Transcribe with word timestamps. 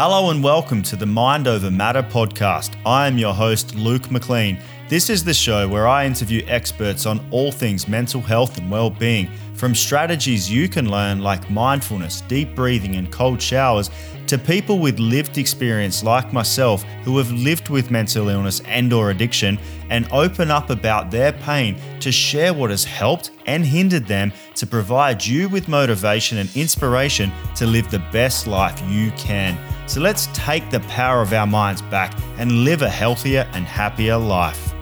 Hello 0.00 0.30
and 0.30 0.44
welcome 0.44 0.80
to 0.82 0.94
the 0.94 1.06
Mind 1.06 1.48
Over 1.48 1.72
Matter 1.72 2.04
podcast. 2.04 2.76
I 2.86 3.08
am 3.08 3.18
your 3.18 3.34
host, 3.34 3.74
Luke 3.74 4.12
McLean. 4.12 4.56
This 4.88 5.10
is 5.10 5.24
the 5.24 5.34
show 5.34 5.66
where 5.66 5.88
I 5.88 6.06
interview 6.06 6.44
experts 6.46 7.04
on 7.04 7.26
all 7.32 7.50
things 7.50 7.88
mental 7.88 8.20
health 8.20 8.58
and 8.58 8.70
well 8.70 8.90
being, 8.90 9.28
from 9.54 9.74
strategies 9.74 10.48
you 10.48 10.68
can 10.68 10.88
learn 10.88 11.20
like 11.20 11.50
mindfulness, 11.50 12.20
deep 12.28 12.54
breathing, 12.54 12.94
and 12.94 13.10
cold 13.10 13.42
showers, 13.42 13.90
to 14.28 14.38
people 14.38 14.78
with 14.78 15.00
lived 15.00 15.36
experience 15.36 16.04
like 16.04 16.32
myself 16.32 16.84
who 17.02 17.18
have 17.18 17.32
lived 17.32 17.68
with 17.68 17.90
mental 17.90 18.28
illness 18.28 18.60
and 18.66 18.92
or 18.92 19.10
addiction 19.10 19.58
and 19.90 20.06
open 20.12 20.48
up 20.48 20.70
about 20.70 21.10
their 21.10 21.32
pain 21.32 21.76
to 21.98 22.12
share 22.12 22.54
what 22.54 22.70
has 22.70 22.84
helped 22.84 23.32
and 23.46 23.66
hindered 23.66 24.06
them 24.06 24.32
to 24.54 24.64
provide 24.64 25.26
you 25.26 25.48
with 25.48 25.66
motivation 25.66 26.38
and 26.38 26.54
inspiration 26.54 27.32
to 27.56 27.66
live 27.66 27.90
the 27.90 27.98
best 28.12 28.46
life 28.46 28.80
you 28.88 29.10
can. 29.16 29.58
So 29.88 30.02
let's 30.02 30.28
take 30.34 30.68
the 30.68 30.80
power 30.80 31.22
of 31.22 31.32
our 31.32 31.46
minds 31.46 31.80
back 31.80 32.14
and 32.36 32.62
live 32.62 32.82
a 32.82 32.90
healthier 32.90 33.48
and 33.54 33.64
happier 33.64 34.18
life. 34.18 34.74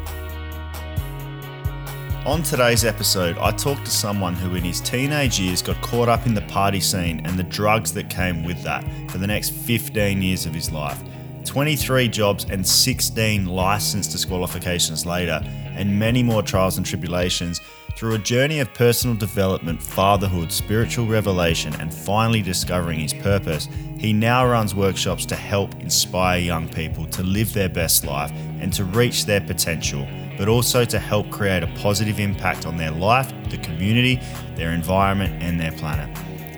On 2.27 2.43
today's 2.43 2.85
episode, 2.85 3.39
I 3.39 3.53
talked 3.53 3.85
to 3.85 3.91
someone 3.93 4.35
who 4.35 4.57
in 4.57 4.65
his 4.65 4.81
teenage 4.81 5.39
years 5.39 5.63
got 5.63 5.81
caught 5.81 6.09
up 6.09 6.27
in 6.27 6.35
the 6.35 6.41
party 6.43 6.81
scene 6.81 7.25
and 7.25 7.39
the 7.39 7.45
drugs 7.45 7.93
that 7.93 8.11
came 8.11 8.43
with 8.43 8.61
that 8.65 8.85
for 9.09 9.19
the 9.19 9.29
next 9.29 9.51
15 9.51 10.21
years 10.21 10.45
of 10.45 10.53
his 10.53 10.73
life. 10.73 11.01
23 11.45 12.09
jobs 12.09 12.45
and 12.51 12.67
16 12.67 13.47
license 13.47 14.09
disqualifications 14.09 15.07
later, 15.07 15.41
and 15.77 15.97
many 15.97 16.21
more 16.25 16.43
trials 16.43 16.79
and 16.79 16.85
tribulations, 16.85 17.61
through 17.95 18.15
a 18.15 18.19
journey 18.19 18.59
of 18.59 18.75
personal 18.75 19.17
development, 19.17 19.83
fatherhood, 19.83 20.53
spiritual 20.53 21.07
revelation, 21.07 21.75
and 21.81 21.95
finally 21.95 22.43
discovering 22.43 22.99
his 22.99 23.15
purpose, 23.15 23.69
he 23.99 24.13
now 24.13 24.47
runs 24.47 24.75
workshops 24.75 25.25
to 25.27 25.37
help 25.37 25.75
inspire 25.81 26.39
young 26.39 26.69
people 26.69 27.07
to 27.07 27.23
live 27.23 27.53
their 27.53 27.69
best 27.69 28.05
life 28.05 28.31
and 28.61 28.73
to 28.75 28.85
reach 28.85 29.25
their 29.25 29.41
potential, 29.41 30.07
but 30.37 30.49
also 30.49 30.85
to 30.85 30.99
help 30.99 31.31
create 31.31 31.63
a 31.63 31.67
positive 31.79 32.21
impact 32.21 32.67
on 32.67 32.77
their 32.77 32.91
life, 32.91 33.33
the 33.51 33.59
community, 33.59 34.21
their 34.55 34.73
environment, 34.73 35.43
and 35.43 35.59
their 35.59 35.73
planet. 35.73 36.09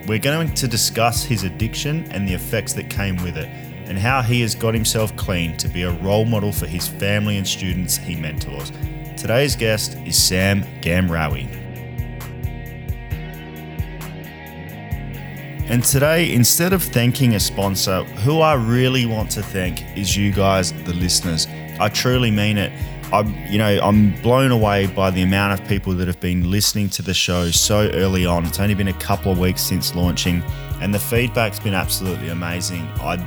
We're 0.08 0.18
going 0.18 0.54
to 0.54 0.66
discuss 0.66 1.22
his 1.22 1.44
addiction 1.44 2.10
and 2.10 2.26
the 2.26 2.34
effects 2.34 2.72
that 2.74 2.90
came 2.90 3.16
with 3.22 3.36
it, 3.36 3.48
and 3.88 3.98
how 3.98 4.20
he 4.20 4.40
has 4.42 4.54
got 4.54 4.74
himself 4.74 5.14
clean 5.16 5.56
to 5.58 5.68
be 5.68 5.82
a 5.82 5.92
role 6.00 6.24
model 6.24 6.52
for 6.52 6.66
his 6.66 6.88
family 6.88 7.36
and 7.36 7.46
students 7.46 7.96
he 7.96 8.16
mentors. 8.16 8.72
Today's 9.16 9.56
guest 9.56 9.96
is 10.06 10.22
Sam 10.22 10.62
Ghamrawi. 10.80 11.57
And 15.68 15.84
today, 15.84 16.32
instead 16.32 16.72
of 16.72 16.82
thanking 16.82 17.34
a 17.34 17.40
sponsor, 17.40 18.02
who 18.24 18.40
I 18.40 18.54
really 18.54 19.04
want 19.04 19.30
to 19.32 19.42
thank 19.42 19.84
is 19.98 20.16
you 20.16 20.32
guys, 20.32 20.72
the 20.84 20.94
listeners. 20.94 21.46
I 21.78 21.90
truly 21.90 22.30
mean 22.30 22.56
it. 22.56 22.72
I'm, 23.12 23.34
you 23.50 23.58
know, 23.58 23.78
I'm 23.82 24.18
blown 24.22 24.50
away 24.50 24.86
by 24.86 25.10
the 25.10 25.20
amount 25.20 25.60
of 25.60 25.68
people 25.68 25.92
that 25.94 26.06
have 26.06 26.20
been 26.20 26.50
listening 26.50 26.88
to 26.90 27.02
the 27.02 27.12
show 27.12 27.50
so 27.50 27.90
early 27.90 28.24
on. 28.24 28.46
It's 28.46 28.60
only 28.60 28.74
been 28.74 28.88
a 28.88 28.94
couple 28.94 29.30
of 29.30 29.38
weeks 29.38 29.60
since 29.60 29.94
launching, 29.94 30.42
and 30.80 30.94
the 30.94 30.98
feedback's 30.98 31.60
been 31.60 31.74
absolutely 31.74 32.30
amazing. 32.30 32.88
I'm 33.02 33.26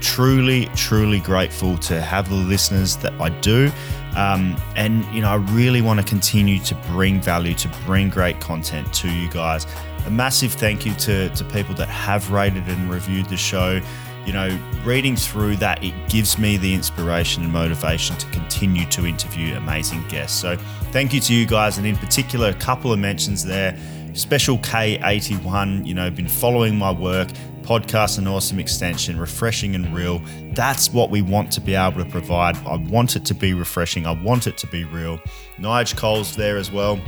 truly, 0.00 0.66
truly 0.74 1.20
grateful 1.20 1.78
to 1.78 2.02
have 2.02 2.28
the 2.28 2.36
listeners 2.36 2.96
that 2.98 3.18
I 3.18 3.30
do. 3.40 3.72
Um, 4.14 4.60
and, 4.76 5.04
you 5.14 5.22
know, 5.22 5.30
I 5.30 5.36
really 5.36 5.80
want 5.80 6.00
to 6.00 6.06
continue 6.06 6.58
to 6.64 6.74
bring 6.90 7.20
value, 7.20 7.54
to 7.54 7.68
bring 7.86 8.10
great 8.10 8.40
content 8.40 8.92
to 8.94 9.10
you 9.10 9.30
guys. 9.30 9.66
A 10.06 10.10
massive 10.10 10.52
thank 10.52 10.86
you 10.86 10.94
to, 10.94 11.28
to 11.30 11.44
people 11.44 11.74
that 11.76 11.88
have 11.88 12.30
rated 12.30 12.66
and 12.68 12.90
reviewed 12.90 13.26
the 13.26 13.36
show. 13.36 13.80
You 14.26 14.32
know, 14.32 14.58
reading 14.84 15.16
through 15.16 15.56
that, 15.56 15.82
it 15.82 15.94
gives 16.08 16.38
me 16.38 16.56
the 16.56 16.74
inspiration 16.74 17.44
and 17.44 17.52
motivation 17.52 18.16
to 18.16 18.26
continue 18.30 18.84
to 18.86 19.06
interview 19.06 19.54
amazing 19.56 20.06
guests. 20.08 20.38
So, 20.38 20.56
thank 20.92 21.14
you 21.14 21.20
to 21.20 21.34
you 21.34 21.46
guys, 21.46 21.78
and 21.78 21.86
in 21.86 21.96
particular, 21.96 22.48
a 22.48 22.54
couple 22.54 22.92
of 22.92 22.98
mentions 22.98 23.44
there. 23.44 23.78
Special 24.12 24.58
K81, 24.58 25.86
you 25.86 25.94
know, 25.94 26.10
been 26.10 26.28
following 26.28 26.76
my 26.76 26.90
work, 26.90 27.28
podcast 27.62 28.18
an 28.18 28.26
awesome 28.26 28.58
extension, 28.58 29.18
refreshing 29.20 29.74
and 29.74 29.94
real. 29.94 30.22
That's 30.54 30.90
what 30.90 31.10
we 31.10 31.20
want 31.20 31.52
to 31.52 31.60
be 31.60 31.74
able 31.74 32.02
to 32.02 32.10
provide. 32.10 32.56
I 32.66 32.76
want 32.76 33.14
it 33.14 33.26
to 33.26 33.34
be 33.34 33.52
refreshing. 33.52 34.06
I 34.06 34.12
want 34.12 34.46
it 34.46 34.56
to 34.58 34.66
be 34.66 34.84
real. 34.84 35.20
Nige 35.58 35.94
Cole's 35.94 36.34
there 36.34 36.56
as 36.56 36.72
well. 36.72 36.98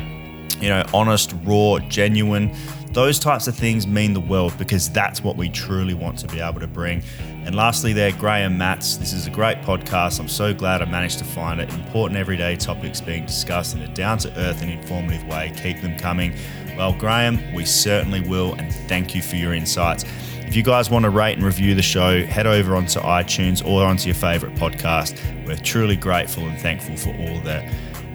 You 0.61 0.69
know, 0.69 0.84
honest, 0.93 1.34
raw, 1.45 1.79
genuine. 1.89 2.55
Those 2.93 3.21
types 3.21 3.47
of 3.47 3.55
things 3.55 3.87
mean 3.87 4.15
the 4.15 4.21
world 4.21 4.53
because 4.59 4.91
that's 4.91 5.23
what 5.23 5.37
we 5.37 5.49
truly 5.49 5.95
want 5.95 6.19
to 6.19 6.27
be 6.27 6.41
able 6.41 6.59
to 6.59 6.67
bring. 6.67 7.05
And 7.45 7.55
lastly, 7.55 7.93
there, 7.93 8.11
Graham 8.11 8.59
Matz. 8.59 8.97
This 8.97 9.12
is 9.12 9.28
a 9.28 9.31
great 9.31 9.59
podcast. 9.59 10.19
I'm 10.19 10.28
so 10.28 10.53
glad 10.53 10.83
I 10.83 10.87
managed 10.87 11.19
to 11.19 11.25
find 11.25 11.61
it. 11.61 11.73
Important 11.73 12.19
everyday 12.19 12.56
topics 12.56 13.00
being 13.00 13.27
discussed 13.27 13.77
in 13.77 13.83
a 13.83 13.89
down 13.95 14.19
to 14.19 14.39
earth 14.39 14.61
and 14.61 14.73
informative 14.73 15.25
way. 15.29 15.53
Keep 15.56 15.83
them 15.83 15.97
coming. 15.99 16.34
Well, 16.77 16.93
Graham, 16.93 17.55
we 17.55 17.65
certainly 17.65 18.23
will. 18.23 18.55
And 18.55 18.75
thank 18.89 19.15
you 19.15 19.23
for 19.23 19.37
your 19.37 19.55
insights. 19.55 20.05
If 20.39 20.56
you 20.56 20.65
guys 20.65 20.91
want 20.91 21.05
to 21.05 21.11
rate 21.11 21.34
and 21.34 21.47
review 21.47 21.77
the 21.77 21.83
show, 21.83 22.25
head 22.25 22.49
over 22.49 22.75
onto 22.75 22.99
iTunes 22.99 23.65
or 23.65 23.84
onto 23.84 24.06
your 24.06 24.17
favorite 24.17 24.56
podcast. 24.56 25.17
We're 25.47 25.56
truly 25.59 25.95
grateful 25.95 26.49
and 26.49 26.61
thankful 26.61 26.97
for 26.97 27.11
all 27.11 27.39
the 27.43 27.65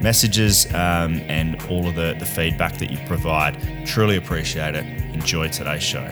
messages 0.01 0.65
um, 0.73 1.15
and 1.27 1.61
all 1.63 1.87
of 1.87 1.95
the, 1.95 2.15
the 2.19 2.25
feedback 2.25 2.77
that 2.77 2.91
you 2.91 2.97
provide. 3.07 3.85
Truly 3.85 4.17
appreciate 4.17 4.75
it. 4.75 4.85
Enjoy 5.13 5.47
today's 5.47 5.83
show. 5.83 6.07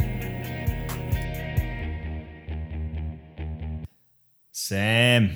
Sam, 4.52 5.32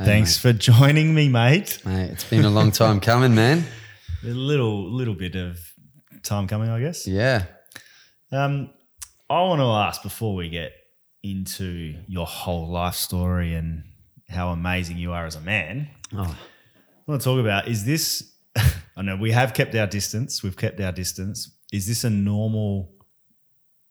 Hey, 0.00 0.06
thanks 0.06 0.38
for 0.38 0.54
joining 0.54 1.14
me, 1.14 1.28
mate. 1.28 1.82
Mate, 1.84 2.10
it's 2.10 2.24
been 2.24 2.46
a 2.46 2.50
long 2.50 2.70
time 2.70 3.00
coming, 3.00 3.34
man. 3.34 3.64
A 4.22 4.26
little 4.26 4.90
little 4.90 5.14
bit 5.14 5.34
of 5.34 5.58
time 6.22 6.46
coming, 6.46 6.68
I 6.68 6.78
guess. 6.78 7.06
Yeah. 7.06 7.44
Um, 8.30 8.70
I 9.30 9.40
want 9.42 9.60
to 9.60 9.66
ask 9.66 10.02
before 10.02 10.34
we 10.34 10.50
get 10.50 10.72
into 11.22 11.94
your 12.06 12.26
whole 12.26 12.68
life 12.68 12.94
story 12.96 13.54
and 13.54 13.84
how 14.28 14.50
amazing 14.50 14.98
you 14.98 15.12
are 15.12 15.24
as 15.24 15.36
a 15.36 15.40
man. 15.40 15.88
Oh, 16.14 16.36
want 17.10 17.22
to 17.22 17.24
talk 17.24 17.40
about 17.40 17.68
is 17.68 17.84
this, 17.84 18.32
I 18.96 19.02
know 19.02 19.16
we 19.16 19.32
have 19.32 19.52
kept 19.54 19.74
our 19.74 19.86
distance, 19.86 20.42
we've 20.42 20.56
kept 20.56 20.80
our 20.80 20.92
distance. 20.92 21.56
Is 21.72 21.86
this 21.86 22.04
a 22.04 22.10
normal, 22.10 22.92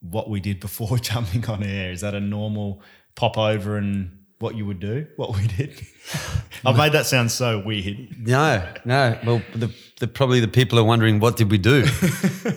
what 0.02 0.30
we 0.30 0.40
did 0.40 0.59
before 0.59 0.97
jumping 1.09 1.46
on 1.47 1.63
air? 1.63 1.91
Is 1.91 2.02
that 2.02 2.16
a 2.16 2.19
normal 2.19 2.81
pop 3.16 3.38
over 3.38 3.78
and 3.78 4.18
what 4.40 4.56
you 4.56 4.66
would 4.66 4.80
do, 4.80 5.06
what 5.18 5.35
we 5.35 5.47
did? 5.47 5.85
I've 6.66 6.78
made 6.78 6.94
that 6.94 7.06
sound 7.06 7.31
so 7.31 7.59
weird. 7.59 8.16
no, 8.18 8.66
no. 8.85 9.19
Well, 9.25 9.41
the, 9.53 9.74
the 9.99 10.07
probably 10.07 10.39
the 10.39 10.47
people 10.47 10.79
are 10.79 10.83
wondering 10.83 11.19
what 11.19 11.37
did 11.37 11.51
we 11.51 11.57
do? 11.57 11.85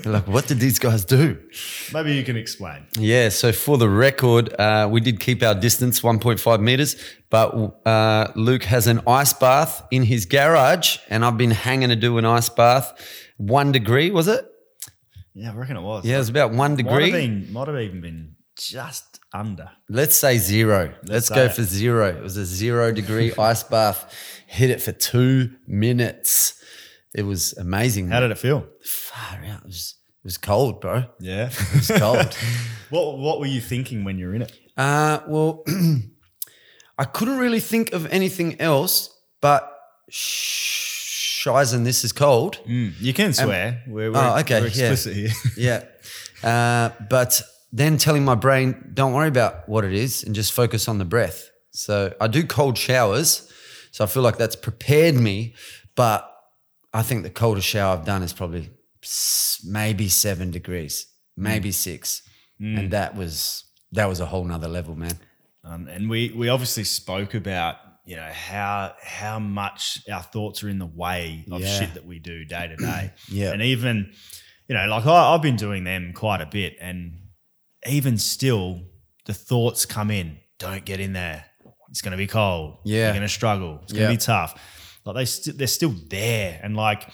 Like, 0.05 0.27
what 0.27 0.47
did 0.47 0.59
these 0.59 0.79
guys 0.79 1.05
do? 1.05 1.39
Maybe 1.93 2.15
you 2.15 2.25
can 2.25 2.37
explain. 2.37 2.87
Yeah. 2.99 3.29
So 3.29 3.53
for 3.53 3.79
the 3.79 3.89
record, 3.89 4.53
uh, 4.59 4.89
we 4.91 5.01
did 5.01 5.21
keep 5.21 5.43
our 5.43 5.55
distance, 5.55 6.01
1.5 6.01 6.61
meters, 6.61 6.97
but 7.31 7.49
uh, 7.87 8.33
Luke 8.35 8.65
has 8.65 8.87
an 8.87 9.01
ice 9.07 9.33
bath 9.33 9.87
in 9.91 10.03
his 10.03 10.27
garage, 10.27 10.99
and 11.09 11.25
I've 11.25 11.37
been 11.39 11.51
hanging 11.53 11.91
to 11.91 11.97
do 11.97 12.19
an 12.19 12.25
ice 12.25 12.49
bath. 12.49 12.93
One 13.37 13.71
degree 13.71 14.11
was 14.11 14.29
it? 14.29 14.45
Yeah, 15.35 15.53
I 15.53 15.55
reckon 15.55 15.77
it 15.77 15.83
was. 15.83 16.05
Yeah, 16.05 16.17
it 16.17 16.19
was 16.19 16.29
about 16.29 16.51
one 16.51 16.59
might 16.59 16.69
have 16.71 16.77
degree. 16.79 17.11
been, 17.13 17.53
might 17.53 17.69
have 17.69 17.79
even 17.79 18.01
been 18.01 18.35
just 18.57 19.21
under. 19.33 19.71
Let's 19.89 20.17
say 20.17 20.39
0 20.39 20.95
Let's, 21.05 21.29
go 21.29 21.45
it. 21.45 21.53
for 21.53 21.63
zero. 21.63 22.09
It 22.09 22.23
was 22.23 22.37
a 22.37 22.45
zero 22.45 22.93
degree 22.93 23.33
ice 23.39 23.63
bath. 23.63 24.13
Hit 24.47 24.71
it 24.71 24.81
for 24.83 24.93
two 24.93 25.53
minutes. 25.67 26.62
It 27.15 27.23
was 27.25 27.53
amazing. 27.59 28.09
How 28.09 28.21
did 28.21 28.31
it 28.31 28.39
feel? 28.39 28.67
Far 28.85 29.39
out. 29.45 29.61
It 29.61 29.67
was, 29.67 29.95
it 30.23 30.25
was 30.25 30.39
cold, 30.39 30.81
bro. 30.81 31.05
Yeah. 31.21 31.51
It 31.75 31.75
was 31.75 31.91
cold. 31.99 32.35
what 32.91 33.19
What 33.19 33.41
were 33.41 33.47
you 33.47 33.61
thinking 33.61 34.05
when 34.05 34.19
you're 34.19 34.35
in 34.35 34.43
it? 34.43 34.53
uh, 34.77 35.21
well, 35.29 35.63
I 36.99 37.05
couldn't 37.05 37.39
really 37.39 37.61
think 37.61 37.93
of 37.93 38.07
anything 38.07 38.61
else, 38.61 39.11
but 39.41 39.71
sh- 40.09 41.45
shizen, 41.47 41.85
this 41.85 42.05
is 42.05 42.13
cold. 42.13 42.59
You 42.67 43.13
can 43.13 43.33
swear. 43.33 43.83
we're, 43.87 44.11
we're, 44.13 44.19
Oh, 44.19 44.39
okay, 44.41 44.61
we're 44.61 44.69
yeah. 44.69 44.91
explicit 44.93 45.15
here. 45.17 45.31
Yeah. 45.57 45.85
Uh, 46.49 46.91
but 47.11 47.43
then 47.73 47.97
telling 47.99 48.25
my 48.25 48.35
brain, 48.35 48.91
don't 48.95 49.13
worry 49.13 49.29
about 49.29 49.69
what 49.69 49.85
it 49.85 49.93
is 49.93 50.23
and 50.25 50.35
just 50.35 50.53
focus 50.53 50.89
on 50.89 50.99
the 50.99 51.05
breath. 51.05 51.51
So 51.73 52.15
I 52.21 52.27
do 52.29 52.45
cold 52.47 52.77
showers. 52.79 53.51
So 53.91 54.05
I 54.05 54.07
feel 54.07 54.23
like 54.23 54.37
that's 54.39 54.57
prepared 54.57 55.15
me. 55.17 55.55
But 55.97 56.29
I 56.93 57.03
think 57.03 57.23
the 57.23 57.31
coldest 57.31 57.67
shower 57.69 57.97
I've 57.97 58.05
done 58.05 58.23
is 58.23 58.33
probably 58.33 58.71
maybe 59.65 60.09
seven 60.09 60.51
degrees, 60.51 61.07
maybe 61.37 61.73
six. 61.73 62.23
And 62.61 62.93
that 62.93 63.17
was 63.17 63.65
that 63.91 64.09
was 64.09 64.21
a 64.21 64.27
whole 64.27 64.45
nother 64.45 64.69
level, 64.69 64.95
man. 64.95 65.19
Um, 65.65 65.89
and 65.89 66.09
we 66.09 66.31
we 66.37 66.49
obviously 66.49 66.85
spoke 66.85 67.35
about 67.35 67.77
you 68.07 68.15
know 68.15 68.29
how 68.33 68.95
how 69.03 69.41
much 69.41 69.99
our 70.13 70.23
thoughts 70.23 70.63
are 70.63 70.69
in 70.69 70.79
the 70.79 70.87
way 70.87 71.45
of 71.51 71.61
Yeah. 71.61 71.79
shit 71.81 71.95
that 71.95 72.07
we 72.07 72.21
do 72.21 72.45
day 72.45 72.69
to 72.69 72.77
day. 72.77 73.13
Yeah. 73.29 73.51
and 73.53 73.63
even 73.63 74.13
you 74.69 74.77
know 74.77 74.87
like 74.87 75.07
I, 75.07 75.35
I've 75.35 75.43
been 75.43 75.57
doing 75.57 75.83
them 75.83 76.13
quite 76.15 76.41
a 76.41 76.47
bit, 76.47 76.77
and 76.81 77.15
even 77.85 78.17
still, 78.17 78.83
the 79.27 79.35
thoughts 79.35 79.85
come 79.85 80.11
in 80.13 80.39
don't 80.61 80.85
get 80.85 81.01
in 81.01 81.13
there. 81.15 81.45
It's 81.91 82.01
going 82.01 82.13
to 82.13 82.17
be 82.17 82.29
cold. 82.29 82.79
Yeah. 82.85 83.07
You're 83.07 83.13
going 83.15 83.23
to 83.23 83.29
struggle. 83.29 83.81
It's 83.83 83.93
going 83.93 84.03
Yeah. 84.03 84.09
to 84.11 84.15
be 84.15 84.19
tough. 84.19 84.55
Like 85.05 85.17
they 85.17 85.25
st- 85.25 85.59
they're 85.59 85.67
still 85.67 85.95
there. 86.09 86.61
And 86.63 86.77
like 86.77 87.09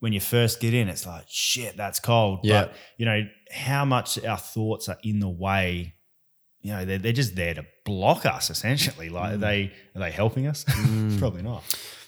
when 0.00 0.12
you 0.12 0.20
first 0.20 0.60
get 0.60 0.74
in, 0.74 0.88
it's 0.88 1.06
like, 1.06 1.24
shit, 1.28 1.76
that's 1.76 2.00
cold. 2.00 2.40
Yeah. 2.42 2.66
But, 2.66 2.74
you 2.98 3.06
know, 3.06 3.22
how 3.52 3.84
much 3.84 4.22
our 4.24 4.38
thoughts 4.38 4.88
are 4.88 4.98
in 5.02 5.20
the 5.20 5.28
way, 5.28 5.94
you 6.60 6.72
know, 6.72 6.84
they're, 6.84 6.98
they're 6.98 7.12
just 7.12 7.34
there 7.36 7.54
to 7.54 7.64
block 7.84 8.26
us 8.26 8.50
essentially. 8.50 9.08
Like, 9.08 9.32
Mm. 9.32 9.34
are 9.34 9.38
they, 9.38 9.72
are 9.94 10.00
they 10.00 10.10
helping 10.10 10.46
us? 10.46 10.64
Mm. 10.86 11.18
Probably 11.18 11.42
not. 11.42 11.62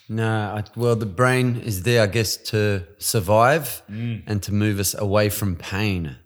No, 0.08 0.26
I, 0.28 0.64
well, 0.74 0.96
the 0.96 1.06
brain 1.06 1.56
is 1.56 1.82
there, 1.82 2.02
I 2.02 2.06
guess, 2.06 2.36
to 2.36 2.86
survive 2.98 3.82
mm. 3.90 4.22
and 4.26 4.42
to 4.42 4.52
move 4.52 4.78
us 4.80 4.94
away 4.94 5.28
from 5.28 5.56
pain. 5.56 6.16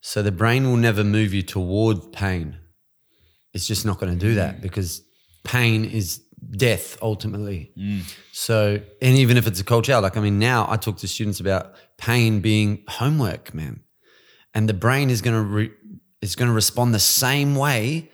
So 0.00 0.22
the 0.22 0.32
brain 0.32 0.64
will 0.64 0.76
never 0.78 1.04
move 1.04 1.34
you 1.34 1.42
toward 1.42 2.12
pain. 2.12 2.56
It's 3.52 3.66
just 3.66 3.84
not 3.84 3.98
going 4.00 4.12
to 4.12 4.18
do 4.18 4.34
that 4.36 4.56
mm. 4.56 4.62
because 4.62 5.02
pain 5.44 5.84
is 5.84 6.22
death 6.50 6.98
ultimately. 7.02 7.72
Mm. 7.78 8.02
So, 8.32 8.80
and 9.00 9.16
even 9.16 9.36
if 9.36 9.46
it's 9.46 9.60
a 9.60 9.64
cold 9.64 9.86
shower, 9.86 10.02
like 10.02 10.16
I 10.16 10.20
mean, 10.20 10.38
now 10.38 10.66
I 10.68 10.76
talk 10.76 10.98
to 10.98 11.08
students 11.08 11.40
about 11.40 11.74
pain 11.98 12.40
being 12.40 12.84
homework, 12.88 13.54
man, 13.54 13.80
and 14.54 14.68
the 14.68 14.74
brain 14.74 15.10
is 15.10 15.22
going 15.22 15.36
to 15.36 15.42
re- 15.42 15.72
is 16.20 16.36
going 16.36 16.48
to 16.48 16.54
respond 16.54 16.94
the 16.94 16.98
same 16.98 17.54
way 17.54 18.10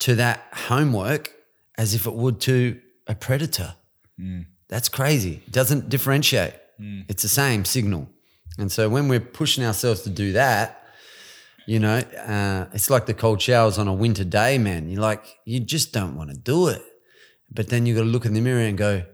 to 0.00 0.14
that 0.16 0.44
homework 0.52 1.32
as 1.78 1.94
if 1.94 2.06
it 2.06 2.14
would 2.14 2.40
to 2.40 2.80
a 3.06 3.14
predator. 3.14 3.74
Mm. 4.20 4.46
That's 4.68 4.88
crazy. 4.88 5.42
It 5.46 5.52
doesn't 5.52 5.88
differentiate. 5.88 6.54
Mm. 6.80 7.04
It's 7.08 7.22
the 7.22 7.28
same 7.28 7.64
signal. 7.64 8.08
And 8.58 8.72
so 8.72 8.88
when 8.88 9.08
we're 9.08 9.20
pushing 9.20 9.64
ourselves 9.64 10.02
to 10.02 10.10
do 10.10 10.32
that, 10.32 10.82
you 11.66 11.80
know, 11.80 11.98
uh, 11.98 12.66
it's 12.72 12.90
like 12.90 13.06
the 13.06 13.14
cold 13.14 13.42
showers 13.42 13.78
on 13.78 13.88
a 13.88 13.92
winter 13.92 14.24
day, 14.24 14.56
man. 14.56 14.88
You're 14.88 15.00
like, 15.00 15.24
you 15.44 15.60
just 15.60 15.92
don't 15.92 16.16
want 16.16 16.30
to 16.30 16.36
do 16.36 16.68
it. 16.68 16.82
But 17.50 17.68
then 17.68 17.86
you 17.86 17.94
got 17.94 18.02
to 18.02 18.06
look 18.08 18.24
in 18.26 18.34
the 18.34 18.40
mirror 18.40 18.60
and 18.60 18.76
go, 18.76 19.04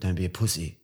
don't 0.00 0.14
be 0.14 0.24
a 0.24 0.30
pussy 0.30 0.78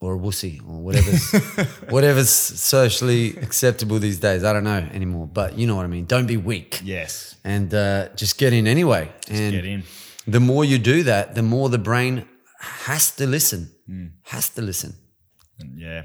or 0.00 0.14
a 0.14 0.18
wussy 0.18 0.60
or 0.66 0.82
whatever's, 0.82 1.32
whatever's 1.90 2.28
socially 2.30 3.36
acceptable 3.38 3.98
these 3.98 4.18
days. 4.18 4.44
I 4.44 4.52
don't 4.52 4.64
know 4.64 4.86
anymore, 4.92 5.26
but 5.26 5.58
you 5.58 5.66
know 5.66 5.76
what 5.76 5.84
I 5.84 5.88
mean. 5.88 6.06
Don't 6.06 6.26
be 6.26 6.36
weak 6.36 6.80
Yes. 6.84 7.36
and 7.44 7.72
uh, 7.72 8.08
just 8.14 8.38
get 8.38 8.52
in 8.52 8.66
anyway. 8.66 9.12
and 9.28 9.52
Get 9.52 9.64
in. 9.64 9.84
the 10.26 10.40
more 10.40 10.64
you 10.64 10.78
do 10.78 11.02
that, 11.04 11.34
the 11.34 11.42
more 11.42 11.68
the 11.68 11.78
brain 11.78 12.26
has 12.60 13.10
to 13.16 13.26
listen, 13.26 13.70
Hmm. 13.86 14.06
has 14.24 14.48
to 14.50 14.62
listen. 14.62 14.94
Yeah, 15.74 16.02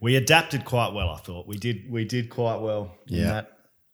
we 0.00 0.14
adapted 0.16 0.64
quite 0.64 0.92
well. 0.92 1.08
I 1.10 1.18
thought 1.18 1.48
we 1.48 1.56
did. 1.56 1.90
We 1.90 2.04
did 2.04 2.28
quite 2.30 2.60
well. 2.60 2.94
in 3.08 3.16
Yeah. 3.18 3.24
that 3.32 3.48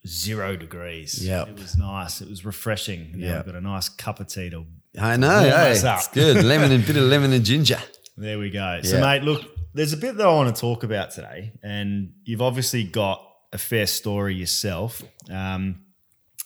zero 0.06 0.54
degrees. 0.56 1.24
Yeah, 1.26 1.44
it 1.48 1.54
was 1.58 1.78
nice. 1.78 2.20
It 2.20 2.28
was 2.28 2.44
refreshing. 2.44 3.14
Yeah. 3.16 3.38
I've 3.38 3.46
got 3.46 3.54
a 3.54 3.60
nice 3.62 3.88
cup 3.88 4.20
of 4.20 4.26
tea 4.28 4.50
to. 4.50 4.66
I 5.00 5.16
know, 5.16 5.40
hey, 5.40 5.72
it's 5.72 6.08
good. 6.08 6.44
Lemon 6.44 6.72
and 6.72 6.86
bit 6.86 6.96
of 6.96 7.04
lemon 7.04 7.32
and 7.32 7.44
ginger. 7.44 7.78
There 8.16 8.38
we 8.38 8.50
go. 8.50 8.80
So, 8.82 9.00
mate, 9.00 9.22
look, 9.22 9.42
there's 9.74 9.92
a 9.92 9.96
bit 9.96 10.16
that 10.16 10.26
I 10.26 10.32
want 10.34 10.54
to 10.54 10.60
talk 10.60 10.82
about 10.82 11.10
today, 11.12 11.52
and 11.62 12.12
you've 12.24 12.42
obviously 12.42 12.84
got 12.84 13.24
a 13.52 13.58
fair 13.58 13.86
story 13.86 14.34
yourself. 14.34 15.02
Um, 15.30 15.84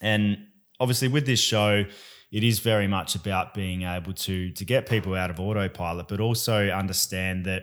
and 0.01 0.39
obviously, 0.79 1.09
with 1.09 1.25
this 1.27 1.41
show, 1.41 1.85
it 2.31 2.45
is 2.45 2.59
very 2.61 2.87
much 2.87 3.15
about 3.15 3.55
being 3.55 3.83
able 3.83 4.13
to 4.13 4.51
to 4.53 4.65
get 4.65 4.89
people 4.89 5.15
out 5.15 5.31
of 5.31 5.41
autopilot, 5.41 6.09
but 6.09 6.21
also 6.21 6.69
understand 6.69 7.47
that 7.47 7.63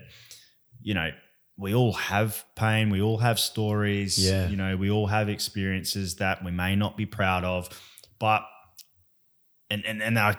you 0.81 0.93
know 0.93 1.11
we 1.57 1.75
all 1.75 1.93
have 1.93 2.43
pain, 2.55 2.89
we 2.89 3.01
all 3.01 3.17
have 3.17 3.37
stories, 3.37 4.17
Yeah. 4.17 4.47
you 4.47 4.55
know, 4.55 4.77
we 4.77 4.89
all 4.89 5.07
have 5.07 5.27
experiences 5.27 6.15
that 6.15 6.43
we 6.43 6.51
may 6.51 6.75
not 6.77 6.95
be 6.95 7.05
proud 7.05 7.43
of, 7.43 7.67
but 8.17 8.43
and 9.69 9.85
and 9.85 10.01
and 10.01 10.17
I, 10.17 10.35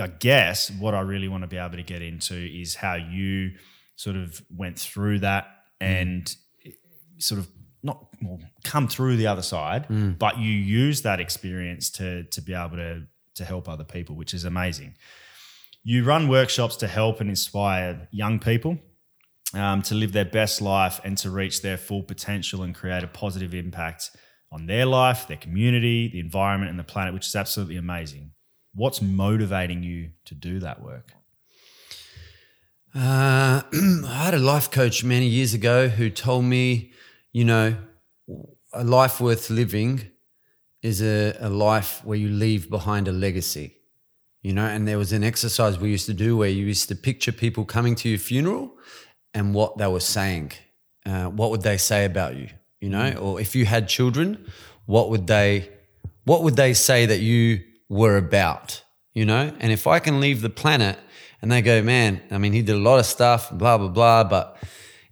I 0.00 0.06
guess 0.06 0.70
what 0.70 0.94
I 0.94 1.00
really 1.00 1.28
want 1.28 1.42
to 1.42 1.48
be 1.48 1.56
able 1.56 1.76
to 1.76 1.82
get 1.82 2.02
into 2.02 2.34
is 2.34 2.74
how 2.74 2.94
you 2.94 3.52
sort 3.96 4.16
of 4.16 4.42
went 4.54 4.78
through 4.78 5.20
that 5.20 5.46
and 5.80 6.34
sort 7.18 7.38
of 7.40 7.48
not 7.82 8.06
well, 8.22 8.40
come 8.64 8.88
through 8.88 9.16
the 9.16 9.26
other 9.26 9.42
side, 9.42 9.86
but 10.18 10.38
you 10.38 10.50
use 10.50 11.02
that 11.02 11.20
experience 11.20 11.90
to 11.90 12.24
to 12.24 12.40
be 12.42 12.54
able 12.54 12.76
to 12.76 13.02
to 13.34 13.44
help 13.44 13.68
other 13.68 13.84
people, 13.84 14.16
which 14.16 14.34
is 14.34 14.44
amazing. 14.44 14.94
You 15.82 16.04
run 16.04 16.28
workshops 16.28 16.76
to 16.76 16.86
help 16.88 17.20
and 17.20 17.28
inspire 17.28 18.08
young 18.10 18.38
people 18.38 18.78
um, 19.52 19.82
to 19.82 19.94
live 19.94 20.12
their 20.12 20.24
best 20.24 20.62
life 20.62 21.00
and 21.04 21.18
to 21.18 21.30
reach 21.30 21.62
their 21.62 21.76
full 21.76 22.02
potential 22.02 22.62
and 22.62 22.74
create 22.74 23.02
a 23.02 23.06
positive 23.06 23.54
impact 23.54 24.10
on 24.50 24.66
their 24.66 24.86
life, 24.86 25.26
their 25.28 25.36
community, 25.36 26.08
the 26.08 26.20
environment, 26.20 26.70
and 26.70 26.78
the 26.78 26.84
planet, 26.84 27.12
which 27.12 27.26
is 27.26 27.36
absolutely 27.36 27.76
amazing. 27.76 28.30
What's 28.74 29.00
motivating 29.00 29.82
you 29.82 30.10
to 30.24 30.34
do 30.34 30.60
that 30.60 30.82
work? 30.82 31.12
Uh, 32.94 33.62
I 33.72 34.22
had 34.24 34.34
a 34.34 34.38
life 34.38 34.70
coach 34.70 35.04
many 35.04 35.26
years 35.26 35.54
ago 35.54 35.88
who 35.88 36.10
told 36.10 36.44
me, 36.44 36.92
you 37.32 37.44
know, 37.44 37.76
a 38.72 38.84
life 38.84 39.20
worth 39.20 39.50
living 39.50 40.10
is 40.82 41.00
a, 41.00 41.36
a 41.40 41.48
life 41.48 42.04
where 42.04 42.18
you 42.18 42.28
leave 42.28 42.68
behind 42.68 43.08
a 43.08 43.12
legacy. 43.12 43.76
You 44.42 44.52
know, 44.52 44.66
and 44.66 44.86
there 44.86 44.98
was 44.98 45.12
an 45.12 45.24
exercise 45.24 45.78
we 45.78 45.90
used 45.90 46.06
to 46.06 46.14
do 46.14 46.36
where 46.36 46.50
you 46.50 46.66
used 46.66 46.88
to 46.88 46.94
picture 46.94 47.32
people 47.32 47.64
coming 47.64 47.94
to 47.96 48.08
your 48.10 48.18
funeral 48.18 48.76
and 49.32 49.54
what 49.54 49.78
they 49.78 49.86
were 49.86 50.00
saying. 50.00 50.52
Uh, 51.06 51.26
what 51.26 51.50
would 51.50 51.62
they 51.62 51.78
say 51.78 52.04
about 52.04 52.36
you? 52.36 52.48
You 52.80 52.90
know, 52.90 53.12
or 53.14 53.40
if 53.40 53.56
you 53.56 53.64
had 53.64 53.88
children, 53.88 54.44
what 54.84 55.08
would 55.10 55.26
they 55.26 55.70
what 56.24 56.42
would 56.42 56.56
they 56.56 56.74
say 56.74 57.06
that 57.06 57.20
you 57.20 57.62
were 57.94 58.16
about? 58.16 58.82
You 59.12 59.24
know, 59.24 59.52
and 59.60 59.70
if 59.70 59.86
I 59.86 60.00
can 60.00 60.20
leave 60.20 60.42
the 60.42 60.50
planet 60.50 60.98
and 61.40 61.50
they 61.50 61.62
go, 61.62 61.82
man, 61.82 62.20
I 62.32 62.38
mean, 62.38 62.52
he 62.52 62.62
did 62.62 62.74
a 62.74 62.78
lot 62.78 62.98
of 62.98 63.06
stuff, 63.06 63.50
blah 63.52 63.78
blah 63.78 63.88
blah, 63.88 64.24
but 64.24 64.58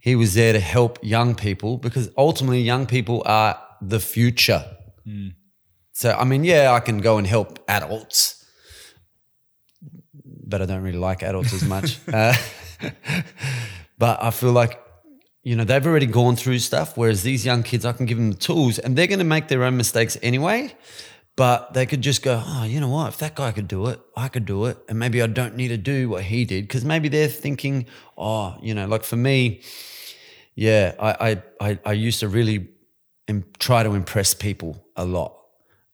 he 0.00 0.16
was 0.16 0.34
there 0.34 0.52
to 0.52 0.58
help 0.58 0.98
young 1.02 1.36
people 1.36 1.78
because 1.78 2.10
ultimately 2.18 2.60
young 2.60 2.86
people 2.86 3.22
are 3.24 3.56
the 3.80 4.00
future. 4.00 4.64
So 5.92 6.10
I 6.10 6.24
mean, 6.24 6.42
yeah, 6.42 6.72
I 6.72 6.80
can 6.80 6.98
go 6.98 7.18
and 7.18 7.26
help 7.26 7.60
adults, 7.68 8.44
but 10.24 10.60
I 10.60 10.66
don't 10.66 10.82
really 10.82 10.98
like 10.98 11.22
adults 11.22 11.52
as 11.52 11.62
much. 11.62 11.98
uh, 12.12 12.34
but 13.98 14.20
I 14.20 14.32
feel 14.32 14.52
like 14.52 14.80
you 15.44 15.54
know 15.54 15.64
they've 15.64 15.86
already 15.86 16.06
gone 16.06 16.34
through 16.34 16.58
stuff, 16.58 16.96
whereas 16.96 17.22
these 17.22 17.46
young 17.46 17.62
kids, 17.62 17.84
I 17.84 17.92
can 17.92 18.06
give 18.06 18.18
them 18.18 18.32
the 18.32 18.38
tools, 18.38 18.80
and 18.80 18.96
they're 18.96 19.06
going 19.06 19.20
to 19.20 19.24
make 19.36 19.46
their 19.46 19.62
own 19.62 19.76
mistakes 19.76 20.18
anyway. 20.22 20.74
But 21.34 21.72
they 21.72 21.86
could 21.86 22.02
just 22.02 22.22
go, 22.22 22.42
oh, 22.44 22.64
you 22.64 22.78
know 22.78 22.88
what? 22.88 23.08
If 23.08 23.18
that 23.18 23.34
guy 23.34 23.52
could 23.52 23.66
do 23.66 23.86
it, 23.86 23.98
I 24.16 24.28
could 24.28 24.44
do 24.44 24.66
it, 24.66 24.76
and 24.88 24.98
maybe 24.98 25.22
I 25.22 25.26
don't 25.26 25.56
need 25.56 25.68
to 25.68 25.78
do 25.78 26.10
what 26.10 26.24
he 26.24 26.44
did 26.44 26.64
because 26.68 26.84
maybe 26.84 27.08
they're 27.08 27.26
thinking, 27.28 27.86
oh, 28.18 28.56
you 28.60 28.74
know, 28.74 28.86
like 28.86 29.02
for 29.02 29.16
me, 29.16 29.62
yeah, 30.54 30.94
I 31.00 31.30
I 31.30 31.42
I, 31.68 31.78
I 31.86 31.92
used 31.94 32.20
to 32.20 32.28
really 32.28 32.68
im- 33.28 33.46
try 33.58 33.82
to 33.82 33.94
impress 33.94 34.34
people 34.34 34.84
a 34.94 35.06
lot, 35.06 35.34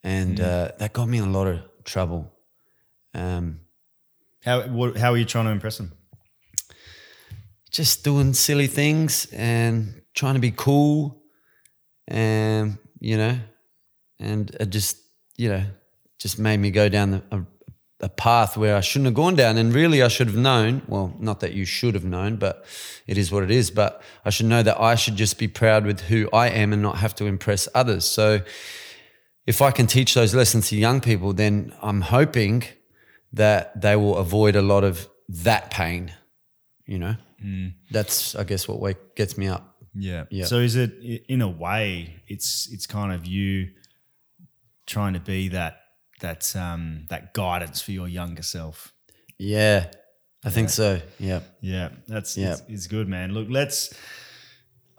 and 0.03 0.41
uh, 0.41 0.73
that 0.79 0.93
got 0.93 1.09
me 1.09 1.19
in 1.19 1.25
a 1.25 1.31
lot 1.31 1.47
of 1.47 1.61
trouble. 1.85 2.33
Um, 3.15 3.61
How 4.45 4.63
what, 4.63 4.97
how 4.97 5.13
are 5.13 5.17
you 5.19 5.25
trying 5.25 5.45
to 5.47 5.53
impress 5.53 5.77
them? 5.79 5.93
just 7.71 8.03
doing 8.03 8.33
silly 8.35 8.67
things 8.67 9.27
and 9.33 10.01
trying 10.15 10.35
to 10.35 10.41
be 10.41 10.51
cool, 10.51 11.23
and 12.09 12.79
you 12.99 13.17
know, 13.17 13.39
and 14.19 14.51
it 14.59 14.71
just 14.71 14.97
you 15.39 15.49
know 15.49 15.65
just 16.19 16.39
made 16.39 16.59
me 16.59 16.71
go 16.71 16.89
down 16.89 17.13
the, 17.13 17.23
a, 17.31 17.45
a 18.01 18.09
path 18.09 18.57
where 18.57 18.77
I 18.77 18.81
shouldn't 18.81 19.07
have 19.07 19.15
gone 19.15 19.37
down, 19.37 19.57
and 19.57 19.73
really 19.73 20.03
I 20.03 20.09
should 20.09 20.27
have 20.27 20.37
known. 20.37 20.83
Well, 20.87 21.15
not 21.19 21.41
that 21.41 21.55
you 21.55 21.65
should 21.65 21.95
have 21.95 22.05
known, 22.05 22.37
but 22.37 22.65
it 23.07 23.17
is 23.17 23.33
what 23.33 23.45
it 23.45 23.51
is. 23.51 23.71
But 23.71 24.03
I 24.25 24.31
should 24.31 24.47
know 24.47 24.63
that 24.63 24.81
I 24.81 24.97
should 24.97 25.17
just 25.17 25.39
be 25.39 25.49
proud 25.49 25.87
with 25.87 26.03
who 26.03 26.29
I 26.33 26.49
am 26.49 26.73
and 26.73 26.83
not 26.83 26.99
have 26.99 27.15
to 27.17 27.27
impress 27.27 27.69
others. 27.75 28.05
So 28.05 28.41
if 29.47 29.63
I 29.63 29.71
can 29.71 29.87
teach 29.87 30.15
those 30.15 30.35
lessons 30.35 30.69
to 30.69 30.77
young 30.77 31.01
people, 31.01 31.33
then 31.33 31.73
I'm 31.81 32.03
hoping 32.03 32.65
that 33.33 33.81
they 33.81 33.97
will 33.97 34.17
avoid 34.17 34.57
a 34.57 34.63
lot 34.63 34.85
of 34.85 35.09
that 35.29 35.71
pain. 35.71 36.13
You 36.85 36.99
know, 36.99 37.17
mm. 37.45 37.75
that's 37.91 38.35
I 38.35 38.45
guess 38.45 38.67
what 38.67 38.81
wake, 38.81 39.15
gets 39.15 39.39
me 39.39 39.49
up. 39.49 39.77
Yeah. 39.95 40.25
Yeah. 40.31 40.47
So 40.47 40.59
is 40.59 40.77
it 40.77 40.93
in 41.29 41.43
a 41.43 41.49
way 41.49 42.23
it's 42.27 42.69
it's 42.73 42.87
kind 42.87 43.13
of 43.13 43.27
you 43.27 43.69
trying 44.89 45.15
to 45.15 45.21
be 45.21 45.49
that 45.49 45.81
that 46.21 46.57
um 46.57 47.07
that 47.11 47.33
guidance 47.35 47.81
for 47.81 47.93
your 47.93 48.09
younger 48.09 48.43
self. 48.43 48.93
Yeah, 49.39 49.87
I 50.45 50.51
think 50.51 50.71
so. 50.71 51.01
Yeah, 51.21 51.41
Yeah, 51.61 51.91
that's 52.09 52.37
Yeah. 52.37 52.53
It's, 52.55 52.63
it's 52.69 52.87
good, 52.89 53.07
man. 53.09 53.33
Look, 53.35 53.47
let's. 53.51 53.95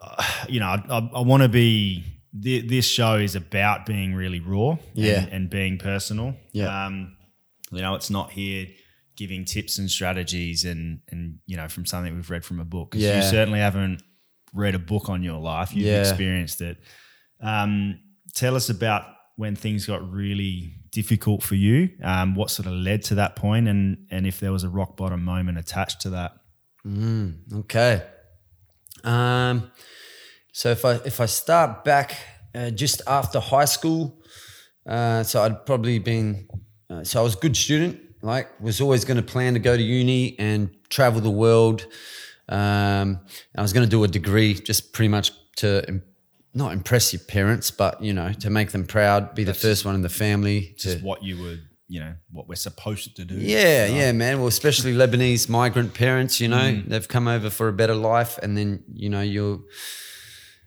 Uh, 0.02 0.24
you 0.48 0.60
know, 0.62 0.68
I, 0.68 0.82
I, 0.90 0.98
I 1.16 1.22
want 1.22 1.44
to 1.44 1.50
be. 1.50 2.06
thi- 2.42 2.66
This 2.68 2.86
show 2.88 3.16
is 3.18 3.36
about 3.36 3.86
being 3.86 4.16
really 4.16 4.40
raw, 4.40 4.78
Yeah. 4.94 5.24
and, 5.24 5.34
and 5.34 5.50
being 5.50 5.78
personal. 5.78 6.36
Yeah. 6.54 6.86
Um, 6.86 7.18
you 7.72 7.82
know, 7.82 7.96
it's 7.96 8.10
not 8.10 8.32
here 8.32 8.68
giving 9.18 9.44
tips 9.44 9.78
and 9.78 9.92
strategies 9.92 10.64
and 10.64 11.02
and 11.10 11.40
you 11.46 11.58
know 11.58 11.68
from 11.68 11.86
something 11.86 12.16
we've 12.16 12.30
read 12.30 12.46
from 12.46 12.60
a 12.62 12.66
book. 12.66 12.94
Yeah. 12.98 13.18
You 13.18 13.24
certainly 13.30 13.60
haven't 13.60 14.02
read 14.54 14.74
a 14.76 14.80
book 14.80 15.10
on 15.10 15.22
your 15.22 15.40
life. 15.42 15.74
You've 15.76 15.88
Yeah. 15.88 16.00
experienced 16.00 16.62
it. 16.62 16.78
Um, 17.42 18.00
tell 18.34 18.56
us 18.56 18.70
about 18.70 19.04
when 19.40 19.56
things 19.56 19.86
got 19.86 20.02
really 20.12 20.74
difficult 20.92 21.42
for 21.42 21.56
you? 21.56 21.90
Um, 22.04 22.36
what 22.36 22.52
sort 22.52 22.66
of 22.66 22.74
led 22.74 23.04
to 23.04 23.16
that 23.16 23.38
point, 23.38 23.70
and 23.70 24.06
and 24.12 24.28
if 24.28 24.42
there 24.42 24.52
was 24.52 24.66
a 24.66 24.70
rock 24.70 24.98
bottom 24.98 25.24
moment 25.24 25.58
attached 25.58 26.02
to 26.02 26.10
that? 26.10 26.34
Okay. 27.54 28.04
Um, 29.06 29.72
so 30.52 30.72
if 30.72 30.84
I 30.84 30.96
if 31.06 31.22
I 31.22 31.26
start 31.26 31.86
back 31.86 32.18
uh, 32.54 32.72
just 32.72 33.02
after 33.08 33.40
high 33.40 33.64
school, 33.64 34.22
uh, 34.86 35.24
so 35.24 35.42
I'd 35.42 35.66
probably 35.66 36.00
been 36.00 36.50
uh, 36.90 37.06
so 37.06 37.22
I 37.22 37.24
was 37.24 37.36
a 37.36 37.40
good 37.40 37.56
student. 37.56 37.98
Like 38.22 38.60
was 38.60 38.82
always 38.82 39.06
going 39.06 39.16
to 39.16 39.24
plan 39.24 39.54
to 39.54 39.60
go 39.62 39.78
to 39.78 39.82
uni 39.82 40.38
and 40.38 40.70
travel 40.90 41.22
the 41.22 41.32
world. 41.32 41.88
Um, 42.50 43.22
I 43.56 43.62
was 43.62 43.72
going 43.72 43.86
to 43.86 43.90
do 43.90 44.04
a 44.04 44.08
degree, 44.10 44.54
just 44.56 44.92
pretty 44.92 45.08
much 45.08 45.32
to 45.58 46.02
not 46.54 46.74
impress 46.74 47.14
your 47.14 47.22
parents, 47.22 47.72
but 47.72 48.02
you 48.02 48.14
know 48.14 48.34
to 48.34 48.50
make 48.50 48.72
them 48.72 48.86
proud, 48.86 49.36
be 49.36 49.44
the 49.44 49.54
first 49.54 49.86
one 49.86 49.96
in 49.96 50.02
the 50.02 50.10
family. 50.10 50.76
To, 50.80 50.94
Just 50.94 51.04
what 51.04 51.24
you 51.24 51.42
would, 51.42 51.62
you 51.88 52.00
know, 52.00 52.14
what 52.32 52.48
we're 52.48 52.56
supposed 52.56 53.16
to 53.16 53.26
do. 53.26 53.36
yeah, 53.36 53.86
yeah, 53.86 54.12
man. 54.12 54.40
Well, 54.40 54.48
especially 54.48 54.94
Lebanese 54.94 55.50
migrant 55.50 55.94
parents, 55.94 56.40
you 56.40 56.48
know, 56.48 56.82
they've 56.88 57.08
come 57.08 57.28
over 57.28 57.50
for 57.50 57.68
a 57.68 57.74
better 57.74 57.96
life, 57.96 58.38
and 58.42 58.58
then 58.58 58.84
you 58.94 59.10
know 59.10 59.22
you're, 59.22 59.60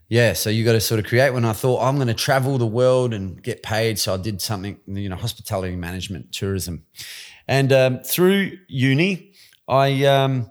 yeah. 0.09 0.33
So 0.35 0.51
you 0.51 0.65
got 0.65 0.73
to 0.73 0.81
sort 0.81 0.99
of 1.01 1.07
create. 1.07 1.31
When 1.31 1.45
I 1.45 1.53
thought 1.53 1.83
I'm 1.83 1.97
going 1.97 2.09
to 2.09 2.15
travel 2.15 2.59
the 2.59 2.67
world 2.67 3.13
and 3.15 3.43
get 3.43 3.63
paid, 3.63 3.99
so 3.99 4.15
I 4.15 4.17
did 4.19 4.41
something, 4.41 4.79
you 4.87 5.09
know, 5.09 5.17
hospitality 5.17 5.77
management, 5.77 6.33
tourism, 6.33 6.85
and 7.49 7.73
um, 7.73 7.99
through 8.01 8.59
uni, 8.69 9.33
I 9.69 10.05
um, 10.05 10.51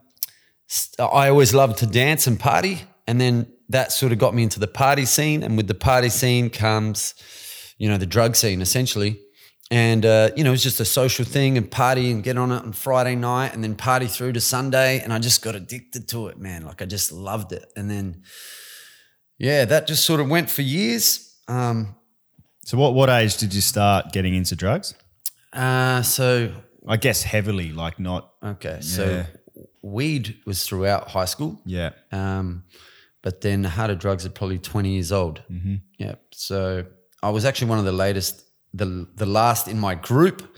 st- 0.68 1.00
I 1.00 1.30
always 1.30 1.54
loved 1.54 1.80
to 1.80 1.86
dance 1.86 2.28
and 2.28 2.40
party, 2.40 2.82
and 3.08 3.20
then 3.20 3.52
that 3.72 3.92
sort 3.92 4.12
of 4.12 4.18
got 4.20 4.34
me 4.34 4.44
into 4.44 4.60
the 4.60 4.68
party 4.68 5.06
scene, 5.06 5.44
and 5.44 5.58
with 5.58 5.68
the 5.68 5.74
party 5.76 6.10
scene 6.10 6.50
comes, 6.50 7.14
you 7.78 7.90
know, 7.90 7.98
the 7.98 8.06
drug 8.06 8.36
scene 8.36 8.62
essentially. 8.62 9.20
And 9.70 10.06
uh, 10.06 10.32
you 10.36 10.44
know, 10.44 10.50
it 10.50 10.58
was 10.60 10.64
just 10.64 10.80
a 10.82 10.86
social 10.86 11.24
thing 11.26 11.58
and 11.58 11.70
party 11.72 12.12
and 12.12 12.22
get 12.24 12.38
on 12.38 12.52
it 12.52 12.62
on 12.64 12.74
Friday 12.74 13.16
night 13.16 13.54
and 13.54 13.64
then 13.64 13.76
party 13.76 14.08
through 14.08 14.34
to 14.34 14.42
Sunday. 14.42 15.00
And 15.02 15.14
I 15.14 15.20
just 15.20 15.42
got 15.42 15.56
addicted 15.56 16.10
to 16.10 16.28
it, 16.28 16.38
man. 16.38 16.66
Like 16.66 16.82
I 16.82 16.86
just 16.86 17.12
loved 17.14 17.54
it. 17.54 17.72
And 17.78 17.90
then, 17.90 18.24
yeah, 19.38 19.64
that 19.66 19.88
just 19.88 20.04
sort 20.04 20.20
of 20.20 20.30
went 20.30 20.50
for 20.50 20.62
years. 20.62 21.38
Um, 21.48 21.96
So 22.66 22.78
what 22.78 22.94
what 22.94 23.10
age 23.10 23.38
did 23.38 23.54
you 23.54 23.62
start 23.62 24.12
getting 24.12 24.36
into 24.36 24.56
drugs? 24.56 24.94
uh, 25.54 26.02
so 26.02 26.52
I 26.88 26.98
guess 26.98 27.24
heavily, 27.24 27.72
like 27.72 27.98
not. 28.00 28.32
okay, 28.44 28.80
so 28.82 29.24
weed 29.82 30.36
was 30.46 30.68
throughout 30.68 31.08
high 31.12 31.26
school. 31.28 31.62
Yeah. 31.66 31.92
Um, 32.12 32.64
but 33.22 33.42
then 33.42 33.62
the 33.62 33.70
harder 33.70 33.96
drugs 33.96 34.26
are 34.26 34.30
probably 34.30 34.60
20 34.60 34.90
years 34.90 35.12
old. 35.12 35.44
Mm-hmm. 35.52 35.76
Yeah. 35.98 36.16
So 36.32 36.86
I 37.22 37.30
was 37.30 37.46
actually 37.46 37.70
one 37.70 37.80
of 37.80 37.86
the 37.86 37.92
latest, 37.92 38.44
the 38.74 39.08
the 39.16 39.26
last 39.26 39.68
in 39.68 39.80
my 39.80 39.96
group. 39.96 40.56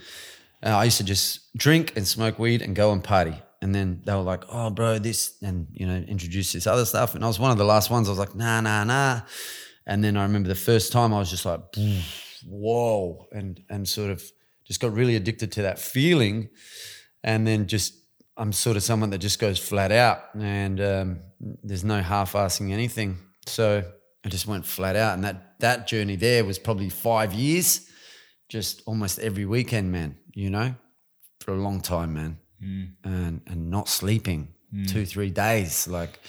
Uh, 0.65 0.69
I 0.69 0.85
used 0.85 0.97
to 0.97 1.03
just 1.03 1.55
drink 1.57 1.93
and 1.97 2.07
smoke 2.07 2.39
weed 2.39 2.61
and 2.61 2.75
go 2.75 2.91
and 2.93 3.03
party. 3.03 3.35
And 3.61 3.73
then 3.73 4.01
they 4.05 4.13
were 4.13 4.21
like, 4.21 4.43
"Oh, 4.49 4.69
bro, 4.69 4.99
this," 4.99 5.37
and 5.41 5.67
you 5.71 5.85
know, 5.87 5.95
introduce 5.95 6.51
this 6.51 6.67
other 6.67 6.85
stuff. 6.85 7.15
And 7.15 7.23
I 7.23 7.27
was 7.27 7.39
one 7.39 7.51
of 7.51 7.57
the 7.57 7.65
last 7.65 7.89
ones. 7.89 8.07
I 8.07 8.11
was 8.11 8.19
like, 8.19 8.35
"Nah, 8.35 8.61
nah, 8.61 8.83
nah." 8.83 9.21
And 9.85 10.03
then 10.03 10.17
I 10.17 10.23
remember 10.23 10.49
the 10.49 10.55
first 10.55 10.91
time 10.91 11.13
I 11.13 11.19
was 11.19 11.29
just 11.29 11.45
like, 11.45 11.61
"Whoa!" 12.45 13.27
and 13.31 13.61
and 13.69 13.87
sort 13.87 14.11
of 14.11 14.21
just 14.65 14.79
got 14.81 14.93
really 14.93 15.15
addicted 15.15 15.51
to 15.53 15.61
that 15.63 15.79
feeling. 15.79 16.49
And 17.23 17.47
then 17.47 17.67
just 17.67 17.93
I'm 18.35 18.51
sort 18.51 18.77
of 18.77 18.83
someone 18.83 19.11
that 19.11 19.19
just 19.19 19.39
goes 19.39 19.59
flat 19.59 19.91
out, 19.91 20.23
and 20.35 20.81
um, 20.81 21.19
there's 21.39 21.83
no 21.83 22.01
half-assing 22.01 22.71
anything. 22.71 23.17
So 23.45 23.83
I 24.25 24.29
just 24.29 24.47
went 24.47 24.65
flat 24.65 24.95
out, 24.95 25.13
and 25.13 25.23
that 25.23 25.59
that 25.59 25.87
journey 25.87 26.15
there 26.15 26.43
was 26.43 26.57
probably 26.57 26.89
five 26.89 27.33
years, 27.33 27.87
just 28.49 28.81
almost 28.85 29.19
every 29.19 29.45
weekend, 29.45 29.91
man. 29.91 30.17
You 30.33 30.49
know, 30.49 30.75
for 31.41 31.53
a 31.53 31.57
long 31.57 31.81
time, 31.81 32.13
man, 32.13 32.39
and 33.03 33.41
and 33.45 33.69
not 33.69 33.87
sleeping 33.87 34.53
two 34.87 35.05
three 35.05 35.29
days, 35.29 35.87
like. 35.87 36.19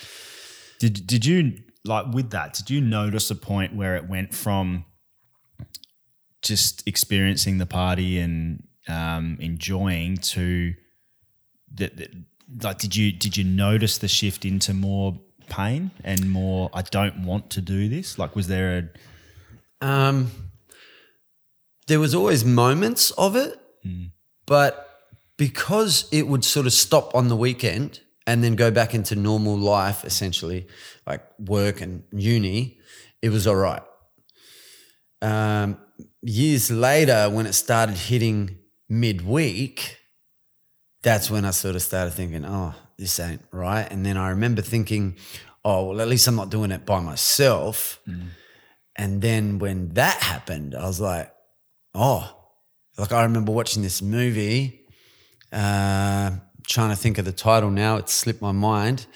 Did 0.80 1.06
did 1.06 1.24
you 1.24 1.58
like 1.84 2.12
with 2.12 2.30
that? 2.30 2.52
Did 2.52 2.68
you 2.68 2.80
notice 2.80 3.30
a 3.30 3.36
point 3.36 3.74
where 3.74 3.96
it 3.96 4.08
went 4.08 4.34
from 4.34 4.84
just 6.42 6.86
experiencing 6.86 7.56
the 7.58 7.64
party 7.64 8.18
and 8.18 8.64
um, 8.88 9.38
enjoying 9.40 10.18
to 10.18 10.74
that? 11.76 11.96
that- 11.96 12.12
Like, 12.62 12.78
did 12.78 12.94
you 12.94 13.10
did 13.12 13.36
you 13.38 13.44
notice 13.44 13.98
the 13.98 14.08
shift 14.08 14.44
into 14.44 14.74
more 14.74 15.18
pain 15.48 15.90
and 16.04 16.30
more? 16.30 16.70
I 16.74 16.82
don't 16.82 17.24
want 17.24 17.50
to 17.50 17.60
do 17.60 17.88
this. 17.88 18.18
Like, 18.18 18.36
was 18.36 18.46
there 18.48 18.68
a 18.78 18.82
Um, 19.86 20.30
there 21.86 21.98
was 22.00 22.14
always 22.14 22.44
moments 22.44 23.10
of 23.12 23.34
it, 23.36 23.58
but 24.46 24.72
because 25.36 26.06
it 26.12 26.26
would 26.28 26.44
sort 26.44 26.66
of 26.66 26.72
stop 26.72 27.14
on 27.14 27.28
the 27.28 27.36
weekend 27.36 28.00
and 28.26 28.42
then 28.42 28.54
go 28.56 28.70
back 28.70 28.94
into 28.94 29.14
normal 29.16 29.56
life, 29.58 30.04
essentially, 30.04 30.66
like 31.06 31.22
work 31.38 31.80
and 31.80 32.02
uni, 32.12 32.78
it 33.20 33.30
was 33.30 33.46
all 33.46 33.56
right. 33.56 33.82
Um, 35.22 35.78
years 36.22 36.70
later, 36.70 37.28
when 37.30 37.46
it 37.46 37.54
started 37.54 37.96
hitting 37.96 38.58
midweek, 38.88 39.98
that's 41.04 41.30
when 41.30 41.44
I 41.44 41.52
sort 41.52 41.76
of 41.76 41.82
started 41.82 42.12
thinking, 42.12 42.44
oh, 42.44 42.74
this 42.98 43.20
ain't 43.20 43.42
right. 43.52 43.86
And 43.90 44.04
then 44.04 44.16
I 44.16 44.30
remember 44.30 44.62
thinking, 44.62 45.16
oh, 45.64 45.90
well, 45.90 46.00
at 46.00 46.08
least 46.08 46.26
I'm 46.26 46.34
not 46.34 46.50
doing 46.50 46.72
it 46.72 46.84
by 46.84 46.98
myself. 47.00 48.00
And 48.96 49.22
then 49.22 49.58
when 49.60 49.90
that 49.94 50.16
happened, 50.22 50.74
I 50.74 50.86
was 50.86 51.00
like, 51.00 51.32
oh, 51.94 52.34
like 52.98 53.12
I 53.12 53.22
remember 53.24 53.52
watching 53.52 53.82
this 53.82 54.02
movie, 54.02 54.80
uh, 55.52 56.32
trying 56.66 56.90
to 56.90 56.96
think 56.96 57.18
of 57.18 57.24
the 57.24 57.32
title 57.32 57.70
now, 57.70 57.96
it 57.96 58.08
slipped 58.08 58.40
my 58.42 58.52
mind 58.52 59.06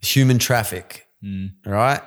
Human 0.00 0.38
Traffic, 0.38 1.06
right? 1.64 2.02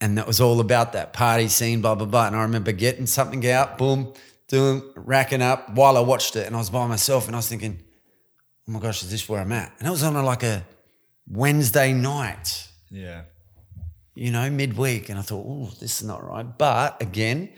And 0.00 0.16
that 0.16 0.26
was 0.26 0.40
all 0.40 0.60
about 0.60 0.94
that 0.94 1.12
party 1.12 1.48
scene, 1.48 1.82
blah, 1.82 1.94
blah, 1.94 2.06
blah. 2.06 2.26
And 2.28 2.34
I 2.36 2.42
remember 2.42 2.72
getting 2.72 3.06
something 3.06 3.46
out, 3.50 3.76
boom, 3.76 4.14
doing, 4.48 4.82
racking 4.96 5.42
up 5.42 5.74
while 5.74 5.96
I 5.98 6.00
watched 6.00 6.36
it. 6.36 6.46
And 6.46 6.56
I 6.56 6.58
was 6.58 6.70
by 6.70 6.86
myself 6.86 7.26
and 7.26 7.36
I 7.36 7.38
was 7.38 7.48
thinking, 7.48 7.82
oh 8.70 8.74
my 8.74 8.78
gosh, 8.78 9.02
is 9.02 9.10
this 9.10 9.28
where 9.28 9.40
I'm 9.40 9.50
at? 9.50 9.72
And 9.80 9.88
it 9.88 9.90
was 9.90 10.04
on 10.04 10.14
a, 10.14 10.22
like 10.22 10.44
a 10.44 10.64
Wednesday 11.26 11.92
night 11.92 12.68
yeah? 12.88 13.22
you 14.14 14.30
know, 14.30 14.48
midweek. 14.48 15.08
And 15.08 15.18
I 15.18 15.22
thought, 15.22 15.44
oh, 15.44 15.70
this 15.80 16.00
is 16.00 16.06
not 16.06 16.24
right. 16.24 16.46
But 16.56 17.02
again, 17.02 17.50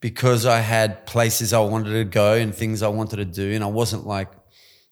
because 0.00 0.46
I 0.46 0.60
had 0.60 1.06
places 1.06 1.52
I 1.52 1.58
wanted 1.60 1.92
to 1.92 2.04
go 2.04 2.34
and 2.34 2.54
things 2.54 2.82
I 2.82 2.88
wanted 2.88 3.16
to 3.16 3.24
do, 3.24 3.52
and 3.52 3.64
I 3.64 3.68
wasn't 3.68 4.06
like, 4.06 4.30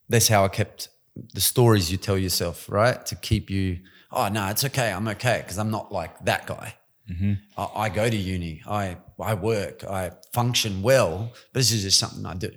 that's 0.09 0.26
how 0.26 0.45
I 0.45 0.49
kept 0.49 0.88
the 1.33 1.40
stories 1.40 1.92
you 1.92 1.97
tell 1.97 2.19
yourself, 2.19 2.69
right? 2.69 3.04
To 3.07 3.14
keep 3.14 3.50
you, 3.50 3.78
oh, 4.11 4.28
no, 4.28 4.49
it's 4.49 4.64
okay. 4.64 4.92
I'm 4.92 5.07
okay. 5.09 5.42
Because 5.45 5.59
I'm 5.59 5.71
not 5.71 5.92
like 5.92 6.25
that 6.25 6.47
guy. 6.47 6.75
Mm-hmm. 7.09 7.33
I, 7.57 7.85
I 7.85 7.88
go 7.88 8.09
to 8.09 8.16
uni, 8.16 8.62
I, 8.66 8.97
I 9.21 9.35
work, 9.35 9.85
I 9.85 10.12
function 10.33 10.83
well, 10.83 11.31
but 11.52 11.61
this 11.61 11.73
is 11.73 11.83
just 11.83 11.99
something 11.99 12.25
I 12.26 12.35
do. 12.35 12.50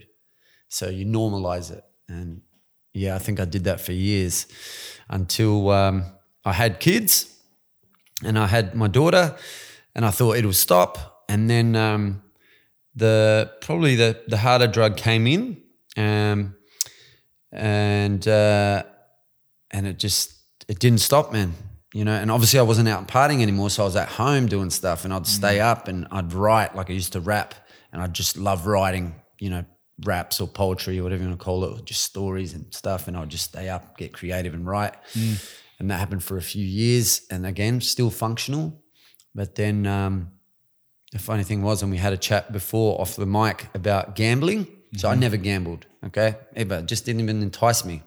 So 0.70 0.90
you 0.90 1.06
normalize 1.06 1.72
it. 1.72 1.84
And 2.08 2.42
yeah, 2.96 3.16
I 3.16 3.20
think 3.20 3.40
I 3.40 3.46
did 3.46 3.66
that 3.66 3.82
for 3.82 3.92
years 3.92 4.48
until 5.10 5.70
um, 5.70 6.06
I 6.46 6.54
had 6.54 6.80
kids 6.80 7.32
and 8.24 8.40
I 8.40 8.48
had 8.48 8.74
my 8.74 8.88
daughter, 8.88 9.36
and 9.94 10.06
I 10.06 10.12
thought 10.12 10.38
it'll 10.38 10.54
stop. 10.54 11.24
And 11.28 11.50
then 11.50 11.76
um, 11.76 12.24
the 12.96 13.52
probably 13.62 13.96
the 13.96 14.24
the 14.28 14.38
harder 14.38 14.68
drug 14.68 14.96
came 14.96 15.28
in, 15.28 15.62
um, 15.98 16.56
and 17.52 18.26
uh, 18.28 18.84
and 19.72 19.88
it 19.88 20.00
just 20.00 20.34
it 20.70 20.80
didn't 20.80 21.00
stop, 21.02 21.34
man. 21.34 21.54
You 21.94 22.06
know, 22.06 22.14
and 22.14 22.32
obviously 22.32 22.60
I 22.60 22.64
wasn't 22.64 22.90
out 22.90 23.08
partying 23.08 23.42
anymore, 23.42 23.70
so 23.70 23.84
I 23.84 23.86
was 23.86 23.96
at 23.96 24.10
home 24.10 24.48
doing 24.48 24.70
stuff, 24.70 25.04
and 25.04 25.14
I'd 25.14 25.28
stay 25.28 25.60
up 25.60 25.88
and 25.88 26.08
I'd 26.12 26.34
write 26.34 26.76
like 26.76 26.90
I 26.90 26.94
used 26.94 27.14
to 27.14 27.20
rap, 27.20 27.56
and 27.92 28.02
I 28.02 28.08
just 28.08 28.38
love 28.38 28.68
writing. 28.68 29.16
You 29.40 29.50
know, 29.50 29.66
raps 30.04 30.42
or 30.42 30.48
poetry 30.48 31.00
or 31.00 31.04
whatever 31.04 31.24
you 31.24 31.30
want 31.30 31.40
to 31.40 31.44
call 31.44 31.64
it, 31.64 31.80
or 31.80 31.82
just 31.84 32.02
stories 32.02 32.54
and 32.54 32.74
stuff, 32.74 33.08
and 33.08 33.16
I'd 33.16 33.30
just 33.30 33.46
stay 33.46 33.70
up, 33.70 33.98
get 33.98 34.14
creative, 34.14 34.54
and 34.54 34.68
write. 34.68 34.96
And 35.80 35.92
that 35.92 36.00
happened 36.00 36.24
for 36.24 36.38
a 36.38 36.42
few 36.42 36.66
years, 36.66 37.22
and 37.30 37.46
again, 37.46 37.82
still 37.82 38.10
functional. 38.10 38.82
But 39.34 39.56
then 39.56 39.86
um, 39.86 40.32
the 41.12 41.20
funny 41.20 41.44
thing 41.44 41.62
was, 41.62 41.82
and 41.82 41.92
we 41.92 41.98
had 41.98 42.14
a 42.14 42.18
chat 42.18 42.52
before 42.52 43.00
off 43.00 43.16
the 43.16 43.26
mic 43.26 43.70
about 43.74 44.16
gambling. 44.16 44.68
So 44.98 45.10
I 45.10 45.16
never 45.16 45.36
gambled, 45.36 45.86
okay? 46.06 46.38
Ever. 46.56 46.76
It 46.76 46.86
just 46.86 47.06
didn't 47.06 47.20
even 47.20 47.42
entice 47.42 47.84
me 47.84 48.04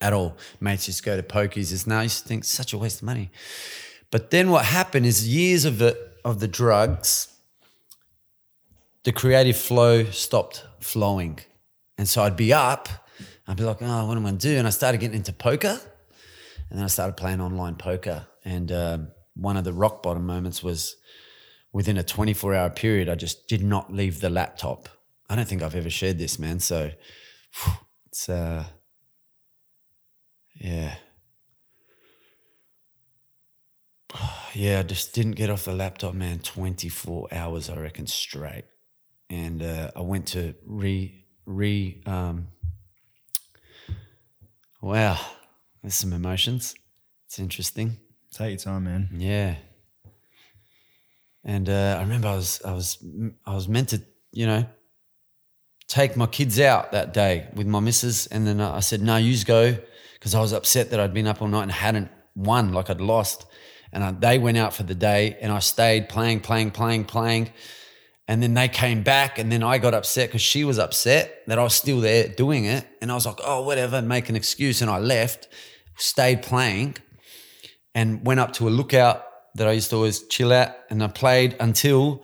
at 0.00 0.14
all. 0.14 0.38
Mates 0.60 0.86
just 0.86 1.04
go 1.04 1.14
to 1.14 1.22
pokies. 1.22 1.72
It's 1.72 1.86
now 1.86 2.00
I 2.00 2.04
used 2.04 2.22
to 2.22 2.28
think 2.28 2.44
such 2.44 2.72
a 2.72 2.78
waste 2.78 3.02
of 3.02 3.06
money. 3.06 3.30
But 4.10 4.30
then 4.30 4.50
what 4.50 4.64
happened 4.64 5.04
is 5.04 5.28
years 5.28 5.66
of 5.66 5.76
the 5.78 5.98
of 6.24 6.40
the 6.40 6.48
drugs, 6.48 7.28
the 9.04 9.12
creative 9.12 9.56
flow 9.56 10.04
stopped 10.04 10.64
flowing. 10.80 11.38
And 11.98 12.08
so 12.08 12.22
I'd 12.22 12.36
be 12.36 12.52
up, 12.52 12.88
I'd 13.46 13.56
be 13.56 13.64
like, 13.64 13.78
oh, 13.80 14.06
what 14.06 14.16
am 14.16 14.26
I 14.26 14.30
gonna 14.30 14.38
do? 14.38 14.56
And 14.56 14.66
I 14.66 14.70
started 14.70 14.98
getting 15.00 15.16
into 15.16 15.32
poker. 15.32 15.80
And 16.70 16.78
then 16.78 16.84
I 16.84 16.88
started 16.88 17.16
playing 17.16 17.40
online 17.40 17.76
poker. 17.76 18.26
And 18.44 18.70
um, 18.72 19.08
one 19.34 19.56
of 19.56 19.64
the 19.64 19.72
rock 19.72 20.02
bottom 20.02 20.26
moments 20.26 20.62
was 20.62 20.96
within 21.72 21.96
a 21.96 22.02
24 22.02 22.54
hour 22.54 22.70
period, 22.70 23.08
I 23.08 23.14
just 23.14 23.48
did 23.48 23.62
not 23.62 23.92
leave 23.92 24.20
the 24.20 24.30
laptop. 24.30 24.88
I 25.28 25.36
don't 25.36 25.46
think 25.46 25.62
I've 25.62 25.76
ever 25.76 25.90
shared 25.90 26.18
this, 26.18 26.38
man. 26.38 26.60
So 26.60 26.90
it's 28.06 28.28
uh, 28.28 28.64
yeah, 30.54 30.94
yeah. 34.54 34.80
I 34.80 34.82
just 34.82 35.14
didn't 35.14 35.32
get 35.32 35.50
off 35.50 35.64
the 35.64 35.72
laptop, 35.72 36.14
man. 36.14 36.40
Twenty 36.40 36.88
four 36.88 37.28
hours, 37.32 37.70
I 37.70 37.76
reckon, 37.76 38.06
straight, 38.06 38.64
and 39.30 39.62
uh, 39.62 39.90
I 39.94 40.00
went 40.00 40.26
to 40.28 40.54
re 40.66 41.24
re. 41.46 42.02
Um, 42.04 42.48
wow, 44.82 45.18
there's 45.82 45.94
some 45.94 46.12
emotions. 46.12 46.74
It's 47.26 47.38
interesting. 47.38 47.98
Take 48.32 48.50
your 48.50 48.58
time, 48.58 48.84
man. 48.84 49.08
Yeah. 49.12 49.54
And 51.44 51.68
uh, 51.68 51.96
I 51.98 52.02
remember 52.02 52.28
I 52.28 52.34
was 52.34 52.60
I 52.64 52.72
was 52.72 52.98
I 53.46 53.54
was 53.54 53.68
meant 53.68 53.90
to 53.90 54.02
you 54.32 54.46
know 54.46 54.66
take 55.86 56.16
my 56.16 56.26
kids 56.26 56.60
out 56.60 56.92
that 56.92 57.14
day 57.14 57.48
with 57.54 57.66
my 57.66 57.80
missus, 57.80 58.26
and 58.26 58.46
then 58.46 58.60
I 58.60 58.80
said 58.80 59.00
no, 59.00 59.16
you 59.16 59.42
go 59.44 59.78
because 60.14 60.34
I 60.34 60.40
was 60.40 60.52
upset 60.52 60.90
that 60.90 61.00
I'd 61.00 61.14
been 61.14 61.26
up 61.26 61.40
all 61.40 61.48
night 61.48 61.62
and 61.62 61.72
hadn't 61.72 62.10
won, 62.34 62.72
like 62.72 62.90
I'd 62.90 63.00
lost. 63.00 63.46
And 63.92 64.04
I, 64.04 64.12
they 64.12 64.38
went 64.38 64.58
out 64.58 64.74
for 64.74 64.82
the 64.82 64.94
day, 64.94 65.36
and 65.40 65.50
I 65.50 65.60
stayed 65.60 66.08
playing, 66.08 66.40
playing, 66.40 66.72
playing, 66.72 67.04
playing. 67.06 67.50
And 68.30 68.40
then 68.40 68.54
they 68.54 68.68
came 68.68 69.02
back, 69.02 69.40
and 69.40 69.50
then 69.50 69.64
I 69.64 69.78
got 69.78 69.92
upset 69.92 70.28
because 70.28 70.40
she 70.40 70.62
was 70.62 70.78
upset 70.78 71.42
that 71.48 71.58
I 71.58 71.64
was 71.64 71.74
still 71.74 72.00
there 72.00 72.28
doing 72.28 72.64
it. 72.64 72.86
And 73.02 73.10
I 73.10 73.14
was 73.16 73.26
like, 73.26 73.40
oh, 73.44 73.64
whatever, 73.64 74.00
make 74.00 74.28
an 74.28 74.36
excuse. 74.36 74.80
And 74.80 74.88
I 74.88 75.00
left, 75.00 75.48
stayed 75.96 76.40
playing, 76.40 76.98
and 77.92 78.24
went 78.24 78.38
up 78.38 78.52
to 78.52 78.68
a 78.68 78.70
lookout 78.70 79.24
that 79.56 79.66
I 79.66 79.72
used 79.72 79.90
to 79.90 79.96
always 79.96 80.22
chill 80.28 80.52
at. 80.52 80.86
And 80.90 81.02
I 81.02 81.08
played 81.08 81.56
until 81.58 82.22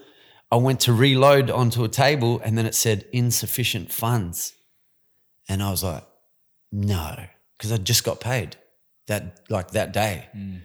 I 0.53 0.57
went 0.59 0.79
to 0.83 0.93
reload 0.93 1.51
onto 1.51 1.83
a 1.83 1.89
table, 1.89 2.41
and 2.45 2.57
then 2.57 2.67
it 2.67 2.77
said 2.77 3.07
insufficient 3.13 3.91
funds. 3.91 4.55
And 5.49 5.61
I 5.61 5.73
was 5.73 5.83
like, 5.83 6.05
no, 6.71 7.17
because 7.59 7.73
I 7.73 7.79
just 7.79 8.05
got 8.05 8.21
paid 8.21 8.55
that 9.09 9.41
like 9.51 9.73
that 9.73 9.93
day, 9.93 10.29
mm. 10.37 10.61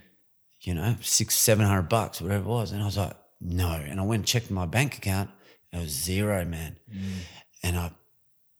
you 0.60 0.76
know, 0.76 0.98
six, 1.02 1.34
seven 1.34 1.66
hundred 1.66 1.90
bucks, 1.90 2.22
whatever 2.22 2.44
it 2.44 2.48
was. 2.48 2.72
And 2.74 2.84
I 2.84 2.86
was 2.86 2.98
like, 2.98 3.16
no. 3.42 3.72
And 3.72 4.00
I 4.00 4.04
went 4.04 4.20
and 4.22 4.28
checked 4.28 4.52
my 4.52 4.66
bank 4.66 4.98
account. 4.98 5.30
It 5.74 5.80
was 5.80 5.90
zero, 5.90 6.46
man. 6.46 6.78
Mm. 6.94 7.12
And 7.64 7.78
I, 7.78 7.92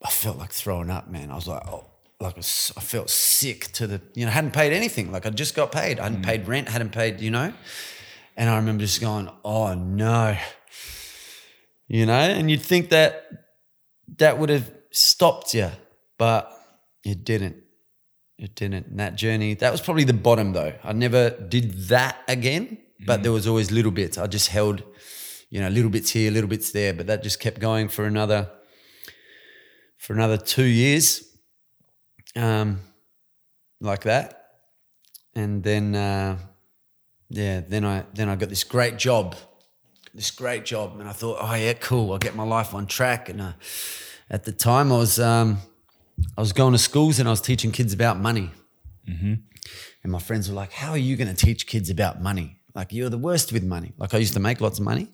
I 0.04 0.10
felt 0.10 0.38
like 0.38 0.52
throwing 0.52 0.90
up, 0.90 1.10
man. 1.10 1.32
I 1.32 1.36
was 1.36 1.48
like, 1.48 1.66
oh, 1.68 1.86
like 2.20 2.36
I 2.36 2.38
was- 2.38 2.72
I 2.76 2.82
felt 2.82 3.10
sick 3.10 3.72
to 3.74 3.88
the, 3.88 4.02
you 4.16 4.26
know, 4.26 4.32
hadn't 4.32 4.54
paid 4.54 4.74
anything. 4.74 5.12
Like 5.12 5.26
I 5.26 5.30
just 5.30 5.56
got 5.56 5.72
paid. 5.72 6.00
I 6.00 6.04
hadn't 6.04 6.22
mm. 6.22 6.26
paid 6.26 6.48
rent, 6.48 6.70
hadn't 6.70 6.92
paid, 6.92 7.20
you 7.22 7.32
know. 7.32 7.54
And 8.38 8.50
I 8.50 8.56
remember 8.56 8.82
just 8.82 9.02
going, 9.02 9.30
oh 9.44 9.74
no, 9.74 10.38
you 11.88 12.06
know. 12.06 12.14
And 12.14 12.50
you'd 12.50 12.62
think 12.62 12.90
that 12.90 13.28
that 14.18 14.38
would 14.38 14.50
have 14.50 14.72
stopped 14.92 15.54
you, 15.54 15.70
but 16.18 16.52
it 17.04 17.24
didn't. 17.24 17.58
It 18.38 18.56
didn't. 18.56 18.88
And 18.88 19.00
that 19.00 19.16
journey, 19.16 19.54
that 19.56 19.72
was 19.72 19.82
probably 19.82 20.04
the 20.04 20.14
bottom 20.14 20.54
though. 20.54 20.74
I 20.84 20.94
never 20.94 21.30
did 21.30 21.74
that 21.90 22.18
again, 22.28 22.78
but 23.06 23.24
there 23.24 23.32
was 23.32 23.48
always 23.48 23.72
little 23.72 23.92
bits. 23.92 24.18
I 24.18 24.28
just 24.28 24.50
held, 24.50 24.84
you 25.50 25.60
know, 25.60 25.70
little 25.70 25.90
bits 25.90 26.12
here, 26.12 26.32
little 26.32 26.50
bits 26.50 26.72
there, 26.72 26.94
but 26.94 27.08
that 27.08 27.24
just 27.24 27.40
kept 27.40 27.60
going 27.60 27.90
for 27.90 28.06
another, 28.06 28.50
for 29.98 30.14
another 30.14 30.38
two 30.38 30.66
years, 30.66 31.24
um, 32.36 32.80
like 33.80 34.04
that. 34.04 34.38
And 35.36 35.64
then, 35.64 35.96
uh, 35.96 36.38
yeah, 37.30 37.62
then 37.62 37.86
I 37.86 38.04
then 38.14 38.28
I 38.28 38.36
got 38.36 38.50
this 38.50 38.66
great 38.66 38.98
job, 38.98 39.36
this 40.14 40.32
great 40.32 40.66
job, 40.66 41.00
and 41.00 41.08
I 41.08 41.14
thought, 41.14 41.38
oh 41.40 41.54
yeah, 41.56 41.74
cool, 41.74 42.12
I'll 42.12 42.20
get 42.20 42.36
my 42.36 42.44
life 42.44 42.74
on 42.74 42.88
track. 42.88 43.30
And 43.30 43.42
uh, 43.42 43.54
at 44.30 44.44
the 44.44 44.52
time, 44.52 44.92
I 44.92 44.98
was 44.98 45.20
um, 45.20 45.60
I 46.38 46.42
was 46.42 46.54
going 46.54 46.74
to 46.74 46.78
schools 46.78 47.20
and 47.20 47.28
I 47.28 47.32
was 47.32 47.42
teaching 47.42 47.72
kids 47.72 47.94
about 47.94 48.20
money. 48.20 48.52
And 50.04 50.12
my 50.12 50.20
friends 50.20 50.50
were 50.50 50.56
like, 50.56 50.72
How 50.72 50.92
are 50.92 50.98
you 50.98 51.16
going 51.16 51.34
to 51.34 51.46
teach 51.46 51.68
kids 51.68 51.90
about 51.90 52.22
money? 52.22 52.58
Like, 52.76 52.94
you're 52.94 53.10
the 53.10 53.18
worst 53.18 53.52
with 53.52 53.64
money. 53.64 53.94
Like, 53.98 54.14
I 54.14 54.18
used 54.18 54.34
to 54.34 54.40
make 54.40 54.62
lots 54.62 54.80
of 54.80 54.86
money, 54.86 55.10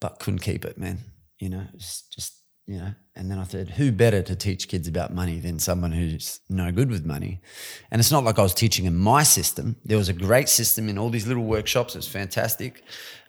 but 0.00 0.18
couldn't 0.18 0.40
keep 0.40 0.64
it, 0.64 0.78
man. 0.78 0.98
You 1.38 1.48
know, 1.50 1.66
it's 1.74 2.02
just, 2.02 2.34
you 2.66 2.78
know. 2.78 2.92
And 3.16 3.30
then 3.30 3.38
I 3.38 3.44
said, 3.44 3.70
Who 3.70 3.92
better 3.92 4.22
to 4.22 4.36
teach 4.36 4.68
kids 4.68 4.88
about 4.88 5.12
money 5.12 5.40
than 5.40 5.58
someone 5.58 5.92
who's 5.92 6.40
no 6.48 6.72
good 6.72 6.90
with 6.90 7.04
money? 7.04 7.40
And 7.90 8.00
it's 8.00 8.10
not 8.10 8.24
like 8.24 8.38
I 8.38 8.42
was 8.42 8.54
teaching 8.54 8.86
in 8.86 8.96
my 8.96 9.22
system. 9.22 9.76
There 9.84 9.98
was 9.98 10.08
a 10.08 10.14
great 10.14 10.48
system 10.48 10.88
in 10.88 10.96
all 10.96 11.10
these 11.10 11.26
little 11.26 11.44
workshops. 11.44 11.94
It 11.94 11.98
was 11.98 12.08
fantastic. 12.08 12.82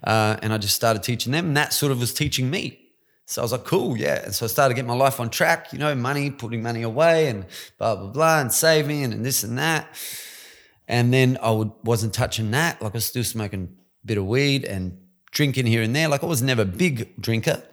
Uh, 0.03 0.37
and 0.41 0.53
I 0.53 0.57
just 0.57 0.75
started 0.75 1.03
teaching 1.03 1.31
them. 1.31 1.47
And 1.47 1.57
that 1.57 1.73
sort 1.73 1.91
of 1.91 1.99
was 1.99 2.13
teaching 2.13 2.49
me. 2.49 2.81
So 3.25 3.41
I 3.41 3.43
was 3.43 3.53
like, 3.53 3.63
cool, 3.63 3.97
yeah. 3.97 4.23
And 4.25 4.35
so 4.35 4.45
I 4.45 4.49
started 4.49 4.73
getting 4.73 4.89
my 4.89 4.95
life 4.95 5.19
on 5.21 5.29
track, 5.29 5.71
you 5.71 5.79
know, 5.79 5.95
money, 5.95 6.29
putting 6.29 6.61
money 6.61 6.81
away 6.81 7.27
and 7.27 7.45
blah, 7.77 7.95
blah, 7.95 8.07
blah, 8.07 8.41
and 8.41 8.51
saving 8.51 9.03
and, 9.05 9.13
and 9.13 9.25
this 9.25 9.43
and 9.43 9.57
that. 9.57 9.87
And 10.91 11.13
then 11.13 11.37
I 11.41 11.51
would, 11.51 11.71
wasn't 11.85 12.13
touching 12.13 12.51
that. 12.51 12.81
Like 12.81 12.91
I 12.91 12.97
was 12.97 13.05
still 13.05 13.23
smoking 13.23 13.77
a 14.03 14.05
bit 14.07 14.17
of 14.17 14.25
weed 14.25 14.65
and 14.65 14.97
drinking 15.31 15.65
here 15.65 15.81
and 15.81 15.95
there. 15.95 16.09
Like 16.09 16.21
I 16.21 16.25
was 16.25 16.41
never 16.41 16.63
a 16.63 16.65
big 16.65 17.15
drinker. 17.19 17.63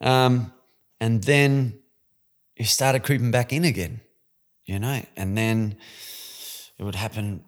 Um, 0.00 0.52
and 1.00 1.24
then 1.24 1.80
it 2.54 2.66
started 2.66 3.02
creeping 3.02 3.32
back 3.32 3.52
in 3.52 3.64
again, 3.64 4.02
you 4.66 4.78
know. 4.78 5.02
And 5.16 5.36
then 5.36 5.78
it 6.78 6.84
would 6.84 6.94
happen 6.94 7.42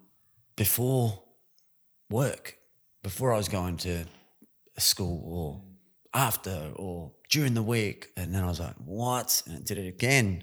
before 0.57 1.23
work, 2.11 2.59
before 3.05 3.33
I 3.33 3.37
was 3.37 3.49
going 3.49 3.77
to 3.79 4.07
school 4.77 5.23
or 5.25 5.63
after 6.21 6.73
or 6.75 7.13
during 7.31 7.55
the 7.55 7.63
week. 7.63 8.09
And 8.17 8.35
then 8.35 8.43
I 8.43 8.49
was 8.49 8.59
like, 8.59 8.75
what? 8.85 9.41
And 9.47 9.65
did 9.65 9.79
it 9.79 9.87
again. 9.87 10.43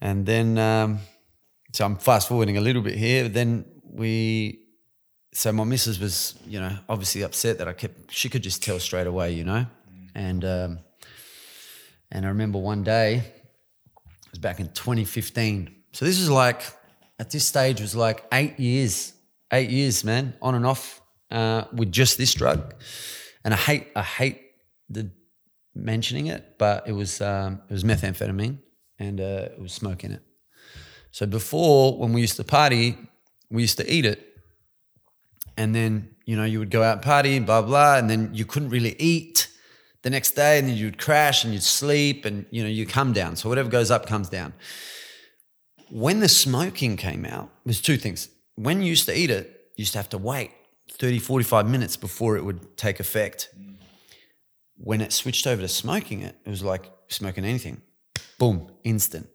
And 0.00 0.24
then, 0.24 0.56
um, 0.56 1.00
so 1.72 1.86
I'm 1.86 1.96
fast 1.96 2.28
forwarding 2.28 2.58
a 2.58 2.60
little 2.60 2.82
bit 2.82 2.96
here. 2.96 3.28
Then 3.28 3.64
we, 3.82 4.60
so 5.32 5.52
my 5.52 5.64
missus 5.64 5.98
was, 5.98 6.34
you 6.46 6.60
know, 6.60 6.76
obviously 6.88 7.22
upset 7.22 7.58
that 7.58 7.68
I 7.68 7.72
kept, 7.72 8.12
she 8.12 8.28
could 8.28 8.42
just 8.42 8.62
tell 8.62 8.78
straight 8.78 9.06
away, 9.06 9.32
you 9.32 9.44
know. 9.44 9.66
And, 10.14 10.44
um, 10.44 10.78
and 12.10 12.26
I 12.26 12.28
remember 12.28 12.58
one 12.58 12.84
day, 12.84 13.16
it 13.16 14.30
was 14.30 14.38
back 14.38 14.60
in 14.60 14.68
2015. 14.68 15.74
So 15.92 16.04
this 16.04 16.20
was 16.20 16.28
like, 16.28 16.62
at 17.18 17.30
this 17.30 17.46
stage, 17.46 17.80
was 17.80 17.96
like 17.96 18.24
eight 18.32 18.60
years, 18.60 19.14
eight 19.50 19.70
years, 19.70 20.04
man, 20.04 20.34
on 20.42 20.54
and 20.54 20.66
off 20.66 21.00
uh, 21.30 21.64
with 21.72 21.90
just 21.90 22.18
this 22.18 22.34
drug. 22.34 22.74
And 23.44 23.54
I 23.54 23.56
hate, 23.56 23.86
I 23.96 24.02
hate 24.02 24.42
the 24.90 25.10
mentioning 25.74 26.26
it, 26.26 26.58
but 26.58 26.86
it 26.86 26.92
was, 26.92 27.22
um, 27.22 27.62
it 27.70 27.72
was 27.72 27.82
methamphetamine 27.82 28.58
and 28.98 29.20
uh, 29.20 29.48
it 29.52 29.60
was 29.60 29.72
smoking 29.72 30.12
it. 30.12 30.22
So 31.12 31.26
before, 31.26 31.98
when 31.98 32.14
we 32.14 32.22
used 32.22 32.36
to 32.36 32.44
party, 32.44 32.96
we 33.50 33.60
used 33.60 33.76
to 33.76 33.90
eat 33.90 34.06
it. 34.06 34.34
And 35.58 35.74
then, 35.74 36.16
you 36.24 36.36
know, 36.36 36.44
you 36.44 36.58
would 36.58 36.70
go 36.70 36.82
out 36.82 36.94
and 36.94 37.02
party 37.02 37.38
blah, 37.38 37.60
blah, 37.60 37.98
and 37.98 38.08
then 38.08 38.30
you 38.32 38.46
couldn't 38.46 38.70
really 38.70 38.96
eat 38.98 39.48
the 40.00 40.08
next 40.08 40.30
day. 40.32 40.58
And 40.58 40.68
then 40.68 40.76
you'd 40.76 40.98
crash 40.98 41.44
and 41.44 41.52
you'd 41.52 41.62
sleep 41.62 42.24
and, 42.24 42.46
you 42.50 42.62
know, 42.62 42.68
you 42.68 42.86
come 42.86 43.12
down. 43.12 43.36
So 43.36 43.50
whatever 43.50 43.68
goes 43.68 43.90
up 43.90 44.06
comes 44.06 44.30
down. 44.30 44.54
When 45.90 46.20
the 46.20 46.30
smoking 46.30 46.96
came 46.96 47.26
out, 47.26 47.50
there's 47.66 47.82
two 47.82 47.98
things. 47.98 48.30
When 48.54 48.80
you 48.80 48.88
used 48.88 49.04
to 49.06 49.16
eat 49.16 49.30
it, 49.30 49.46
you 49.76 49.82
used 49.82 49.92
to 49.92 49.98
have 49.98 50.08
to 50.10 50.18
wait 50.18 50.50
30, 50.92 51.18
45 51.18 51.68
minutes 51.68 51.98
before 51.98 52.38
it 52.38 52.44
would 52.44 52.78
take 52.78 53.00
effect. 53.00 53.50
When 54.78 55.02
it 55.02 55.12
switched 55.12 55.46
over 55.46 55.60
to 55.60 55.68
smoking 55.68 56.22
it, 56.22 56.36
it 56.46 56.48
was 56.48 56.62
like 56.62 56.90
smoking 57.08 57.44
anything. 57.44 57.82
Boom, 58.38 58.70
instant 58.82 59.28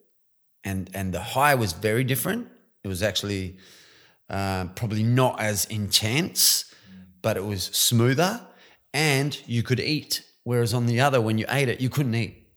and 0.64 0.90
and 0.94 1.14
the 1.14 1.22
high 1.22 1.56
was 1.56 1.74
very 1.74 2.04
different. 2.04 2.48
It 2.84 2.88
was 2.88 3.04
actually 3.04 3.58
uh, 4.30 4.66
probably 4.76 5.04
not 5.04 5.40
as 5.40 5.66
intense, 5.66 6.74
but 7.22 7.38
it 7.38 7.46
was 7.46 7.64
smoother, 7.64 8.42
and 8.94 9.38
you 9.46 9.64
could 9.64 9.80
eat. 9.80 10.24
Whereas 10.44 10.74
on 10.74 10.86
the 10.86 11.02
other, 11.02 11.20
when 11.20 11.38
you 11.38 11.46
ate 11.50 11.70
it, 11.70 11.82
you 11.82 11.90
couldn't 11.90 12.16
eat, 12.16 12.48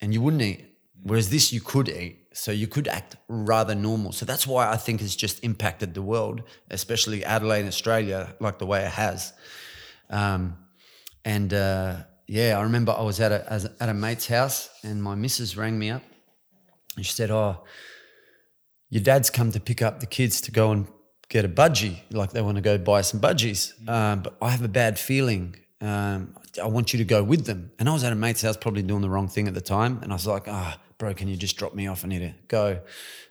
and 0.00 0.12
you 0.12 0.20
wouldn't 0.20 0.42
eat. 0.42 0.66
Whereas 1.02 1.30
this, 1.30 1.52
you 1.52 1.60
could 1.60 1.88
eat, 1.88 2.28
so 2.32 2.52
you 2.52 2.66
could 2.66 2.86
act 2.86 3.16
rather 3.28 3.74
normal. 3.74 4.12
So 4.12 4.24
that's 4.24 4.46
why 4.46 4.70
I 4.70 4.76
think 4.76 5.02
it's 5.02 5.16
just 5.16 5.42
impacted 5.42 5.94
the 5.94 6.02
world, 6.02 6.42
especially 6.70 7.24
Adelaide, 7.24 7.66
Australia, 7.66 8.36
like 8.38 8.58
the 8.58 8.66
way 8.66 8.84
it 8.84 8.92
has. 8.92 9.32
Um, 10.10 10.58
and 11.24 11.52
uh, 11.52 11.96
yeah, 12.26 12.58
I 12.58 12.62
remember 12.62 12.92
I 12.92 13.02
was 13.02 13.20
at 13.20 13.32
a 13.32 13.70
at 13.80 13.88
a 13.88 13.94
mate's 13.94 14.26
house, 14.26 14.70
and 14.84 15.02
my 15.02 15.14
missus 15.14 15.56
rang 15.56 15.78
me 15.78 15.90
up 15.90 16.02
and 16.96 17.04
she 17.06 17.12
said, 17.12 17.30
Oh, 17.30 17.64
your 18.90 19.02
dad's 19.02 19.30
come 19.30 19.52
to 19.52 19.60
pick 19.60 19.82
up 19.82 20.00
the 20.00 20.06
kids 20.06 20.40
to 20.42 20.50
go 20.50 20.70
and 20.70 20.86
get 21.28 21.44
a 21.44 21.48
budgie. 21.48 22.00
Like 22.10 22.32
they 22.32 22.42
want 22.42 22.56
to 22.56 22.60
go 22.62 22.76
buy 22.78 23.00
some 23.00 23.20
budgies. 23.20 23.72
Um, 23.88 24.22
but 24.22 24.36
I 24.42 24.50
have 24.50 24.62
a 24.62 24.68
bad 24.68 24.98
feeling. 24.98 25.56
Um, 25.80 26.36
I 26.62 26.66
want 26.66 26.92
you 26.92 26.98
to 26.98 27.04
go 27.04 27.22
with 27.22 27.46
them. 27.46 27.72
And 27.78 27.88
I 27.88 27.92
was 27.92 28.04
at 28.04 28.12
a 28.12 28.16
mate's 28.16 28.42
house, 28.42 28.56
probably 28.56 28.82
doing 28.82 29.00
the 29.00 29.10
wrong 29.10 29.28
thing 29.28 29.48
at 29.48 29.54
the 29.54 29.60
time. 29.60 30.00
And 30.02 30.12
I 30.12 30.14
was 30.14 30.26
like, 30.26 30.46
Ah, 30.46 30.78
bro, 30.98 31.14
can 31.14 31.28
you 31.28 31.36
just 31.36 31.56
drop 31.56 31.74
me 31.74 31.86
off? 31.86 32.04
I 32.04 32.08
need 32.08 32.20
to 32.20 32.34
go. 32.48 32.68
And 32.68 32.80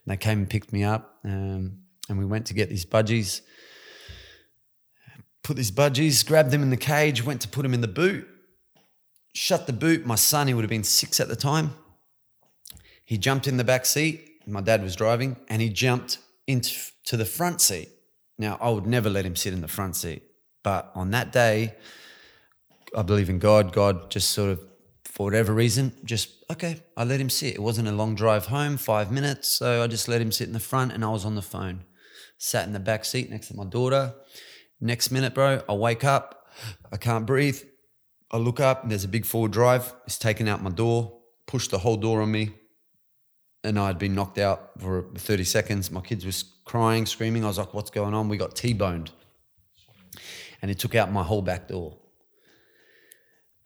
they 0.07 0.17
came 0.17 0.39
and 0.39 0.49
picked 0.49 0.73
me 0.73 0.83
up. 0.83 1.19
Um, 1.23 1.77
and 2.09 2.17
we 2.17 2.25
went 2.25 2.47
to 2.47 2.53
get 2.53 2.69
these 2.69 2.85
budgies. 2.85 3.41
Put 5.43 5.57
these 5.57 5.71
budgies, 5.71 6.25
grabbed 6.25 6.51
them 6.51 6.61
in 6.61 6.69
the 6.69 6.77
cage, 6.77 7.23
went 7.23 7.41
to 7.41 7.47
put 7.47 7.63
them 7.63 7.73
in 7.73 7.81
the 7.81 7.87
boot. 7.87 8.27
shut 9.33 9.65
the 9.65 9.73
boot. 9.73 10.05
My 10.05 10.15
son, 10.15 10.47
he 10.47 10.53
would 10.53 10.63
have 10.63 10.69
been 10.69 10.83
six 10.83 11.19
at 11.19 11.27
the 11.27 11.35
time. 11.35 11.73
He 13.11 13.17
jumped 13.17 13.45
in 13.45 13.57
the 13.57 13.65
back 13.65 13.85
seat. 13.85 14.39
My 14.47 14.61
dad 14.61 14.81
was 14.81 14.95
driving, 14.95 15.35
and 15.49 15.61
he 15.61 15.67
jumped 15.67 16.19
into 16.47 16.71
to 17.03 17.17
the 17.17 17.25
front 17.25 17.59
seat. 17.59 17.89
Now, 18.37 18.57
I 18.61 18.69
would 18.69 18.85
never 18.85 19.09
let 19.09 19.25
him 19.25 19.35
sit 19.35 19.51
in 19.51 19.59
the 19.59 19.67
front 19.67 19.97
seat, 19.97 20.23
but 20.63 20.89
on 20.95 21.11
that 21.11 21.33
day, 21.33 21.75
I 22.95 23.01
believe 23.01 23.29
in 23.29 23.37
God. 23.37 23.73
God 23.73 24.09
just 24.09 24.29
sort 24.29 24.51
of, 24.51 24.61
for 25.03 25.25
whatever 25.25 25.53
reason, 25.53 25.91
just 26.05 26.29
okay. 26.49 26.83
I 26.95 27.03
let 27.03 27.19
him 27.19 27.29
sit. 27.29 27.53
It 27.53 27.61
wasn't 27.61 27.89
a 27.89 27.91
long 27.91 28.15
drive 28.15 28.45
home, 28.45 28.77
five 28.77 29.11
minutes, 29.11 29.49
so 29.49 29.83
I 29.83 29.87
just 29.87 30.07
let 30.07 30.21
him 30.21 30.31
sit 30.31 30.47
in 30.47 30.53
the 30.53 30.61
front, 30.61 30.93
and 30.93 31.03
I 31.03 31.09
was 31.09 31.25
on 31.25 31.35
the 31.35 31.41
phone, 31.41 31.83
sat 32.37 32.65
in 32.65 32.71
the 32.71 32.79
back 32.79 33.03
seat 33.03 33.29
next 33.29 33.49
to 33.49 33.57
my 33.57 33.65
daughter. 33.65 34.13
Next 34.79 35.11
minute, 35.11 35.33
bro, 35.33 35.61
I 35.67 35.73
wake 35.73 36.05
up, 36.05 36.47
I 36.93 36.95
can't 36.95 37.25
breathe. 37.25 37.59
I 38.31 38.37
look 38.37 38.61
up, 38.61 38.83
and 38.83 38.89
there's 38.89 39.03
a 39.03 39.09
big 39.09 39.25
forward 39.25 39.51
drive. 39.51 39.93
It's 40.05 40.17
taken 40.17 40.47
out 40.47 40.63
my 40.63 40.69
door, 40.69 41.19
pushed 41.45 41.71
the 41.71 41.79
whole 41.79 41.97
door 41.97 42.21
on 42.21 42.31
me, 42.31 42.51
and 43.63 43.77
I'd 43.77 43.99
been 43.99 44.15
knocked 44.15 44.37
out 44.37 44.71
for 44.79 45.05
30 45.15 45.43
seconds. 45.43 45.91
My 45.91 46.01
kids 46.01 46.25
was 46.25 46.43
crying, 46.65 47.05
screaming. 47.05 47.43
I 47.43 47.47
was 47.47 47.57
like, 47.57 47.73
"What's 47.73 47.91
going 47.91 48.13
on?" 48.13 48.29
We 48.29 48.37
got 48.37 48.55
T-boned, 48.55 49.11
and 50.61 50.71
it 50.71 50.79
took 50.79 50.95
out 50.95 51.11
my 51.11 51.23
whole 51.23 51.41
back 51.41 51.67
door. 51.67 51.97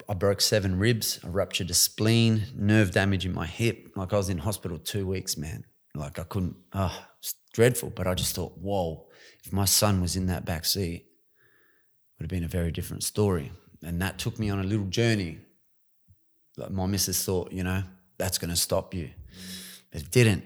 I 0.08 0.14
broke 0.14 0.42
seven 0.42 0.78
ribs. 0.78 1.20
I 1.24 1.28
ruptured 1.30 1.70
a 1.72 1.74
spleen, 1.74 2.48
nerve 2.56 2.92
damage 2.92 3.26
in 3.26 3.34
my 3.34 3.48
hip. 3.48 3.92
Like 3.96 4.14
I 4.14 4.18
was 4.18 4.30
in 4.30 4.38
hospital 4.38 4.78
two 4.78 5.08
weeks, 5.08 5.36
man. 5.38 5.66
Like 5.96 6.20
I 6.20 6.24
couldn't. 6.24 6.56
Oh, 6.74 7.06
it's 7.20 7.36
dreadful. 7.54 7.90
But 7.90 8.08
I 8.08 8.14
just 8.14 8.36
thought, 8.36 8.58
whoa, 8.58 9.08
if 9.44 9.52
my 9.52 9.66
son 9.66 10.02
was 10.02 10.16
in 10.16 10.28
that 10.28 10.46
back 10.46 10.66
seat, 10.66 11.06
it 11.06 12.20
would 12.20 12.26
have 12.26 12.30
been 12.30 12.44
a 12.44 12.48
very 12.48 12.72
different 12.72 13.04
story. 13.04 13.52
And 13.84 14.02
that 14.02 14.20
took 14.20 14.38
me 14.38 14.50
on 14.50 14.60
a 14.60 14.64
little 14.64 14.86
journey. 14.86 15.40
Like 16.58 16.72
my 16.72 16.86
missus 16.86 17.24
thought, 17.26 17.52
you 17.52 17.64
know, 17.64 17.84
that's 18.18 18.38
going 18.38 18.52
to 18.52 18.56
stop 18.56 18.94
you. 18.94 19.10
It 19.96 20.12
didn't. 20.12 20.44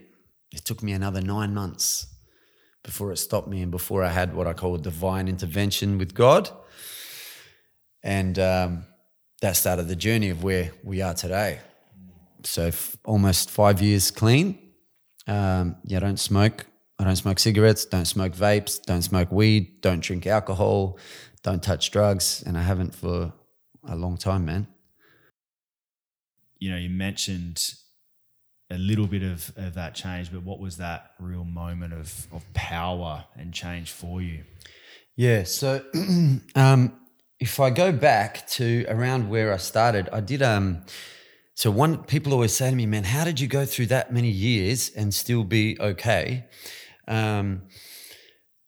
It 0.51 0.63
took 0.63 0.83
me 0.83 0.91
another 0.91 1.21
nine 1.21 1.55
months 1.55 2.05
before 2.83 3.11
it 3.11 3.17
stopped 3.17 3.47
me 3.47 3.63
and 3.63 3.71
before 3.71 4.03
I 4.03 4.09
had 4.09 4.35
what 4.35 4.45
I 4.45 4.53
call 4.53 4.75
a 4.75 4.79
divine 4.79 5.27
intervention 5.27 5.97
with 5.97 6.13
God. 6.13 6.49
And 8.03 8.37
um, 8.37 8.85
that 9.41 9.55
started 9.55 9.87
the 9.87 9.95
journey 9.95 10.29
of 10.29 10.43
where 10.43 10.71
we 10.83 11.01
are 11.01 11.15
today. 11.15 11.61
So 12.43 12.67
f- 12.67 12.95
almost 13.03 13.49
five 13.49 13.81
years 13.81 14.11
clean. 14.11 14.59
Um, 15.27 15.77
yeah, 15.83 15.97
I 15.97 16.01
don't 16.01 16.19
smoke. 16.19 16.67
I 16.99 17.03
don't 17.05 17.15
smoke 17.15 17.39
cigarettes, 17.39 17.85
don't 17.85 18.05
smoke 18.05 18.33
vapes, 18.33 18.79
don't 18.81 19.01
smoke 19.01 19.31
weed, 19.31 19.81
don't 19.81 20.01
drink 20.01 20.27
alcohol, 20.27 20.99
don't 21.43 21.63
touch 21.63 21.91
drugs. 21.91 22.43
And 22.45 22.57
I 22.57 22.61
haven't 22.61 22.93
for 22.93 23.33
a 23.87 23.95
long 23.95 24.17
time, 24.17 24.45
man. 24.45 24.67
You 26.59 26.71
know, 26.71 26.77
you 26.77 26.89
mentioned 26.89 27.73
a 28.71 28.77
little 28.77 29.07
bit 29.07 29.23
of, 29.23 29.51
of 29.57 29.73
that 29.73 29.95
change, 29.95 30.31
but 30.31 30.43
what 30.43 30.59
was 30.59 30.77
that 30.77 31.11
real 31.19 31.43
moment 31.43 31.93
of, 31.93 32.27
of 32.31 32.43
power 32.53 33.25
and 33.35 33.53
change 33.53 33.91
for 33.91 34.21
you? 34.21 34.43
Yeah. 35.15 35.43
So 35.43 35.83
um, 36.55 36.93
if 37.39 37.59
I 37.59 37.69
go 37.69 37.91
back 37.91 38.47
to 38.49 38.85
around 38.87 39.29
where 39.29 39.53
I 39.53 39.57
started, 39.57 40.09
I 40.11 40.19
did. 40.21 40.41
Um, 40.41 40.83
so 41.55 41.71
one 41.71 42.03
people 42.03 42.31
always 42.33 42.53
say 42.53 42.69
to 42.69 42.75
me, 42.75 42.85
"Man, 42.85 43.03
how 43.03 43.23
did 43.25 43.39
you 43.39 43.47
go 43.47 43.65
through 43.65 43.87
that 43.87 44.13
many 44.13 44.29
years 44.29 44.91
and 44.95 45.13
still 45.13 45.43
be 45.43 45.77
okay?" 45.79 46.45
Um, 47.07 47.63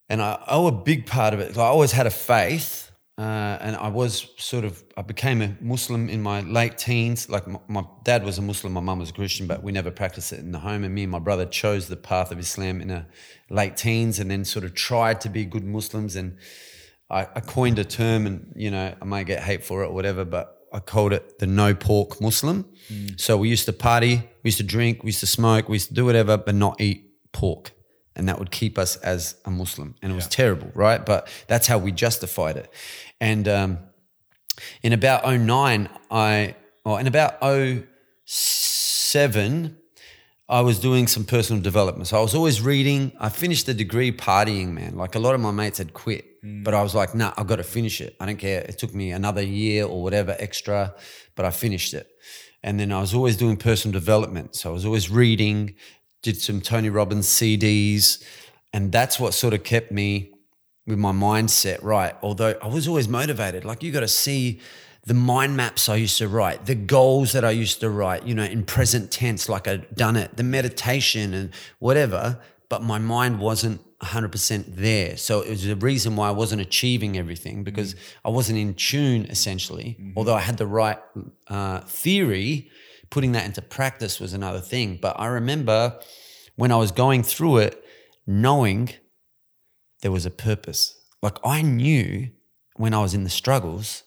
and 0.10 0.22
I 0.22 0.44
owe 0.48 0.68
a 0.68 0.74
big 0.74 1.06
part 1.06 1.34
of 1.34 1.40
it. 1.40 1.58
I 1.58 1.62
always 1.62 1.94
had 1.94 2.06
a 2.06 2.12
faith, 2.12 2.91
uh, 3.22 3.58
and 3.62 3.76
I 3.76 3.88
was 3.88 4.32
sort 4.38 4.66
of, 4.66 4.84
I 4.98 5.04
became 5.04 5.44
a 5.44 5.56
Muslim 5.62 6.10
in 6.10 6.24
my 6.24 6.42
late 6.42 6.78
teens. 6.80 7.30
Like 7.30 7.46
my, 7.46 7.60
my 7.68 7.84
dad 8.04 8.24
was 8.24 8.40
a 8.40 8.42
Muslim, 8.42 8.74
my 8.74 8.82
mum 8.82 8.98
was 8.98 9.12
a 9.12 9.14
Christian, 9.14 9.46
but 9.46 9.62
we 9.62 9.72
never 9.72 9.92
practiced 9.92 10.34
it 10.34 10.40
in 10.40 10.52
the 10.52 10.58
home. 10.60 10.84
And 10.84 10.96
me 10.96 11.04
and 11.04 11.12
my 11.12 11.20
brother 11.20 11.46
chose 11.46 11.88
the 11.88 11.96
path 11.98 12.32
of 12.32 12.40
Islam 12.40 12.82
in 12.82 12.90
a 12.90 13.06
late 13.50 13.78
teens 13.78 14.18
and 14.18 14.32
then 14.32 14.44
sort 14.44 14.66
of 14.66 14.74
tried 14.74 15.22
to 15.22 15.30
be 15.30 15.46
good 15.46 15.64
Muslims. 15.64 16.16
And 16.16 16.38
I, 17.12 17.28
I 17.36 17.42
coined 17.42 17.78
a 17.78 17.84
term, 17.84 18.26
and 18.26 18.54
you 18.56 18.72
know, 18.72 18.96
I 19.00 19.06
might 19.06 19.28
get 19.28 19.44
hate 19.44 19.64
for 19.64 19.84
it 19.84 19.90
or 19.90 19.94
whatever, 19.94 20.26
but 20.26 20.58
I 20.74 20.80
called 20.80 21.14
it 21.14 21.38
the 21.38 21.46
no 21.46 21.76
pork 21.76 22.20
Muslim. 22.22 22.66
So 23.18 23.38
we 23.38 23.50
used 23.50 23.66
to 23.66 23.74
party, 23.74 24.16
we 24.42 24.48
used 24.48 24.58
to 24.58 24.64
drink, 24.64 25.04
we 25.04 25.10
used 25.10 25.20
to 25.20 25.28
smoke, 25.28 25.70
we 25.70 25.76
used 25.76 25.90
to 25.90 25.94
do 25.94 26.06
whatever, 26.06 26.38
but 26.38 26.56
not 26.56 26.82
eat 26.82 27.00
pork. 27.34 27.72
And 28.16 28.28
that 28.28 28.40
would 28.40 28.52
keep 28.52 28.78
us 28.78 28.98
as 28.98 29.36
a 29.46 29.52
Muslim. 29.52 29.96
And 30.02 30.12
it 30.12 30.16
was 30.16 30.28
terrible, 30.28 30.72
right? 30.74 31.06
But 31.06 31.30
that's 31.48 31.68
how 31.68 31.78
we 31.78 31.92
justified 31.92 32.58
it. 32.58 32.70
And 33.22 33.48
um, 33.48 33.78
in 34.82 34.92
about 34.94 35.24
09, 35.26 35.90
I, 36.10 36.56
or 36.84 37.00
in 37.00 37.06
about 37.08 37.42
07, 38.26 39.78
I 40.50 40.62
was 40.62 40.80
doing 40.80 41.08
some 41.08 41.24
personal 41.24 41.62
development. 41.62 42.08
So 42.08 42.18
I 42.18 42.22
was 42.22 42.34
always 42.36 42.62
reading. 42.62 43.14
I 43.20 43.30
finished 43.30 43.68
the 43.68 43.74
degree 43.74 44.12
partying, 44.12 44.70
man. 44.70 44.98
Like 44.98 45.16
a 45.16 45.20
lot 45.20 45.36
of 45.36 45.40
my 45.40 45.52
mates 45.52 45.78
had 45.78 45.94
quit, 45.94 46.26
but 46.44 46.74
I 46.74 46.82
was 46.82 46.96
like, 46.96 47.16
nah, 47.16 47.32
I've 47.38 47.48
got 47.48 47.58
to 47.58 47.64
finish 47.64 48.02
it. 48.02 48.18
I 48.20 48.26
don't 48.26 48.38
care. 48.38 48.62
It 48.62 48.80
took 48.80 48.94
me 48.94 49.12
another 49.12 49.44
year 49.44 49.86
or 49.86 50.02
whatever 50.04 50.36
extra, 50.40 50.94
but 51.36 51.46
I 51.46 51.52
finished 51.52 51.94
it. 51.94 52.10
And 52.64 52.80
then 52.80 52.92
I 52.92 53.00
was 53.00 53.14
always 53.14 53.38
doing 53.38 53.56
personal 53.56 53.94
development. 53.94 54.56
So 54.56 54.72
I 54.72 54.74
was 54.74 54.86
always 54.86 55.10
reading, 55.10 55.76
did 56.22 56.42
some 56.42 56.60
Tony 56.60 56.90
Robbins 56.90 57.28
CDs. 57.28 58.22
And 58.74 58.92
that's 58.92 59.20
what 59.20 59.34
sort 59.34 59.54
of 59.54 59.64
kept 59.64 59.92
me 59.92 60.31
with 60.88 60.98
my 60.98 61.12
mindset 61.12 61.84
right. 61.84 62.16
Although 62.22 62.56
I 62.62 62.68
was 62.68 62.88
always 62.88 63.08
motivated. 63.08 63.66
Like 63.66 63.84
you 63.84 63.92
got 63.92 64.02
to 64.02 64.08
see 64.08 64.60
the 65.06 65.14
mind 65.14 65.58
maps 65.58 65.90
I 65.90 65.96
used 65.96 66.18
to 66.20 66.28
write, 66.28 66.66
the 66.66 66.76
goals 66.76 67.32
that 67.32 67.44
I 67.44 67.52
used 67.52 67.80
to 67.80 67.90
write, 67.90 68.26
you 68.26 68.36
know, 68.36 68.44
in 68.44 68.64
present 68.64 69.12
tense, 69.12 69.50
like 69.50 69.68
I'd 69.68 69.96
done 69.96 70.16
it, 70.16 70.38
the 70.38 70.44
meditation 70.44 71.34
and 71.34 71.52
whatever, 71.80 72.40
but 72.70 72.84
my 72.84 73.00
mind 73.00 73.40
wasn't 73.40 73.82
100% 74.02 74.76
there. 74.76 75.18
So 75.18 75.42
it 75.42 75.50
was 75.50 75.66
the 75.66 75.76
reason 75.76 76.16
why 76.16 76.30
I 76.30 76.32
wasn't 76.32 76.62
achieving 76.62 77.18
everything 77.18 77.64
because 77.64 77.96
I 78.24 78.30
wasn't 78.30 78.60
in 78.60 78.74
tune 78.76 79.26
essentially. 79.26 79.98
Although 80.16 80.36
I 80.36 80.40
had 80.40 80.58
the 80.58 80.68
right 80.68 81.00
uh, 81.48 81.82
theory, 81.82 82.70
putting 83.10 83.32
that 83.34 83.46
into 83.46 83.62
practice 83.62 84.20
was 84.20 84.34
another 84.34 84.60
thing. 84.60 84.98
But 85.02 85.20
I 85.20 85.28
remember 85.28 86.00
when 86.56 86.72
I 86.72 86.78
was 86.78 86.92
going 86.92 87.24
through 87.24 87.58
it, 87.58 87.84
knowing 88.26 88.92
there 90.02 90.12
was 90.12 90.26
a 90.26 90.32
purpose. 90.32 91.00
Like 91.22 91.38
I 91.44 91.62
knew 91.62 92.30
when 92.76 92.94
I 92.94 93.02
was 93.02 93.14
in 93.14 93.24
the 93.24 93.30
struggles 93.30 94.04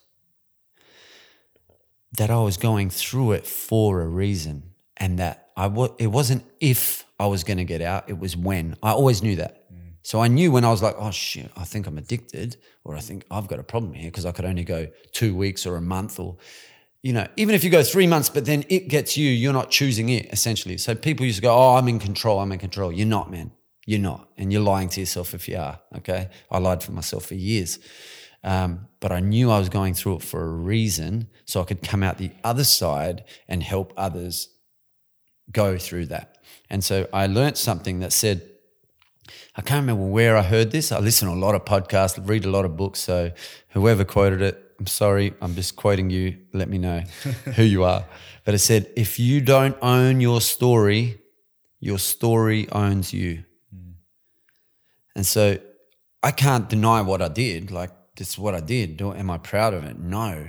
that 2.17 2.29
I 2.29 2.39
was 2.39 2.57
going 2.57 2.89
through 2.89 3.33
it 3.33 3.45
for 3.45 4.01
a 4.01 4.07
reason 4.07 4.71
and 4.97 5.19
that 5.19 5.49
I 5.57 5.65
it 5.99 6.07
wasn't 6.07 6.45
if 6.59 7.05
I 7.19 7.27
was 7.27 7.43
going 7.43 7.57
to 7.57 7.63
get 7.63 7.81
out, 7.81 8.09
it 8.09 8.19
was 8.19 8.35
when. 8.35 8.75
I 8.83 8.91
always 8.91 9.23
knew 9.23 9.37
that. 9.37 9.71
Mm. 9.73 9.93
So 10.03 10.21
I 10.21 10.27
knew 10.27 10.51
when 10.51 10.65
I 10.65 10.69
was 10.69 10.81
like, 10.81 10.95
oh 10.97 11.11
shit, 11.11 11.49
I 11.55 11.63
think 11.63 11.87
I'm 11.87 11.97
addicted 11.97 12.57
or 12.83 12.95
I 12.95 12.99
think 12.99 13.25
I've 13.31 13.47
got 13.47 13.59
a 13.59 13.63
problem 13.63 13.93
here 13.93 14.09
because 14.09 14.25
I 14.25 14.31
could 14.31 14.45
only 14.45 14.63
go 14.63 14.87
2 15.13 15.35
weeks 15.35 15.65
or 15.65 15.77
a 15.77 15.81
month 15.81 16.19
or 16.19 16.37
you 17.01 17.13
know, 17.13 17.27
even 17.37 17.53
if 17.53 17.63
you 17.63 17.69
go 17.69 17.83
3 17.83 18.07
months 18.07 18.29
but 18.29 18.45
then 18.45 18.65
it 18.67 18.87
gets 18.87 19.15
you, 19.15 19.29
you're 19.29 19.53
not 19.53 19.69
choosing 19.69 20.09
it 20.09 20.25
essentially. 20.33 20.77
So 20.77 20.95
people 20.95 21.25
used 21.25 21.37
to 21.37 21.41
go, 21.41 21.55
"Oh, 21.55 21.75
I'm 21.75 21.87
in 21.87 21.99
control, 21.99 22.39
I'm 22.39 22.51
in 22.51 22.59
control." 22.59 22.91
You're 22.91 23.07
not, 23.07 23.29
man. 23.29 23.51
You're 23.85 23.99
not. 23.99 24.29
And 24.37 24.51
you're 24.51 24.61
lying 24.61 24.89
to 24.89 24.99
yourself 24.99 25.33
if 25.33 25.47
you 25.47 25.57
are, 25.57 25.79
okay? 25.97 26.29
I 26.49 26.57
lied 26.57 26.83
for 26.83 26.91
myself 26.91 27.27
for 27.27 27.35
years. 27.35 27.79
Um, 28.43 28.87
but 28.99 29.11
I 29.11 29.19
knew 29.19 29.49
I 29.49 29.59
was 29.59 29.69
going 29.69 29.93
through 29.93 30.17
it 30.17 30.21
for 30.21 30.43
a 30.43 30.49
reason 30.49 31.29
so 31.45 31.61
I 31.61 31.63
could 31.63 31.81
come 31.81 32.03
out 32.03 32.17
the 32.17 32.31
other 32.43 32.63
side 32.63 33.23
and 33.47 33.63
help 33.63 33.93
others 33.97 34.49
go 35.51 35.77
through 35.77 36.07
that. 36.07 36.37
And 36.69 36.83
so 36.83 37.07
I 37.13 37.27
learned 37.27 37.57
something 37.57 37.99
that 37.99 38.13
said, 38.13 38.41
I 39.55 39.61
can't 39.61 39.81
remember 39.81 40.05
where 40.05 40.37
I 40.37 40.43
heard 40.43 40.71
this. 40.71 40.91
I 40.91 40.99
listen 40.99 41.27
to 41.27 41.33
a 41.33 41.35
lot 41.35 41.55
of 41.55 41.65
podcasts, 41.65 42.19
read 42.27 42.45
a 42.45 42.49
lot 42.49 42.65
of 42.65 42.75
books. 42.75 42.99
So 42.99 43.31
whoever 43.69 44.03
quoted 44.03 44.41
it, 44.41 44.61
I'm 44.79 44.87
sorry, 44.87 45.33
I'm 45.41 45.55
just 45.55 45.75
quoting 45.75 46.09
you. 46.09 46.37
Let 46.53 46.69
me 46.69 46.77
know 46.77 47.03
who 47.55 47.63
you 47.63 47.83
are. 47.83 48.05
But 48.43 48.53
it 48.53 48.59
said, 48.59 48.91
if 48.95 49.17
you 49.17 49.41
don't 49.41 49.75
own 49.81 50.21
your 50.21 50.39
story, 50.39 51.19
your 51.79 51.97
story 51.97 52.69
owns 52.71 53.11
you. 53.11 53.43
And 55.15 55.25
so 55.25 55.57
I 56.21 56.31
can't 56.31 56.69
deny 56.69 57.01
what 57.01 57.21
I 57.21 57.27
did. 57.27 57.71
Like, 57.71 57.91
this 58.17 58.29
is 58.29 58.37
what 58.37 58.55
I 58.55 58.59
did. 58.59 58.97
Do, 58.97 59.13
am 59.13 59.29
I 59.29 59.37
proud 59.37 59.73
of 59.73 59.83
it? 59.83 59.99
No. 59.99 60.47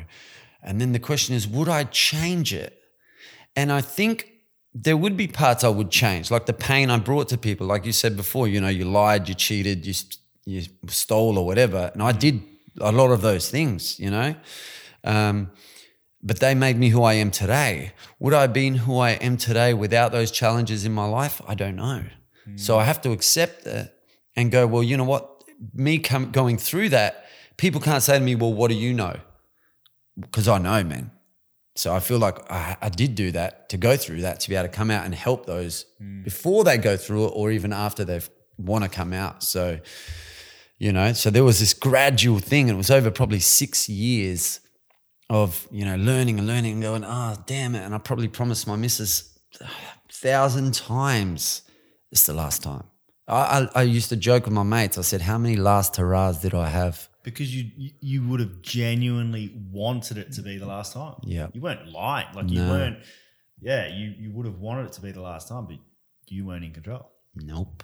And 0.62 0.80
then 0.80 0.92
the 0.92 0.98
question 0.98 1.34
is, 1.34 1.46
would 1.46 1.68
I 1.68 1.84
change 1.84 2.52
it? 2.52 2.80
And 3.54 3.72
I 3.72 3.80
think 3.80 4.32
there 4.74 4.96
would 4.96 5.16
be 5.16 5.28
parts 5.28 5.64
I 5.64 5.68
would 5.68 5.90
change, 5.90 6.30
like 6.30 6.46
the 6.46 6.52
pain 6.52 6.90
I 6.90 6.98
brought 6.98 7.28
to 7.28 7.38
people. 7.38 7.66
Like 7.66 7.86
you 7.86 7.92
said 7.92 8.16
before, 8.16 8.46
you 8.46 8.60
know, 8.60 8.68
you 8.68 8.84
lied, 8.84 9.28
you 9.28 9.34
cheated, 9.34 9.86
you, 9.86 9.94
you 10.44 10.62
stole 10.88 11.38
or 11.38 11.46
whatever. 11.46 11.90
And 11.94 12.02
I 12.02 12.12
did 12.12 12.42
a 12.80 12.92
lot 12.92 13.10
of 13.10 13.22
those 13.22 13.50
things, 13.50 13.98
you 13.98 14.10
know. 14.10 14.34
Um, 15.04 15.50
but 16.22 16.40
they 16.40 16.54
made 16.54 16.76
me 16.76 16.90
who 16.90 17.02
I 17.04 17.14
am 17.14 17.30
today. 17.30 17.92
Would 18.18 18.34
I 18.34 18.42
have 18.42 18.52
been 18.52 18.74
who 18.74 18.98
I 18.98 19.10
am 19.12 19.36
today 19.36 19.72
without 19.72 20.12
those 20.12 20.30
challenges 20.30 20.84
in 20.84 20.92
my 20.92 21.06
life? 21.06 21.40
I 21.46 21.54
don't 21.54 21.76
know. 21.76 22.04
So 22.56 22.78
I 22.78 22.84
have 22.84 23.00
to 23.02 23.10
accept 23.10 23.64
that 23.64 23.95
and 24.36 24.50
go, 24.50 24.66
well, 24.66 24.82
you 24.82 24.96
know 24.96 25.04
what? 25.04 25.44
Me 25.74 25.98
come, 25.98 26.30
going 26.30 26.58
through 26.58 26.90
that, 26.90 27.26
people 27.56 27.80
can't 27.80 28.02
say 28.02 28.18
to 28.18 28.24
me, 28.24 28.34
well, 28.34 28.52
what 28.52 28.68
do 28.68 28.76
you 28.76 28.92
know? 28.92 29.18
Because 30.18 30.48
I 30.48 30.58
know, 30.58 30.84
man. 30.84 31.10
So 31.74 31.94
I 31.94 32.00
feel 32.00 32.18
like 32.18 32.50
I, 32.50 32.76
I 32.80 32.88
did 32.88 33.14
do 33.14 33.32
that 33.32 33.68
to 33.70 33.76
go 33.76 33.96
through 33.96 34.22
that 34.22 34.40
to 34.40 34.48
be 34.48 34.56
able 34.56 34.68
to 34.68 34.74
come 34.74 34.90
out 34.90 35.04
and 35.04 35.14
help 35.14 35.46
those 35.46 35.86
mm. 36.00 36.24
before 36.24 36.64
they 36.64 36.78
go 36.78 36.96
through 36.96 37.26
it 37.26 37.32
or 37.34 37.50
even 37.50 37.72
after 37.72 38.04
they've 38.04 38.28
want 38.58 38.84
to 38.84 38.90
come 38.90 39.12
out. 39.12 39.42
So, 39.42 39.78
you 40.78 40.92
know, 40.92 41.12
so 41.12 41.30
there 41.30 41.44
was 41.44 41.60
this 41.60 41.74
gradual 41.74 42.38
thing. 42.38 42.68
And 42.68 42.76
it 42.76 42.78
was 42.78 42.90
over 42.90 43.10
probably 43.10 43.40
six 43.40 43.88
years 43.88 44.60
of, 45.28 45.66
you 45.70 45.84
know, 45.84 45.96
learning 45.96 46.38
and 46.38 46.46
learning 46.46 46.74
and 46.74 46.82
going, 46.82 47.04
oh, 47.04 47.36
damn 47.46 47.74
it. 47.74 47.80
And 47.80 47.94
I 47.94 47.98
probably 47.98 48.28
promised 48.28 48.66
my 48.66 48.76
missus 48.76 49.38
a 49.60 49.68
thousand 50.10 50.74
times 50.74 51.62
it's 52.12 52.26
the 52.26 52.34
last 52.34 52.62
time. 52.62 52.84
I, 53.28 53.34
I, 53.60 53.68
I 53.74 53.82
used 53.82 54.08
to 54.10 54.16
joke 54.16 54.44
with 54.44 54.54
my 54.54 54.62
mates. 54.62 54.98
I 54.98 55.02
said, 55.02 55.20
how 55.22 55.38
many 55.38 55.56
last 55.56 55.96
hurrahs 55.96 56.40
did 56.40 56.54
I 56.54 56.68
have? 56.68 57.08
Because 57.22 57.52
you 57.54 57.70
you- 58.00 58.22
would 58.28 58.38
have 58.40 58.62
genuinely 58.62 59.52
wanted 59.72 60.16
it 60.18 60.30
to 60.32 60.42
be 60.42 60.58
the 60.58 60.66
last 60.66 60.92
time. 60.92 61.14
Yeah. 61.24 61.48
You 61.52 61.60
weren't 61.60 61.88
lying. 61.88 62.28
Like 62.34 62.48
you 62.50 62.60
No. 62.62 62.70
weren't 62.70 62.98
yeah, 63.60 63.88
you, 63.88 64.12
you 64.18 64.30
would 64.32 64.44
have 64.46 64.58
wanted 64.60 64.86
it 64.86 64.92
to 64.92 65.00
be 65.00 65.10
the 65.12 65.22
last 65.22 65.48
time, 65.48 65.66
but 65.66 65.78
you 66.28 66.44
weren't 66.46 66.64
in 66.64 66.72
control. 66.72 67.10
Nope. 67.34 67.82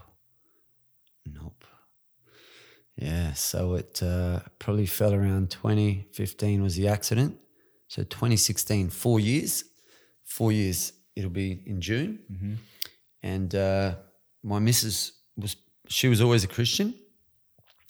Nope. 1.26 1.64
Yeah, 2.96 3.32
so 3.32 3.74
it 3.74 4.02
uh, 4.02 4.40
probably 4.58 4.84
fell 4.86 5.14
around 5.14 5.50
2015 5.50 6.62
was 6.62 6.76
the 6.76 6.88
accident. 6.88 7.38
So 7.88 8.02
2016, 8.04 8.90
four 8.90 9.18
years. 9.18 9.64
Four 10.24 10.52
years, 10.52 10.92
it'll 11.16 11.30
be 11.30 11.62
in 11.66 11.80
June. 11.80 12.58
And 13.22 13.54
uh, 13.54 13.94
my 14.42 14.58
missus 14.58 15.12
was, 15.36 15.56
she 15.88 16.08
was 16.08 16.20
always 16.20 16.44
a 16.44 16.48
Christian. 16.48 16.94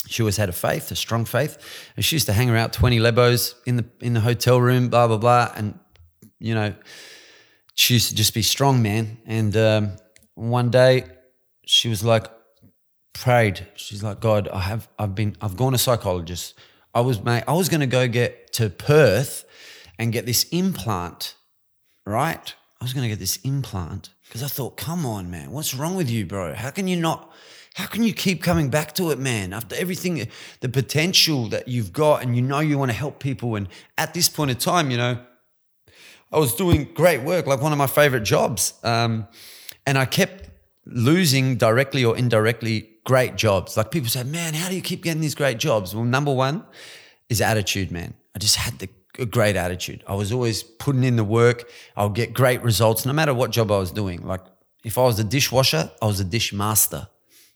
She 0.09 0.23
always 0.23 0.37
had 0.37 0.49
a 0.49 0.53
faith, 0.53 0.91
a 0.91 0.97
strong 0.97 1.25
faith. 1.25 1.59
And 1.97 2.05
she 2.05 2.17
used 2.17 2.27
to 2.27 2.33
hang 2.33 2.51
around 2.51 2.73
20 2.73 2.99
Lebos 2.99 3.55
in 3.67 3.77
the, 3.77 3.85
in 4.01 4.15
the 4.15 4.21
hotel 4.21 4.61
room, 4.61 4.89
blah, 4.89 5.07
blah, 5.07 5.17
blah. 5.17 5.53
And, 5.55 5.79
you 6.39 6.55
know, 6.55 6.75
she 7.75 7.95
used 7.95 8.09
to 8.11 8.15
just 8.15 8.35
be 8.35 8.43
strong, 8.43 8.83
man. 8.83 9.19
And 9.27 9.57
um, 9.57 9.93
one 10.35 10.71
day 10.71 11.05
she 11.65 11.89
was 11.89 12.03
like, 12.03 12.27
prayed. 13.13 13.67
She's 13.75 14.03
like, 14.03 14.21
God, 14.21 14.49
I 14.49 14.61
have, 14.61 14.89
I've 14.99 15.15
been, 15.15 15.37
I've 15.41 15.57
gone 15.57 15.73
to 15.73 15.79
psychologist. 15.79 16.55
I 16.95 17.01
was, 17.01 17.23
mate, 17.23 17.45
I 17.47 17.53
was 17.53 17.69
going 17.69 17.81
to 17.81 17.87
go 17.87 18.09
get 18.09 18.53
to 18.55 18.69
Perth 18.69 19.45
and 19.99 20.13
get 20.13 20.27
this 20.27 20.45
implant, 20.51 21.37
right? 22.05 22.55
I 22.81 22.85
was 22.85 22.93
going 22.93 23.05
to 23.05 23.09
get 23.09 23.19
this 23.19 23.37
implant 23.45 24.11
because 24.33 24.43
I 24.43 24.49
thought, 24.49 24.79
come 24.79 25.05
on, 25.05 25.31
man, 25.31 25.51
what's 25.51 25.75
wrong 25.75 25.95
with 25.95 26.09
you, 26.09 26.25
bro? 26.25 26.55
How 26.55 26.71
can 26.71 26.89
you 26.89 26.97
not? 26.97 27.31
How 27.75 27.85
can 27.85 28.03
you 28.03 28.15
keep 28.15 28.43
coming 28.43 28.71
back 28.71 28.95
to 28.95 29.11
it, 29.11 29.19
man? 29.19 29.53
After 29.53 29.77
everything, 29.77 30.27
the 30.61 30.71
potential 30.71 31.49
that 31.49 31.69
you've 31.69 31.93
got, 31.93 32.23
and 32.23 32.35
you 32.35 32.41
know 32.41 32.61
you 32.61 32.79
want 32.79 32.91
to 32.91 32.97
help 32.97 33.19
people, 33.19 33.57
and 33.57 33.69
at 33.99 34.15
this 34.15 34.31
point 34.31 34.51
in 34.51 34.57
time, 34.57 34.91
you 34.91 34.97
know, 34.97 35.19
I 36.33 36.39
was 36.39 36.55
doing 36.55 36.89
great 36.95 37.21
work, 37.21 37.47
like 37.47 37.61
one 37.61 37.73
of 37.73 37.79
my 37.79 37.87
favorite 37.87 38.23
jobs. 38.23 38.73
Um, 38.83 39.29
and 39.87 39.99
I 39.99 40.07
kept 40.07 40.49
losing 40.87 41.57
directly 41.57 42.03
or 42.03 42.17
indirectly 42.17 42.89
great 43.05 43.37
jobs. 43.37 43.77
Like 43.77 43.91
people 43.91 44.09
say, 44.09 44.23
man, 44.23 44.55
how 44.55 44.71
do 44.71 44.75
you 44.75 44.81
keep 44.81 45.03
getting 45.03 45.21
these 45.21 45.35
great 45.35 45.59
jobs? 45.59 45.95
Well, 45.95 46.07
number 46.07 46.33
one 46.33 46.65
is 47.29 47.43
attitude, 47.43 47.91
man. 47.91 48.15
I 48.35 48.39
just 48.39 48.57
had 48.57 48.79
the 48.79 48.89
a 49.19 49.27
great 49.27 49.57
attitude. 49.57 50.03
I 50.07 50.15
was 50.15 50.33
always 50.33 50.63
putting 50.63 51.05
in 51.05 51.17
the 51.17 51.25
work. 51.25 51.71
I'll 51.97 52.09
get 52.09 52.33
great 52.33 52.63
results 52.63 53.05
no 53.05 53.13
matter 53.13 53.35
what 53.35 53.51
job 53.51 53.71
I 53.71 53.79
was 53.79 53.91
doing. 53.91 54.27
Like 54.27 54.41
if 54.85 54.99
I 54.99 55.03
was 55.03 55.19
a 55.19 55.25
dishwasher, 55.25 55.91
I 56.01 56.07
was 56.07 56.21
a 56.21 56.25
dish 56.25 56.53
master, 56.53 57.09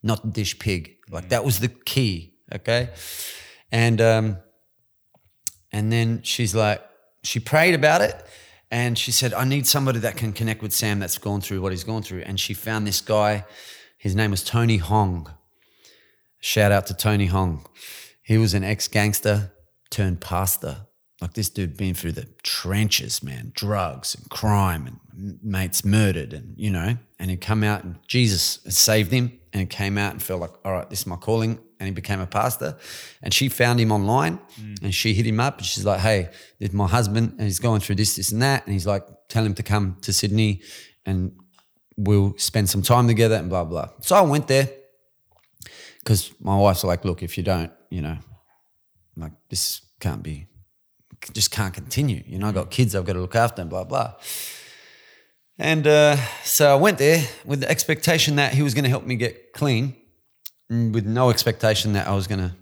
not 0.03 0.25
a 0.25 0.29
dish 0.29 0.59
pig. 0.59 0.97
Like 1.11 1.31
that 1.31 1.45
was 1.45 1.61
the 1.61 1.69
key. 1.69 2.35
Okay. 2.55 2.90
And 3.73 4.01
um, 4.01 4.38
and 5.73 5.92
then 5.92 6.23
she's 6.23 6.55
like, 6.55 6.83
she 7.23 7.40
prayed 7.40 7.75
about 7.75 8.01
it 8.01 8.25
and 8.71 8.99
she 8.99 9.12
said, 9.12 9.35
I 9.35 9.45
need 9.45 9.66
somebody 9.66 9.99
that 10.01 10.16
can 10.16 10.33
connect 10.33 10.62
with 10.62 10.73
Sam 10.73 10.99
that's 10.99 11.19
gone 11.19 11.40
through 11.40 11.61
what 11.61 11.73
he's 11.73 11.85
gone 11.85 12.03
through. 12.03 12.23
And 12.23 12.38
she 12.38 12.55
found 12.55 12.87
this 12.87 13.01
guy, 13.01 13.45
his 13.99 14.14
name 14.14 14.31
was 14.31 14.45
Tony 14.45 14.77
Hong. 14.77 15.33
Shout 16.40 16.73
out 16.73 16.87
to 16.87 16.95
Tony 16.95 17.27
Hong. 17.27 17.66
He 18.23 18.38
was 18.38 18.55
an 18.55 18.64
ex 18.64 18.88
gangster 18.88 19.53
turned 19.90 20.21
pastor. 20.21 20.86
Like 21.21 21.33
this 21.33 21.49
dude 21.49 21.79
been 21.79 21.95
through 21.95 22.13
the 22.13 22.27
trenches, 22.43 23.23
man, 23.23 23.53
drugs 23.55 24.15
and 24.15 24.29
crime 24.29 25.01
and 25.15 25.39
mates 25.43 25.83
murdered 25.83 26.35
and, 26.35 26.55
you 26.59 26.71
know, 26.71 26.99
and 27.19 27.31
he'd 27.31 27.41
come 27.41 27.65
out 27.65 27.85
and 27.85 27.97
Jesus 28.07 28.59
saved 28.69 29.13
him 29.13 29.33
and 29.53 29.61
he 29.61 29.67
came 29.67 29.97
out 29.97 30.13
and 30.13 30.23
felt 30.23 30.43
like, 30.43 30.53
all 30.63 30.73
right, 30.73 30.91
this 30.91 31.01
is 31.01 31.07
my 31.07 31.17
calling. 31.17 31.59
And 31.79 31.87
he 31.87 31.93
became 31.93 32.21
a 32.21 32.27
pastor. 32.27 32.77
And 33.23 33.35
she 33.35 33.51
found 33.51 33.81
him 33.81 33.93
online 33.93 34.39
mm. 34.61 34.83
and 34.83 34.95
she 34.95 35.13
hit 35.15 35.27
him 35.27 35.41
up 35.41 35.59
and 35.59 35.67
she's 35.67 35.85
like, 35.85 36.01
hey, 36.01 36.31
this 36.59 36.71
is 36.71 36.75
my 36.75 36.87
husband 36.87 37.33
and 37.33 37.43
he's 37.43 37.59
going 37.59 37.81
through 37.81 37.97
this, 37.97 38.17
this 38.17 38.33
and 38.33 38.43
that. 38.43 38.65
And 38.65 38.73
he's 38.73 38.87
like, 38.87 39.07
tell 39.29 39.45
him 39.45 39.55
to 39.55 39.63
come 39.63 39.97
to 40.03 40.13
Sydney 40.13 40.63
and 41.07 41.33
we'll 41.97 42.35
spend 42.37 42.69
some 42.69 42.83
time 42.83 43.09
together 43.09 43.37
and 43.37 43.49
blah, 43.49 43.65
blah. 43.65 43.89
So 44.01 44.17
I 44.17 44.23
went 44.23 44.49
there 44.49 44.69
because 45.99 46.33
my 46.41 46.57
wife's 46.57 46.85
like, 46.85 47.05
look, 47.05 47.23
if 47.23 47.37
you 47.37 47.43
don't, 47.43 47.73
you 47.91 48.03
know, 48.03 48.19
like 49.17 49.33
this 49.49 49.81
can't 50.01 50.23
be, 50.23 50.47
just 51.33 51.51
can't 51.51 51.75
continue. 51.75 52.23
You 52.27 52.39
know, 52.39 52.49
I've 52.49 52.55
got 52.55 52.71
kids, 52.71 52.95
I've 52.95 53.05
got 53.05 53.15
to 53.15 53.21
look 53.21 53.35
after 53.35 53.63
them, 53.63 53.69
blah, 53.69 53.85
blah. 53.85 54.15
And 55.59 55.87
uh, 55.87 56.17
so 56.45 56.71
I 56.71 56.77
went 56.77 56.99
there 56.99 57.27
with 57.45 57.61
the 57.61 57.71
expectation 57.71 58.37
that 58.37 58.53
he 58.53 58.63
was 58.63 58.75
going 58.75 58.85
to 58.85 58.91
help 58.91 59.05
me 59.05 59.17
get 59.17 59.53
clean, 59.53 59.97
with 60.69 61.07
no 61.07 61.31
expectation 61.31 61.93
that 61.95 62.07
I 62.07 62.15
was 62.15 62.27
going 62.27 62.41
to 62.41 62.55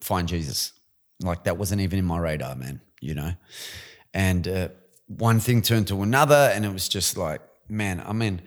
find 0.00 0.28
Jesus. 0.28 0.72
Like 1.20 1.44
that 1.44 1.58
wasn't 1.58 1.80
even 1.80 1.98
in 1.98 2.04
my 2.04 2.18
radar, 2.18 2.54
man, 2.54 2.80
you 3.00 3.14
know? 3.14 3.32
And 4.14 4.46
uh, 4.48 4.68
one 5.08 5.40
thing 5.40 5.62
turned 5.62 5.88
to 5.88 6.02
another, 6.02 6.50
and 6.54 6.64
it 6.64 6.72
was 6.72 6.88
just 6.88 7.16
like, 7.16 7.40
man, 7.68 8.02
I 8.06 8.12
mean, 8.12 8.40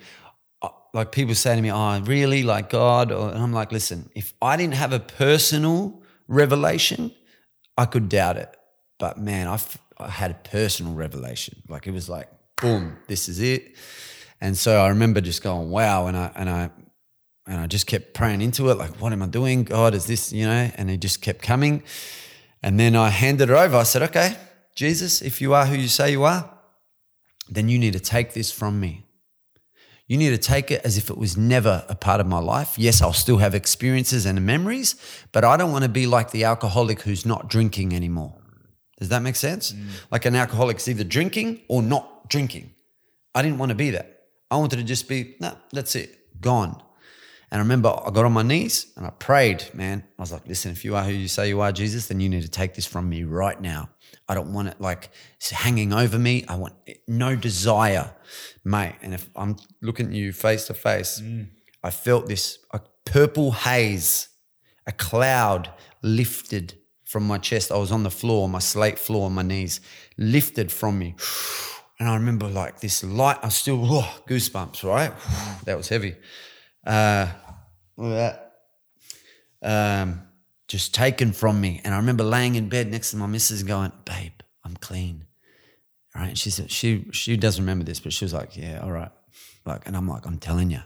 uh, 0.61 0.69
like 0.93 1.11
people 1.11 1.35
say 1.35 1.55
to 1.55 1.61
me, 1.61 1.71
oh, 1.71 1.99
really? 2.01 2.43
Like 2.43 2.69
God? 2.69 3.11
And 3.11 3.37
I'm 3.37 3.53
like, 3.53 3.71
listen, 3.71 4.09
if 4.15 4.33
I 4.41 4.57
didn't 4.57 4.75
have 4.75 4.93
a 4.93 4.99
personal 4.99 6.01
revelation, 6.27 7.11
I 7.77 7.85
could 7.85 8.09
doubt 8.09 8.37
it. 8.37 8.55
But 9.01 9.17
man, 9.17 9.47
I, 9.47 9.59
I 9.97 10.09
had 10.09 10.29
a 10.29 10.35
personal 10.35 10.93
revelation. 10.93 11.63
Like 11.67 11.87
it 11.87 11.91
was 11.91 12.07
like, 12.07 12.29
boom, 12.61 12.97
this 13.07 13.27
is 13.27 13.41
it. 13.41 13.75
And 14.39 14.55
so 14.55 14.79
I 14.79 14.89
remember 14.89 15.21
just 15.21 15.41
going, 15.41 15.71
wow. 15.71 16.05
And 16.05 16.15
I, 16.15 16.31
and 16.35 16.47
I, 16.47 16.69
and 17.47 17.59
I 17.59 17.65
just 17.65 17.87
kept 17.87 18.13
praying 18.13 18.43
into 18.43 18.69
it. 18.69 18.77
Like, 18.77 19.01
what 19.01 19.11
am 19.11 19.23
I 19.23 19.25
doing? 19.25 19.63
God, 19.63 19.95
is 19.95 20.05
this, 20.05 20.31
you 20.31 20.45
know? 20.45 20.69
And 20.75 20.87
he 20.87 20.97
just 20.97 21.19
kept 21.19 21.41
coming. 21.41 21.81
And 22.61 22.79
then 22.79 22.95
I 22.95 23.09
handed 23.09 23.49
it 23.49 23.53
over. 23.53 23.75
I 23.75 23.83
said, 23.83 24.03
okay, 24.03 24.37
Jesus, 24.75 25.23
if 25.23 25.41
you 25.41 25.55
are 25.55 25.65
who 25.65 25.75
you 25.75 25.87
say 25.87 26.11
you 26.11 26.23
are, 26.23 26.53
then 27.49 27.67
you 27.67 27.79
need 27.79 27.93
to 27.93 27.99
take 27.99 28.33
this 28.33 28.51
from 28.51 28.79
me. 28.79 29.07
You 30.05 30.17
need 30.17 30.29
to 30.29 30.37
take 30.37 30.69
it 30.69 30.81
as 30.85 30.95
if 30.95 31.09
it 31.09 31.17
was 31.17 31.35
never 31.37 31.85
a 31.89 31.95
part 31.95 32.21
of 32.21 32.27
my 32.27 32.37
life. 32.39 32.77
Yes, 32.77 33.01
I'll 33.01 33.13
still 33.13 33.37
have 33.37 33.55
experiences 33.55 34.27
and 34.27 34.45
memories, 34.45 34.93
but 35.31 35.43
I 35.43 35.57
don't 35.57 35.71
want 35.71 35.85
to 35.85 35.89
be 35.89 36.05
like 36.05 36.29
the 36.29 36.43
alcoholic 36.43 37.01
who's 37.01 37.25
not 37.25 37.49
drinking 37.49 37.95
anymore. 37.95 38.40
Does 39.01 39.09
that 39.09 39.23
make 39.23 39.35
sense? 39.35 39.71
Mm. 39.71 39.87
Like 40.11 40.25
an 40.25 40.35
alcoholic's 40.35 40.87
either 40.87 41.03
drinking 41.03 41.61
or 41.67 41.81
not 41.81 42.29
drinking. 42.29 42.75
I 43.33 43.41
didn't 43.41 43.57
want 43.57 43.71
to 43.71 43.75
be 43.75 43.89
that. 43.89 44.27
I 44.51 44.57
wanted 44.57 44.75
to 44.75 44.83
just 44.83 45.09
be, 45.09 45.37
no, 45.39 45.57
that's 45.73 45.95
it, 45.95 46.39
gone. 46.39 46.79
And 47.49 47.57
I 47.57 47.63
remember 47.63 47.89
I 47.89 48.11
got 48.11 48.25
on 48.25 48.31
my 48.31 48.43
knees 48.43 48.93
and 48.95 49.07
I 49.07 49.09
prayed, 49.09 49.65
man. 49.73 50.03
I 50.19 50.21
was 50.21 50.31
like, 50.31 50.47
listen, 50.47 50.71
if 50.71 50.85
you 50.85 50.95
are 50.95 51.03
who 51.03 51.13
you 51.13 51.27
say 51.27 51.49
you 51.49 51.61
are, 51.61 51.71
Jesus, 51.71 52.09
then 52.09 52.19
you 52.19 52.29
need 52.29 52.43
to 52.43 52.47
take 52.47 52.75
this 52.75 52.85
from 52.85 53.09
me 53.09 53.23
right 53.23 53.59
now. 53.59 53.89
I 54.29 54.35
don't 54.35 54.53
want 54.53 54.67
it 54.67 54.79
like 54.79 55.09
hanging 55.49 55.93
over 55.93 56.19
me. 56.19 56.45
I 56.47 56.55
want 56.57 56.75
no 57.07 57.35
desire, 57.35 58.13
mate. 58.63 58.97
And 59.01 59.15
if 59.15 59.31
I'm 59.35 59.57
looking 59.81 60.09
at 60.09 60.13
you 60.13 60.31
face 60.31 60.67
to 60.67 60.75
face, 60.75 61.19
mm. 61.19 61.47
I 61.83 61.89
felt 61.89 62.27
this 62.27 62.59
a 62.71 62.81
purple 63.05 63.51
haze, 63.51 64.29
a 64.85 64.91
cloud 64.91 65.71
lifted 66.03 66.75
from 67.11 67.27
my 67.27 67.37
chest. 67.37 67.73
I 67.73 67.77
was 67.77 67.91
on 67.91 68.03
the 68.03 68.09
floor, 68.09 68.47
my 68.47 68.59
slate 68.59 68.97
floor, 68.97 69.29
my 69.29 69.41
knees, 69.41 69.81
lifted 70.17 70.71
from 70.71 70.97
me. 70.97 71.13
And 71.99 72.07
I 72.07 72.15
remember 72.15 72.47
like 72.47 72.79
this 72.79 73.03
light, 73.03 73.37
I 73.43 73.49
still, 73.49 73.81
oh, 73.83 74.21
goosebumps, 74.29 74.85
right? 74.85 75.11
that 75.65 75.75
was 75.75 75.89
heavy. 75.89 76.15
Uh. 76.87 77.27
Um, 79.61 80.21
just 80.69 80.93
taken 80.93 81.33
from 81.33 81.59
me. 81.59 81.81
And 81.83 81.93
I 81.93 81.97
remember 81.97 82.23
laying 82.23 82.55
in 82.55 82.69
bed 82.69 82.89
next 82.89 83.11
to 83.11 83.17
my 83.17 83.27
missus 83.27 83.61
going, 83.63 83.91
babe, 84.05 84.31
I'm 84.63 84.77
clean. 84.77 85.25
Right. 86.15 86.29
And 86.29 86.39
she 86.39 86.49
said, 86.49 86.71
she, 86.71 87.07
she 87.11 87.35
doesn't 87.35 87.61
remember 87.61 87.83
this, 87.83 87.99
but 87.99 88.13
she 88.13 88.23
was 88.23 88.33
like, 88.33 88.55
yeah, 88.55 88.79
all 88.81 88.91
right. 88.91 89.11
Like, 89.65 89.85
and 89.85 89.97
I'm 89.97 90.07
like, 90.07 90.25
I'm 90.25 90.39
telling 90.39 90.71
you, 90.71 90.79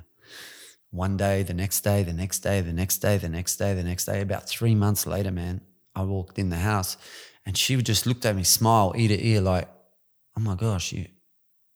one 0.90 1.18
day, 1.18 1.44
the 1.44 1.54
next 1.54 1.82
day, 1.82 2.02
the 2.02 2.14
next 2.14 2.40
day, 2.40 2.62
the 2.62 2.74
next 2.74 2.98
day, 2.98 3.18
the 3.18 3.30
next 3.30 3.58
day, 3.58 3.76
the 3.76 3.84
next 3.84 4.06
day, 4.06 4.22
about 4.22 4.50
three 4.50 4.74
months 4.74 5.06
later, 5.06 5.32
man, 5.32 5.62
I 5.96 6.04
walked 6.04 6.38
in 6.38 6.50
the 6.50 6.58
house 6.58 6.98
and 7.46 7.58
she 7.58 7.76
just 7.78 8.06
looked 8.06 8.26
at 8.26 8.36
me, 8.36 8.44
smile, 8.44 8.94
ear 8.96 9.10
to 9.10 9.28
ear, 9.28 9.42
like, 9.42 9.70
oh 10.38 10.42
my 10.42 10.56
gosh, 10.56 10.92
you, 10.92 11.06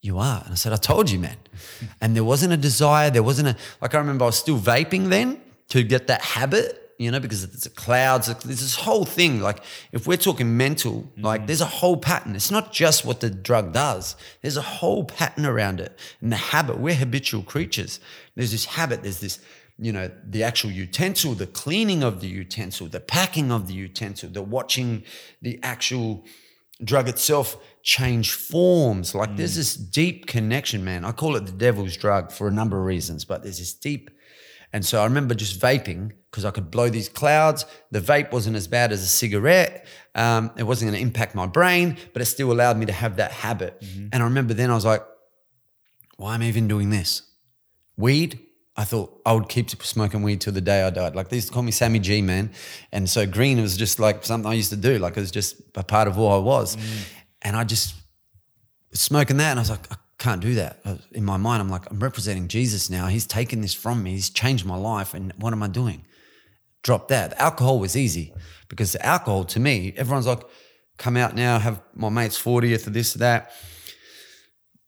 you 0.02 0.18
are. 0.18 0.42
And 0.44 0.52
I 0.52 0.56
said, 0.56 0.74
I 0.74 0.78
told 0.78 1.10
you, 1.10 1.20
man. 1.20 1.38
And 2.02 2.16
there 2.16 2.24
wasn't 2.24 2.54
a 2.54 2.58
desire. 2.58 3.10
There 3.10 3.24
wasn't 3.24 3.50
a, 3.50 3.56
like, 3.82 3.94
I 3.94 3.98
remember 3.98 4.24
I 4.24 4.28
was 4.28 4.38
still 4.38 4.58
vaping 4.58 5.10
then 5.10 5.42
to 5.70 5.84
get 5.84 6.08
that 6.08 6.22
habit. 6.22 6.76
you 7.00 7.10
know, 7.12 7.20
because 7.20 7.46
it's 7.46 7.66
a 7.66 7.70
clouds. 7.70 8.28
There's 8.28 8.60
this 8.60 8.76
whole 8.76 9.06
thing. 9.06 9.40
Like, 9.40 9.64
if 9.94 10.06
we're 10.06 10.18
talking 10.18 10.58
mental, 10.58 11.10
like, 11.18 11.42
mm-hmm. 11.42 11.48
there's 11.48 11.62
a 11.62 11.66
whole 11.66 11.96
pattern. 11.96 12.36
It's 12.36 12.52
not 12.52 12.74
just 12.74 13.06
what 13.06 13.22
the 13.22 13.30
drug 13.30 13.72
does, 13.72 14.16
there's 14.42 14.58
a 14.58 14.62
whole 14.62 15.06
pattern 15.06 15.46
around 15.46 15.80
it. 15.80 15.98
And 16.22 16.32
the 16.32 16.38
habit, 16.38 16.78
we're 16.78 16.96
habitual 16.96 17.44
creatures. 17.44 18.02
There's 18.36 18.52
this 18.52 18.66
habit, 18.66 19.04
there's 19.04 19.22
this, 19.22 19.40
you 19.80 19.92
know, 19.92 20.12
the 20.24 20.44
actual 20.44 20.72
utensil, 20.72 21.34
the 21.34 21.48
cleaning 21.48 22.04
of 22.04 22.22
the 22.22 22.28
utensil, 22.28 22.88
the 22.88 23.00
packing 23.00 23.52
of 23.52 23.68
the 23.68 23.74
utensil, 23.74 24.30
the 24.30 24.42
watching 24.42 25.04
the 25.42 25.60
actual 25.64 26.26
drug 26.84 27.10
itself 27.10 27.58
change 27.84 28.34
forms. 28.34 29.16
Like, 29.16 29.36
there's 29.36 29.56
this 29.56 29.76
deep 29.76 30.28
connection, 30.28 30.84
man. 30.84 31.06
I 31.06 31.12
call 31.12 31.36
it 31.36 31.46
the 31.46 31.52
devil's 31.52 31.98
drug 31.98 32.32
for 32.32 32.48
a 32.48 32.52
number 32.52 32.78
of 32.78 32.86
reasons, 32.86 33.26
but 33.26 33.44
there's 33.44 33.60
this 33.60 33.74
deep 33.74 34.10
and 34.72 34.86
so 34.86 35.02
I 35.02 35.06
remember 35.06 35.34
just 35.34 35.60
vaping 35.60 36.12
because 36.30 36.46
I 36.46 36.52
could 36.52 36.70
blow 36.70 36.90
these 36.90 37.10
clouds. 37.10 37.66
The 37.92 38.00
vape 38.00 38.32
wasn't 38.32 38.56
as 38.56 38.68
bad 38.68 38.92
as 38.92 39.02
a 39.02 39.08
cigarette. 39.08 39.88
Um, 40.14 40.52
it 40.58 40.64
wasn't 40.64 40.92
going 40.92 41.02
to 41.02 41.08
impact 41.08 41.34
my 41.34 41.48
brain, 41.48 41.98
but 42.14 42.22
it 42.22 42.26
still 42.26 42.52
allowed 42.52 42.78
me 42.78 42.86
to 42.86 42.92
have 42.92 43.16
that 43.16 43.32
habit. 43.32 43.82
Mm-hmm. 43.82 44.10
And 44.14 44.24
I 44.24 44.26
remember 44.26 44.54
then 44.54 44.70
I 44.70 44.76
was 44.76 44.86
like, 44.86 45.04
why 46.18 46.36
am 46.36 46.42
I 46.42 46.46
even 46.46 46.68
doing 46.68 46.92
this? 46.92 47.24
Weed, 47.98 48.40
I 48.80 48.86
thought 48.86 49.22
I 49.26 49.34
would 49.34 49.50
keep 49.50 49.70
smoking 49.70 50.24
weed 50.24 50.40
till 50.40 50.54
the 50.54 50.62
day 50.62 50.84
I 50.84 50.90
died. 50.90 51.14
Like 51.14 51.28
they 51.28 51.36
used 51.36 51.50
to 51.50 51.54
call 51.54 51.64
me 51.64 51.72
Sammy 51.72 52.00
G, 52.00 52.22
man. 52.22 52.50
And 52.94 53.10
so 53.10 53.28
green 53.28 53.62
was 53.62 53.76
just 53.76 54.00
like 54.00 54.24
something 54.24 54.50
I 54.50 54.54
used 54.54 54.70
to 54.70 54.78
do. 54.78 55.00
Like 55.00 55.18
it 55.18 55.20
was 55.20 55.32
just 55.32 55.62
a 55.76 55.84
part 55.84 56.08
of 56.08 56.16
who 56.16 56.26
I 56.26 56.38
was. 56.38 56.78
Mm. 56.78 57.10
And 57.42 57.58
I 57.58 57.66
just 57.66 57.94
smoking 58.94 59.36
that 59.36 59.50
and 59.50 59.60
I 59.60 59.64
was 59.64 59.70
like, 59.70 59.92
I 59.92 59.98
can't 60.18 60.40
do 60.40 60.56
that. 60.56 60.80
In 61.12 61.26
my 61.26 61.36
mind, 61.36 61.62
I'm 61.62 61.68
like, 61.68 61.92
I'm 61.92 62.00
representing 62.00 62.48
Jesus 62.48 62.90
now. 62.90 63.08
He's 63.08 63.28
taken 63.28 63.60
this 63.60 63.74
from 63.74 64.02
me. 64.02 64.12
He's 64.12 64.30
changed 64.30 64.66
my 64.66 64.78
life. 64.78 65.14
And 65.14 65.34
what 65.36 65.52
am 65.52 65.62
I 65.62 65.68
doing? 65.68 66.06
Drop 66.82 67.10
that. 67.10 67.32
The 67.32 67.42
alcohol 67.42 67.80
was 67.80 67.98
easy 67.98 68.34
because 68.70 68.94
the 68.94 69.06
alcohol 69.06 69.44
to 69.44 69.60
me, 69.60 69.94
everyone's 69.98 70.26
like, 70.26 70.44
come 70.98 71.18
out 71.18 71.36
now, 71.36 71.60
have 71.60 71.82
my 71.94 72.08
mate's 72.08 72.42
40th 72.42 72.88
or 72.88 72.92
this 72.92 73.14
or 73.14 73.20
that. 73.20 73.52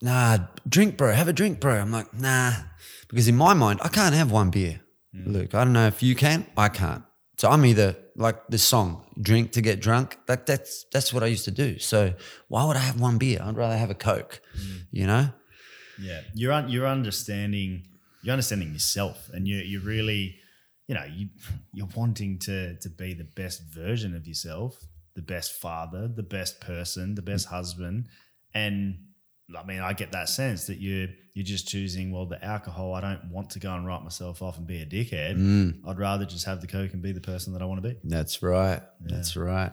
Nah, 0.01 0.37
drink, 0.65 0.95
bro. 0.95 1.11
Have 1.11 1.27
a 1.27 1.33
drink, 1.33 1.59
bro. 1.59 1.75
I'm 1.75 1.91
like, 1.91 2.13
nah. 2.17 2.53
Because 3.11 3.27
in 3.27 3.35
my 3.35 3.53
mind, 3.53 3.79
I 3.83 3.89
can't 3.89 4.15
have 4.15 4.31
one 4.31 4.49
beer. 4.49 4.81
Mm. 5.15 5.27
Luke, 5.27 5.53
I 5.53 5.63
don't 5.63 5.73
know 5.73 5.87
if 5.87 6.01
you 6.01 6.15
can. 6.15 6.47
I 6.57 6.69
can't. 6.69 7.03
So 7.37 7.49
I'm 7.49 7.65
either 7.65 7.97
like 8.15 8.47
this 8.47 8.63
song, 8.63 9.05
drink 9.21 9.51
to 9.53 9.61
get 9.61 9.81
drunk. 9.81 10.17
Like 10.27 10.45
that's 10.45 10.85
that's 10.91 11.13
what 11.13 11.21
I 11.21 11.27
used 11.27 11.45
to 11.45 11.51
do. 11.51 11.77
So 11.79 12.13
why 12.47 12.65
would 12.65 12.77
I 12.77 12.79
have 12.79 12.99
one 12.99 13.17
beer? 13.17 13.39
I'd 13.43 13.57
rather 13.57 13.77
have 13.77 13.89
a 13.89 13.95
Coke. 13.95 14.41
Mm. 14.57 14.79
You 14.91 15.07
know? 15.07 15.29
Yeah, 15.99 16.21
you're 16.33 16.53
un- 16.53 16.69
you're 16.69 16.87
understanding 16.87 17.83
you're 18.23 18.33
understanding 18.33 18.71
yourself, 18.73 19.29
and 19.33 19.47
you 19.47 19.57
you 19.57 19.79
really, 19.81 20.37
you 20.87 20.95
know, 20.95 21.03
you 21.03 21.29
you're 21.73 21.89
wanting 21.95 22.39
to 22.39 22.77
to 22.79 22.89
be 22.89 23.13
the 23.13 23.23
best 23.23 23.63
version 23.73 24.15
of 24.15 24.27
yourself, 24.27 24.77
the 25.15 25.21
best 25.21 25.53
father, 25.53 26.07
the 26.07 26.23
best 26.23 26.61
person, 26.61 27.15
the 27.15 27.21
best 27.21 27.47
mm. 27.47 27.51
husband, 27.51 28.07
and 28.53 28.95
I 29.57 29.65
mean, 29.65 29.79
I 29.79 29.93
get 29.93 30.11
that 30.13 30.29
sense 30.29 30.67
that 30.67 30.77
you 30.77 31.09
you're 31.33 31.45
just 31.45 31.67
choosing 31.67 32.11
well 32.11 32.25
the 32.25 32.43
alcohol. 32.43 32.93
I 32.93 33.01
don't 33.01 33.31
want 33.31 33.51
to 33.51 33.59
go 33.59 33.73
and 33.73 33.85
write 33.85 34.03
myself 34.03 34.41
off 34.41 34.57
and 34.57 34.67
be 34.67 34.81
a 34.81 34.85
dickhead. 34.85 35.35
I'd 35.87 35.97
rather 35.97 36.25
just 36.25 36.45
have 36.45 36.61
the 36.61 36.67
coke 36.67 36.93
and 36.93 37.01
be 37.01 37.13
the 37.13 37.21
person 37.21 37.53
that 37.53 37.61
I 37.61 37.65
want 37.65 37.81
to 37.81 37.89
be. 37.89 37.97
That's 38.03 38.43
right. 38.43 38.81
That's 38.99 39.37
right. 39.37 39.71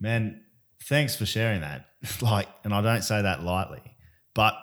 Man, 0.00 0.42
thanks 0.84 1.14
for 1.14 1.26
sharing 1.26 1.60
that. 1.60 1.86
like, 2.20 2.48
and 2.64 2.74
I 2.74 2.80
don't 2.80 3.02
say 3.02 3.22
that 3.22 3.42
lightly, 3.42 3.82
but 4.34 4.54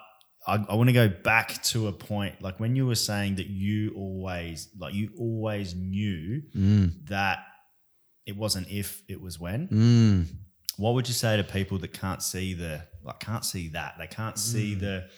I, 0.46 0.66
I 0.70 0.76
want 0.76 0.90
to 0.90 0.94
go 0.94 1.08
back 1.08 1.62
to 1.64 1.88
a 1.88 1.94
point 1.94 2.42
like 2.42 2.60
when 2.60 2.76
you 2.76 2.86
were 2.86 2.96
saying 2.96 3.36
that 3.36 3.48
you 3.48 3.94
always, 3.96 4.70
like, 4.78 4.94
you 4.94 5.12
always 5.18 5.76
knew 5.76 6.42
that 7.06 7.40
it 8.26 8.36
wasn't 8.36 8.70
if, 8.70 9.02
it 9.08 9.22
was 9.22 9.40
when. 9.40 9.68
Mm. 9.68 10.36
What 10.78 10.94
would 10.94 11.08
you 11.08 11.14
say 11.14 11.38
to 11.38 11.44
people 11.44 11.78
that 11.80 11.94
can't 11.94 12.22
see 12.22 12.54
the, 12.54 12.84
like, 13.04 13.20
can't 13.20 13.46
see 13.46 13.70
that? 13.70 13.96
They 13.98 14.08
can't 14.08 14.38
see 14.38 14.76
mm. 14.76 14.80
the, 14.80 15.10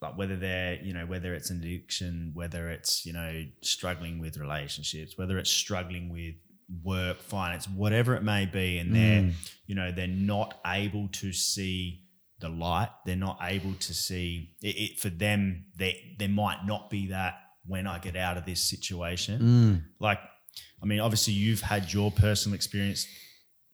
like 0.00 0.16
whether 0.16 0.36
they're 0.36 0.78
you 0.80 0.94
know 0.94 1.04
whether 1.06 1.34
it's 1.34 1.50
an 1.50 1.58
addiction 1.58 2.30
whether 2.32 2.70
it's 2.70 3.04
you 3.04 3.12
know 3.12 3.44
struggling 3.62 4.20
with 4.20 4.36
relationships 4.36 5.18
whether 5.18 5.38
it's 5.38 5.50
struggling 5.50 6.08
with 6.08 6.36
work 6.84 7.20
finance 7.20 7.68
whatever 7.68 8.14
it 8.14 8.22
may 8.22 8.46
be 8.46 8.78
and 8.78 8.94
they're 8.94 9.22
mm. 9.22 9.32
you 9.66 9.74
know 9.74 9.90
they're 9.90 10.06
not 10.06 10.60
able 10.64 11.08
to 11.08 11.32
see 11.32 12.04
the 12.40 12.48
light. 12.48 12.90
They're 13.04 13.16
not 13.16 13.38
able 13.42 13.74
to 13.74 13.94
see 13.94 14.54
it, 14.62 14.76
it 14.76 15.00
for 15.00 15.10
them 15.10 15.66
they 15.76 16.14
there 16.18 16.28
might 16.28 16.64
not 16.66 16.90
be 16.90 17.08
that 17.08 17.34
when 17.66 17.86
i 17.86 17.98
get 17.98 18.16
out 18.16 18.36
of 18.36 18.46
this 18.46 18.62
situation. 18.62 19.40
Mm. 19.40 19.82
Like 20.00 20.20
i 20.82 20.86
mean 20.86 21.00
obviously 21.00 21.34
you've 21.34 21.60
had 21.60 21.92
your 21.92 22.10
personal 22.10 22.54
experience 22.54 23.06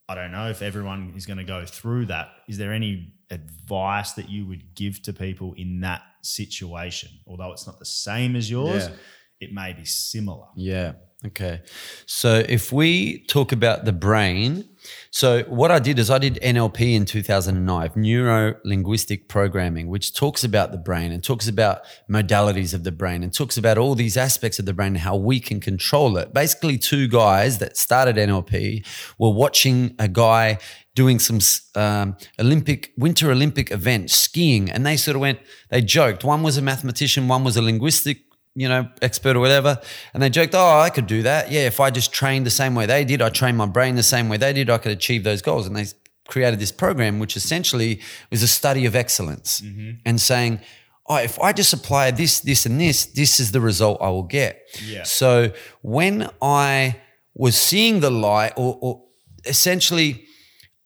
I 0.09 0.15
don't 0.15 0.33
know 0.33 0.49
if 0.51 0.61
everyone 0.63 1.15
is 1.17 1.25
going 1.27 1.39
to 1.39 1.45
go 1.45 1.65
through 1.65 2.07
that. 2.07 2.29
Is 2.49 2.59
there 2.59 2.73
any 2.73 3.15
advice 3.31 4.13
that 4.13 4.29
you 4.29 4.47
would 4.47 4.75
give 4.75 5.01
to 5.03 5.13
people 5.13 5.55
in 5.55 5.81
that 5.81 6.03
situation? 6.23 7.09
Although 7.27 7.53
it's 7.53 7.67
not 7.67 7.79
the 7.79 7.87
same 7.87 8.37
as 8.37 8.51
yours, 8.51 8.89
Yeah. 8.89 8.95
it 9.41 9.53
may 9.53 9.73
be 9.73 9.85
similar. 9.85 10.47
Yeah. 10.57 10.93
Okay. 11.27 11.63
So 12.07 12.45
if 12.49 12.71
we 12.71 13.25
talk 13.25 13.53
about 13.53 13.87
the 13.87 13.93
brain, 13.93 14.69
so 15.11 15.43
what 15.45 15.71
I 15.71 15.79
did 15.79 15.99
is 15.99 16.11
I 16.11 16.19
did 16.19 16.39
NLP 16.43 16.95
in 16.95 17.07
2009, 17.07 17.93
neuro 17.97 18.57
linguistic 18.63 19.27
programming, 19.27 19.89
which 19.89 20.15
talks 20.15 20.45
about 20.45 20.71
the 20.71 20.77
brain 20.77 21.13
and 21.13 21.25
talks 21.25 21.49
about 21.49 21.81
modalities 22.11 22.75
of 22.75 22.85
the 22.85 22.93
brain 22.93 23.23
and 23.23 23.33
talks 23.33 23.57
about 23.57 23.79
all 23.79 23.95
these 23.95 24.19
aspects 24.19 24.59
of 24.59 24.67
the 24.67 24.75
brain 24.75 24.89
and 24.89 24.99
how 24.99 25.17
we 25.17 25.41
can 25.41 25.61
control 25.61 26.19
it. 26.19 26.35
Basically, 26.35 26.77
two 26.77 27.09
guys 27.09 27.57
that 27.59 27.79
started 27.79 28.17
NLP 28.17 28.87
were 29.19 29.33
watching 29.33 29.95
a 29.99 30.09
guy 30.09 30.59
doing 30.95 31.19
some 31.19 31.39
um, 31.75 32.17
Olympic 32.39 32.93
winter 32.99 33.31
Olympic 33.31 33.71
event 33.71 34.11
skiing, 34.11 34.71
and 34.71 34.85
they 34.85 34.99
sort 34.99 35.15
of 35.15 35.23
went. 35.23 35.39
They 35.71 35.81
joked. 35.81 36.23
One 36.23 36.43
was 36.43 36.59
a 36.59 36.63
mathematician, 36.63 37.29
one 37.29 37.45
was 37.45 37.57
a 37.57 37.63
linguistic 37.63 38.19
you 38.55 38.69
know, 38.69 38.89
expert 39.03 39.37
or 39.37 39.41
whatever. 39.41 39.81
And 40.13 40.23
they 40.23 40.31
joked, 40.31 40.55
oh, 40.55 40.79
I 40.79 40.91
could 40.91 41.07
do 41.07 41.23
that. 41.23 41.51
Yeah, 41.51 41.67
if 41.67 41.81
I 41.81 41.91
just 41.91 42.13
trained 42.13 42.47
the 42.47 42.51
same 42.51 42.75
way 42.75 42.87
they 42.87 43.05
did, 43.05 43.21
I 43.21 43.29
trained 43.29 43.57
my 43.57 43.67
brain 43.67 43.97
the 43.97 44.03
same 44.03 44.29
way 44.29 44.37
they 44.37 44.53
did, 44.53 44.71
I 44.71 44.79
could 44.79 44.93
achieve 44.93 45.25
those 45.25 45.43
goals. 45.43 45.67
And 45.67 45.75
they 45.77 45.87
created 46.29 46.61
this 46.61 46.73
program, 46.73 47.19
which 47.19 47.37
essentially 47.37 48.01
was 48.31 48.43
a 48.43 48.49
study 48.49 48.87
of 48.87 48.95
excellence 48.95 49.61
mm-hmm. 49.61 49.99
and 50.07 50.21
saying, 50.21 50.61
oh, 51.09 51.17
if 51.17 51.39
I 51.41 51.53
just 51.53 51.73
apply 51.73 52.13
this, 52.13 52.41
this, 52.41 52.65
and 52.65 52.81
this, 52.81 53.07
this 53.07 53.41
is 53.41 53.51
the 53.51 53.61
result 53.61 53.99
I 54.01 54.09
will 54.11 54.23
get. 54.23 54.63
Yeah. 54.87 55.03
So 55.03 55.53
when 55.83 56.31
I 56.41 57.01
was 57.35 57.57
seeing 57.57 58.01
the 58.01 58.11
light, 58.11 58.53
or, 58.57 58.79
or 58.81 59.05
essentially, 59.45 60.25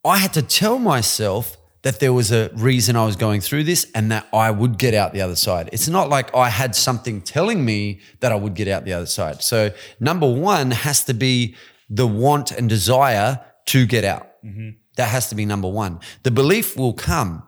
I 0.05 0.19
had 0.19 0.33
to 0.33 0.43
tell 0.43 0.79
myself 0.79 1.58
that 1.83 2.01
there 2.01 2.13
was 2.13 2.33
a 2.33 2.51
reason 2.55 2.97
I 2.97 3.05
was 3.05 3.17
going 3.17 3.41
through 3.41 3.65
this 3.65 3.91
and 3.95 4.11
that 4.11 4.27
I 4.33 4.51
would 4.51 4.79
get 4.79 4.95
out 4.95 5.13
the 5.13 5.21
other 5.21 5.37
side. 5.37 5.71
It's 5.73 5.89
not 5.89 6.09
like 6.09 6.35
I 6.35 6.49
had 6.49 6.75
something 6.75 7.21
telling 7.21 7.65
me 7.65 8.01
that 8.21 8.33
I 8.33 8.35
would 8.35 8.55
get 8.55 8.69
out 8.69 8.85
the 8.85 8.93
other 8.93 9.07
side. 9.07 9.43
So, 9.43 9.71
number 10.01 10.31
one 10.31 10.73
has 10.73 11.05
to 11.05 11.15
be 11.15 11.55
the 11.89 12.07
want 12.07 12.51
and 12.51 12.69
desire 12.69 13.41
to 13.67 13.87
get 13.87 14.05
out. 14.05 14.27
Mm-hmm. 14.45 14.71
That 14.97 15.09
has 15.09 15.29
to 15.29 15.35
be 15.35 15.47
number 15.47 15.69
one. 15.69 16.01
The 16.25 16.31
belief 16.31 16.77
will 16.77 16.93
come. 16.93 17.45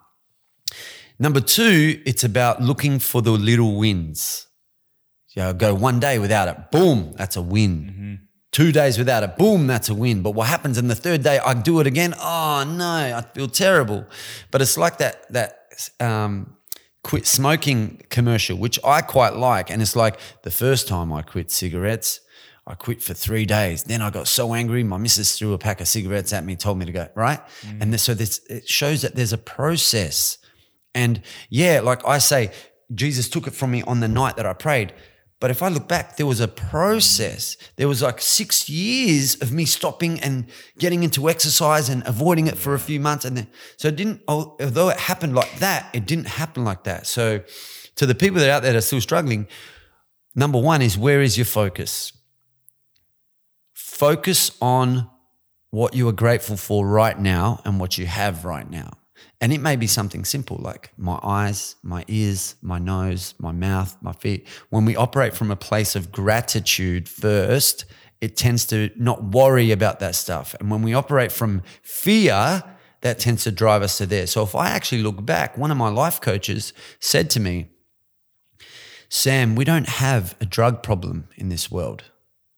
Number 1.19 1.41
two, 1.41 2.01
it's 2.07 2.25
about 2.25 2.63
looking 2.63 2.99
for 2.99 3.21
the 3.21 3.33
little 3.33 3.77
wins. 3.77 4.47
You 5.35 5.43
know, 5.43 5.53
go 5.53 5.75
one 5.75 6.01
day 6.01 6.19
without 6.19 6.49
it, 6.49 6.71
boom, 6.71 7.13
that's 7.17 7.37
a 7.37 7.43
win. 7.43 7.85
Mm-hmm. 7.85 8.15
Two 8.53 8.73
days 8.73 8.99
without 8.99 9.23
it, 9.23 9.37
boom, 9.37 9.69
that's 9.69 9.89
a 9.89 9.95
win. 9.95 10.23
But 10.23 10.33
what 10.33 10.49
happens 10.49 10.77
in 10.77 10.89
the 10.89 10.97
third 10.97 11.23
day? 11.23 11.39
I 11.39 11.55
do 11.55 11.79
it 11.79 11.87
again. 11.87 12.15
Oh 12.19 12.65
no, 12.67 13.17
I 13.17 13.23
feel 13.33 13.47
terrible. 13.47 14.07
But 14.51 14.61
it's 14.61 14.77
like 14.77 14.99
that 14.99 15.33
that 15.33 15.91
um, 16.01 16.57
quit 17.05 17.27
smoking 17.27 18.03
commercial, 18.11 18.57
which 18.59 18.79
I 18.85 19.03
quite 19.03 19.35
like. 19.37 19.71
And 19.71 19.81
it's 19.81 19.95
like 19.95 20.19
the 20.43 20.51
first 20.51 20.89
time 20.89 21.13
I 21.13 21.23
quit 21.23 21.51
cigarettes, 21.53 22.21
I 22.67 22.75
quit 22.75 23.03
for 23.03 23.15
three 23.15 23.47
days. 23.47 23.85
Then 23.85 24.03
I 24.03 24.11
got 24.11 24.29
so 24.29 24.53
angry, 24.53 24.83
my 24.83 24.97
missus 24.97 25.39
threw 25.39 25.53
a 25.53 25.59
pack 25.59 25.81
of 25.81 25.89
cigarettes 25.89 26.33
at 26.33 26.45
me, 26.45 26.57
told 26.57 26.79
me 26.79 26.87
to 26.87 26.93
go 26.93 27.09
right. 27.15 27.41
And 27.81 27.93
this, 27.93 28.03
so 28.03 28.15
this 28.15 28.41
it 28.51 28.69
shows 28.69 29.03
that 29.03 29.15
there's 29.15 29.33
a 29.33 29.39
process. 29.39 30.39
And 30.95 31.23
yeah, 31.49 31.81
like 31.81 32.07
I 32.07 32.19
say, 32.19 32.51
Jesus 32.95 33.29
took 33.29 33.47
it 33.47 33.55
from 33.55 33.71
me 33.71 33.83
on 33.83 34.01
the 34.01 34.09
night 34.09 34.37
that 34.37 34.47
I 34.47 34.53
prayed. 34.53 34.93
But 35.41 35.51
if 35.51 35.63
I 35.63 35.69
look 35.69 35.89
back, 35.89 36.19
there 36.19 36.27
was 36.27 36.41
a 36.41 36.49
process. 36.49 37.57
There 37.77 37.89
was 37.89 38.03
like 38.03 38.21
six 38.21 38.69
years 38.69 39.41
of 39.41 39.53
me 39.53 39.65
stopping 39.65 40.21
and 40.21 40.47
getting 40.79 41.03
into 41.03 41.31
exercise 41.31 41.89
and 41.89 42.07
avoiding 42.07 42.47
it 42.47 42.59
for 42.59 42.75
a 42.75 42.79
few 42.79 43.01
months. 43.01 43.25
And 43.25 43.39
then, 43.39 43.47
so 43.79 43.89
it 43.89 43.97
didn't, 43.97 44.21
although 44.29 44.91
it 44.91 44.99
happened 44.99 45.35
like 45.35 45.59
that, 45.61 45.89
it 45.95 46.05
didn't 46.07 46.27
happen 46.27 46.63
like 46.63 46.85
that. 46.85 47.07
So 47.07 47.41
to 47.97 48.05
the 48.05 48.15
people 48.15 48.39
that 48.41 48.51
are 48.51 48.53
out 48.53 48.63
there 48.63 48.73
that 48.73 48.79
are 48.79 48.83
still 48.83 49.01
struggling, 49.01 49.49
number 50.35 50.61
one 50.61 50.83
is 50.83 50.99
where 50.99 51.23
is 51.23 51.39
your 51.39 51.47
focus? 51.47 52.13
Focus 53.73 54.51
on 54.61 55.09
what 55.71 55.95
you 55.95 56.07
are 56.09 56.13
grateful 56.13 56.59
for 56.59 56.87
right 56.87 57.19
now 57.19 57.63
and 57.65 57.81
what 57.81 57.97
you 57.97 58.05
have 58.05 58.45
right 58.45 58.69
now. 58.69 58.91
And 59.41 59.53
it 59.53 59.61
may 59.61 59.77
be 59.77 59.87
something 59.87 60.25
simple 60.25 60.59
like 60.59 60.93
my 60.99 61.19
eyes, 61.23 61.77
my 61.83 62.05
ears, 62.09 62.57
my 62.61 62.79
nose, 62.79 63.35
my 63.39 63.53
mouth, 63.53 63.97
my 64.03 64.13
feet. 64.13 64.47
When 64.69 64.85
we 64.85 64.97
operate 64.97 65.35
from 65.35 65.51
a 65.51 65.57
place 65.57 65.97
of 65.97 66.13
gratitude 66.13 67.09
first, 67.09 67.87
it 68.21 68.37
tends 68.37 68.67
to 68.67 68.91
not 68.97 69.25
worry 69.25 69.71
about 69.71 69.99
that 70.01 70.15
stuff. 70.15 70.55
And 70.61 70.71
when 70.71 70.83
we 70.83 70.93
operate 70.93 71.33
from 71.33 71.63
fear, 71.83 72.63
that 73.01 73.19
tends 73.19 73.45
to 73.45 73.51
drive 73.51 73.81
us 73.81 73.97
to 73.97 74.05
there. 74.05 74.27
So 74.27 74.43
if 74.43 74.55
I 74.55 74.69
actually 74.69 75.03
look 75.03 75.25
back, 75.25 75.57
one 75.57 75.71
of 75.71 75.79
my 75.79 75.89
life 75.89 76.21
coaches 76.21 76.75
said 76.99 77.31
to 77.31 77.41
me, 77.41 77.71
Sam, 79.09 79.55
we 79.55 79.65
don't 79.65 79.89
have 79.89 80.37
a 80.39 80.45
drug 80.45 80.83
problem 80.83 81.29
in 81.37 81.49
this 81.49 81.71
world. 81.71 82.05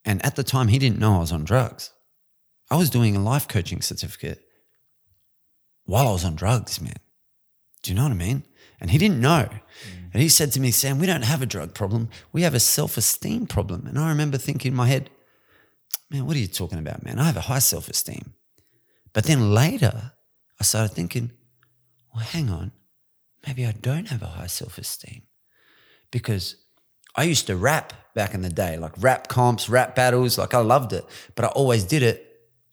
And 0.05 0.25
at 0.27 0.35
the 0.35 0.43
time, 0.43 0.67
he 0.67 0.79
didn't 0.79 0.99
know 0.99 1.17
I 1.17 1.21
was 1.21 1.33
on 1.33 1.45
drugs. 1.45 1.93
I 2.71 2.77
was 2.77 2.91
doing 2.91 3.15
a 3.15 3.23
life 3.23 3.47
coaching 3.47 3.81
certificate 3.83 4.45
while 5.85 6.09
I 6.09 6.13
was 6.13 6.25
on 6.25 6.35
drugs, 6.35 6.81
man. 6.81 6.97
Do 7.83 7.91
you 7.91 7.97
know 7.97 8.05
what 8.05 8.13
I 8.13 8.17
mean? 8.17 8.45
And 8.81 8.91
he 8.91 8.99
didn't 8.99 9.21
know. 9.21 9.49
And 10.13 10.23
he 10.23 10.29
said 10.29 10.53
to 10.53 10.61
me, 10.61 10.71
Sam, 10.71 10.99
we 10.99 11.07
don't 11.07 11.25
have 11.25 11.43
a 11.43 11.47
drug 11.47 11.75
problem. 11.75 12.09
We 12.33 12.43
have 12.43 12.55
a 12.55 12.61
self 12.61 12.97
esteem 12.97 13.47
problem. 13.47 13.87
And 13.87 13.99
I 13.99 14.09
remember 14.09 14.39
thinking 14.39 14.73
in 14.73 14.77
my 14.77 14.89
head, 14.89 15.11
man, 16.11 16.27
what 16.27 16.37
are 16.37 16.41
you 16.41 16.47
talking 16.47 16.79
about, 16.79 17.05
man? 17.05 17.19
I 17.19 17.25
have 17.25 17.37
a 17.37 17.43
high 17.43 17.61
self 17.61 17.89
esteem. 17.89 18.35
But 19.13 19.25
then 19.25 19.55
later, 19.55 20.13
I 20.61 20.65
started 20.65 20.95
thinking, 20.95 21.33
well, 22.15 22.25
hang 22.25 22.51
on, 22.51 22.73
maybe 23.47 23.67
I 23.67 23.73
don't 23.73 24.09
have 24.09 24.23
a 24.23 24.27
high 24.27 24.47
self 24.47 24.79
esteem 24.79 25.23
because 26.11 26.57
I 27.17 27.25
used 27.25 27.47
to 27.47 27.57
rap 27.57 27.93
back 28.15 28.35
in 28.35 28.43
the 28.43 28.51
day, 28.51 28.77
like 28.77 28.93
rap 28.99 29.29
comps, 29.29 29.69
rap 29.69 29.95
battles, 29.95 30.39
like 30.39 30.55
I 30.55 30.61
loved 30.61 30.93
it, 30.93 31.05
but 31.35 31.45
I 31.45 31.49
always 31.49 31.85
did 31.85 32.03
it 32.03 32.27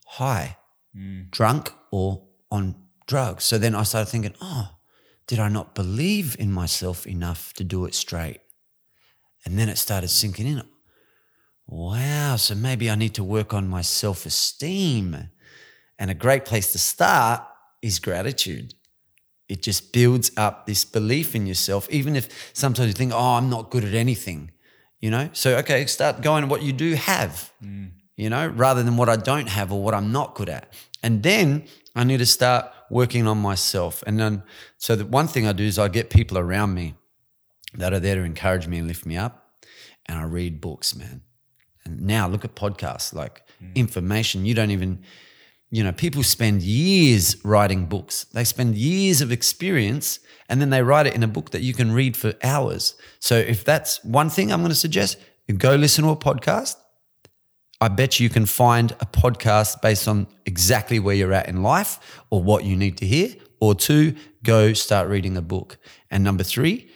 high, 0.06 0.56
mm. 0.96 1.30
drunk, 1.30 1.72
or 1.90 2.22
on 2.50 2.74
drugs. 3.10 3.44
So 3.44 3.58
then 3.58 3.74
I 3.74 3.82
started 3.82 4.08
thinking, 4.08 4.34
oh, 4.40 4.70
did 5.26 5.40
I 5.40 5.48
not 5.48 5.74
believe 5.74 6.36
in 6.38 6.52
myself 6.52 7.06
enough 7.06 7.52
to 7.54 7.64
do 7.64 7.84
it 7.84 7.94
straight? 7.94 8.40
And 9.44 9.58
then 9.58 9.68
it 9.68 9.78
started 9.78 10.08
sinking 10.08 10.46
in. 10.46 10.62
Wow, 11.66 12.36
so 12.36 12.54
maybe 12.54 12.88
I 12.88 12.94
need 12.94 13.14
to 13.14 13.24
work 13.24 13.52
on 13.52 13.68
my 13.68 13.82
self 13.82 14.26
esteem. 14.26 15.30
And 15.98 16.10
a 16.10 16.14
great 16.14 16.44
place 16.44 16.72
to 16.72 16.78
start 16.78 17.42
is 17.82 17.98
gratitude. 17.98 18.74
It 19.48 19.62
just 19.62 19.92
builds 19.92 20.30
up 20.36 20.66
this 20.66 20.84
belief 20.84 21.34
in 21.34 21.46
yourself, 21.46 21.88
even 21.90 22.14
if 22.14 22.28
sometimes 22.52 22.88
you 22.88 22.94
think, 22.94 23.12
oh, 23.12 23.34
I'm 23.38 23.50
not 23.50 23.70
good 23.70 23.84
at 23.84 23.94
anything, 23.94 24.52
you 25.00 25.10
know? 25.10 25.30
So, 25.32 25.56
okay, 25.58 25.86
start 25.86 26.22
going 26.22 26.48
what 26.48 26.62
you 26.62 26.72
do 26.72 26.94
have, 26.94 27.52
mm. 27.62 27.90
you 28.16 28.30
know, 28.30 28.46
rather 28.46 28.84
than 28.84 28.96
what 28.96 29.08
I 29.08 29.16
don't 29.16 29.48
have 29.48 29.72
or 29.72 29.82
what 29.82 29.94
I'm 29.94 30.12
not 30.12 30.36
good 30.36 30.48
at. 30.48 30.72
And 31.02 31.22
then 31.22 31.64
I 31.96 32.04
need 32.04 32.18
to 32.18 32.26
start 32.26 32.66
working 32.90 33.26
on 33.26 33.38
myself. 33.38 34.02
And 34.06 34.18
then, 34.18 34.42
so 34.78 34.96
the 34.96 35.06
one 35.06 35.28
thing 35.28 35.46
I 35.46 35.52
do 35.52 35.64
is 35.64 35.78
I 35.78 35.88
get 35.88 36.10
people 36.10 36.36
around 36.36 36.74
me 36.74 36.94
that 37.74 37.92
are 37.92 38.00
there 38.00 38.16
to 38.16 38.22
encourage 38.22 38.66
me 38.66 38.78
and 38.78 38.88
lift 38.88 39.06
me 39.06 39.16
up. 39.16 39.46
And 40.06 40.18
I 40.18 40.24
read 40.24 40.60
books, 40.60 40.94
man. 40.94 41.22
And 41.84 42.02
now 42.02 42.28
look 42.28 42.44
at 42.44 42.54
podcasts, 42.54 43.14
like 43.14 43.42
mm. 43.62 43.74
information 43.74 44.44
you 44.44 44.54
don't 44.54 44.70
even, 44.70 45.02
you 45.70 45.84
know, 45.84 45.92
people 45.92 46.22
spend 46.22 46.62
years 46.62 47.42
writing 47.44 47.86
books. 47.86 48.24
They 48.24 48.44
spend 48.44 48.76
years 48.76 49.20
of 49.20 49.30
experience 49.30 50.18
and 50.48 50.60
then 50.60 50.70
they 50.70 50.82
write 50.82 51.06
it 51.06 51.14
in 51.14 51.22
a 51.22 51.28
book 51.28 51.50
that 51.50 51.62
you 51.62 51.72
can 51.72 51.92
read 51.92 52.16
for 52.16 52.34
hours. 52.42 52.96
So 53.20 53.36
if 53.36 53.64
that's 53.64 54.02
one 54.04 54.30
thing 54.30 54.52
I'm 54.52 54.60
going 54.60 54.70
to 54.70 54.74
suggest, 54.74 55.16
go 55.56 55.76
listen 55.76 56.04
to 56.04 56.10
a 56.10 56.16
podcast. 56.16 56.74
I 57.80 57.88
bet 57.88 58.20
you 58.20 58.28
can 58.28 58.44
find 58.44 58.92
a 58.92 59.06
podcast 59.06 59.80
based 59.80 60.06
on 60.06 60.26
exactly 60.44 60.98
where 60.98 61.14
you're 61.14 61.32
at 61.32 61.48
in 61.48 61.62
life 61.62 62.22
or 62.30 62.42
what 62.42 62.64
you 62.64 62.76
need 62.76 62.98
to 62.98 63.06
hear. 63.06 63.34
Or 63.60 63.74
two, 63.74 64.16
go 64.42 64.72
start 64.72 65.08
reading 65.08 65.36
a 65.36 65.42
book. 65.42 65.78
And 66.10 66.22
number 66.22 66.44
three 66.44 66.90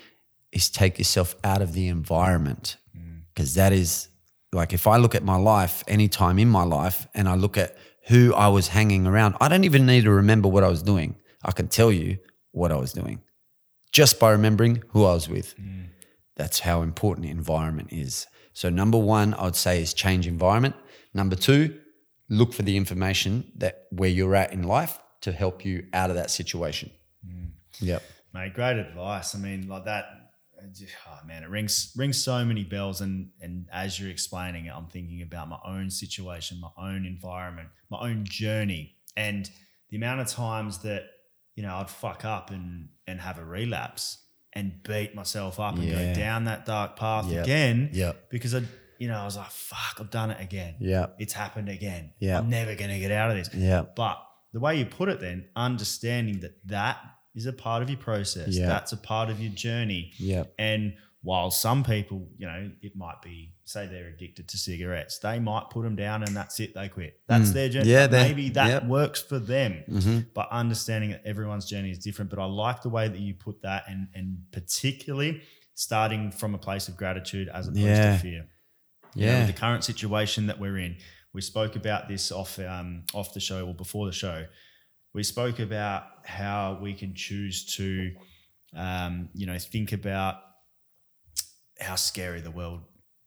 is 0.52 0.68
take 0.68 0.98
yourself 0.98 1.34
out 1.42 1.62
of 1.62 1.72
the 1.72 1.88
environment 1.88 2.76
mm. 2.96 3.22
because 3.34 3.54
that 3.54 3.72
is 3.72 4.08
like 4.52 4.72
if 4.72 4.86
I 4.86 4.98
look 4.98 5.14
at 5.14 5.24
my 5.24 5.36
life, 5.36 5.82
any 5.88 6.08
time 6.08 6.38
in 6.38 6.48
my 6.48 6.64
life, 6.64 7.06
and 7.14 7.28
I 7.28 7.34
look 7.34 7.58
at 7.58 7.76
who 8.06 8.34
I 8.34 8.48
was 8.48 8.68
hanging 8.68 9.06
around, 9.06 9.36
I 9.40 9.48
don't 9.48 9.64
even 9.64 9.86
need 9.86 10.04
to 10.04 10.10
remember 10.10 10.48
what 10.48 10.64
I 10.64 10.68
was 10.68 10.82
doing. 10.82 11.16
I 11.44 11.52
can 11.52 11.68
tell 11.68 11.90
you 11.90 12.18
what 12.52 12.70
I 12.72 12.76
was 12.76 12.92
doing 12.92 13.20
just 13.90 14.18
by 14.18 14.30
remembering 14.32 14.82
who 14.88 15.04
I 15.04 15.14
was 15.14 15.28
with. 15.28 15.56
Mm. 15.58 15.86
That's 16.36 16.60
how 16.60 16.82
important 16.82 17.26
environment 17.26 17.88
is. 17.92 18.26
So, 18.54 18.70
number 18.70 18.98
one, 18.98 19.34
I 19.34 19.44
would 19.44 19.56
say 19.56 19.82
is 19.82 19.92
change 19.92 20.26
environment. 20.26 20.76
Number 21.12 21.36
two, 21.36 21.78
look 22.28 22.52
for 22.52 22.62
the 22.62 22.76
information 22.76 23.52
that 23.56 23.86
where 23.90 24.08
you're 24.08 24.34
at 24.34 24.52
in 24.52 24.62
life 24.62 24.98
to 25.22 25.32
help 25.32 25.64
you 25.64 25.86
out 25.92 26.10
of 26.10 26.16
that 26.16 26.30
situation. 26.30 26.90
Mm. 27.26 27.50
Yep. 27.80 28.02
Mate, 28.32 28.54
great 28.54 28.78
advice. 28.78 29.34
I 29.34 29.38
mean, 29.38 29.68
like 29.68 29.84
that. 29.84 30.06
Oh 31.06 31.26
man, 31.26 31.42
it 31.42 31.50
rings 31.50 31.92
rings 31.94 32.22
so 32.22 32.42
many 32.42 32.64
bells. 32.64 33.02
And 33.02 33.28
and 33.42 33.66
as 33.70 34.00
you're 34.00 34.10
explaining 34.10 34.66
it, 34.66 34.72
I'm 34.74 34.86
thinking 34.86 35.20
about 35.20 35.48
my 35.48 35.58
own 35.66 35.90
situation, 35.90 36.58
my 36.58 36.70
own 36.78 37.04
environment, 37.04 37.68
my 37.90 37.98
own 38.00 38.24
journey, 38.24 38.96
and 39.16 39.50
the 39.90 39.96
amount 39.98 40.20
of 40.20 40.28
times 40.28 40.78
that 40.78 41.02
you 41.54 41.62
know 41.62 41.74
I'd 41.76 41.90
fuck 41.90 42.24
up 42.24 42.50
and 42.50 42.88
and 43.06 43.20
have 43.20 43.38
a 43.38 43.44
relapse 43.44 44.23
and 44.54 44.82
beat 44.82 45.14
myself 45.14 45.58
up 45.60 45.74
and 45.76 45.84
Yeah. 45.84 46.12
go 46.12 46.20
down 46.20 46.44
that 46.44 46.64
dark 46.66 46.96
path 46.96 47.26
Yep. 47.30 47.44
again. 47.44 47.90
Yep. 47.92 48.30
Because 48.30 48.54
I, 48.54 48.62
you 48.98 49.08
know, 49.08 49.18
I 49.18 49.24
was 49.24 49.36
like, 49.36 49.50
fuck, 49.50 49.98
I've 50.00 50.10
done 50.10 50.30
it 50.30 50.40
again. 50.40 50.76
Yep. 50.80 51.16
It's 51.18 51.32
happened 51.32 51.68
again. 51.68 52.12
Yep. 52.20 52.38
I'm 52.44 52.48
never 52.50 52.74
gonna 52.74 52.98
get 52.98 53.10
out 53.10 53.30
of 53.30 53.36
this. 53.36 53.50
Yep. 53.52 53.96
But 53.96 54.18
the 54.52 54.60
way 54.60 54.78
you 54.78 54.86
put 54.86 55.08
it, 55.08 55.20
then 55.20 55.46
understanding 55.56 56.40
that 56.40 56.52
that 56.66 56.98
is 57.34 57.46
a 57.46 57.52
part 57.52 57.82
of 57.82 57.90
your 57.90 57.98
process. 57.98 58.48
Yeah. 58.56 58.66
That's 58.66 58.92
a 58.92 58.96
part 58.96 59.28
of 59.30 59.40
your 59.40 59.52
journey. 59.52 60.12
Yep. 60.18 60.54
And 60.58 60.94
while 61.24 61.50
some 61.50 61.82
people, 61.82 62.28
you 62.36 62.46
know, 62.46 62.70
it 62.82 62.94
might 62.94 63.20
be, 63.22 63.54
say 63.64 63.86
they're 63.86 64.08
addicted 64.08 64.46
to 64.46 64.58
cigarettes, 64.58 65.18
they 65.18 65.38
might 65.38 65.70
put 65.70 65.82
them 65.82 65.96
down 65.96 66.22
and 66.22 66.36
that's 66.36 66.60
it, 66.60 66.74
they 66.74 66.86
quit. 66.86 67.18
That's 67.26 67.50
their 67.52 67.70
journey. 67.70 67.86
Mm. 67.86 67.92
Yeah, 67.92 68.06
maybe 68.08 68.50
that 68.50 68.68
yep. 68.68 68.84
works 68.84 69.22
for 69.22 69.38
them. 69.38 69.82
Mm-hmm. 69.90 70.18
But 70.34 70.48
understanding 70.50 71.12
that 71.12 71.22
everyone's 71.24 71.64
journey 71.64 71.90
is 71.90 71.98
different. 71.98 72.30
But 72.30 72.40
I 72.40 72.44
like 72.44 72.82
the 72.82 72.90
way 72.90 73.08
that 73.08 73.18
you 73.18 73.32
put 73.32 73.62
that, 73.62 73.84
and 73.88 74.08
and 74.14 74.36
particularly 74.52 75.40
starting 75.74 76.30
from 76.30 76.54
a 76.54 76.58
place 76.58 76.88
of 76.88 76.96
gratitude 76.98 77.48
as 77.48 77.68
opposed 77.68 77.80
Yeah. 77.80 78.16
to 78.16 78.22
fear. 78.22 78.46
You 79.14 79.26
know, 79.26 79.32
Yeah. 79.32 79.46
the 79.46 79.54
current 79.54 79.82
situation 79.82 80.46
that 80.48 80.60
we're 80.60 80.76
in. 80.76 80.98
We 81.32 81.40
spoke 81.40 81.74
about 81.74 82.06
this 82.06 82.30
off 82.30 82.58
um, 82.58 83.04
off 83.14 83.32
the 83.32 83.40
show 83.40 83.66
or 83.66 83.74
before 83.74 84.04
the 84.04 84.12
show. 84.12 84.46
We 85.14 85.22
spoke 85.22 85.58
about 85.58 86.04
how 86.24 86.78
we 86.82 86.92
can 86.92 87.14
choose 87.14 87.64
to, 87.76 88.14
um, 88.76 89.30
you 89.32 89.46
know, 89.46 89.58
think 89.58 89.92
about 89.92 90.36
how 91.80 91.96
scary 91.96 92.40
the 92.40 92.50
world 92.50 92.80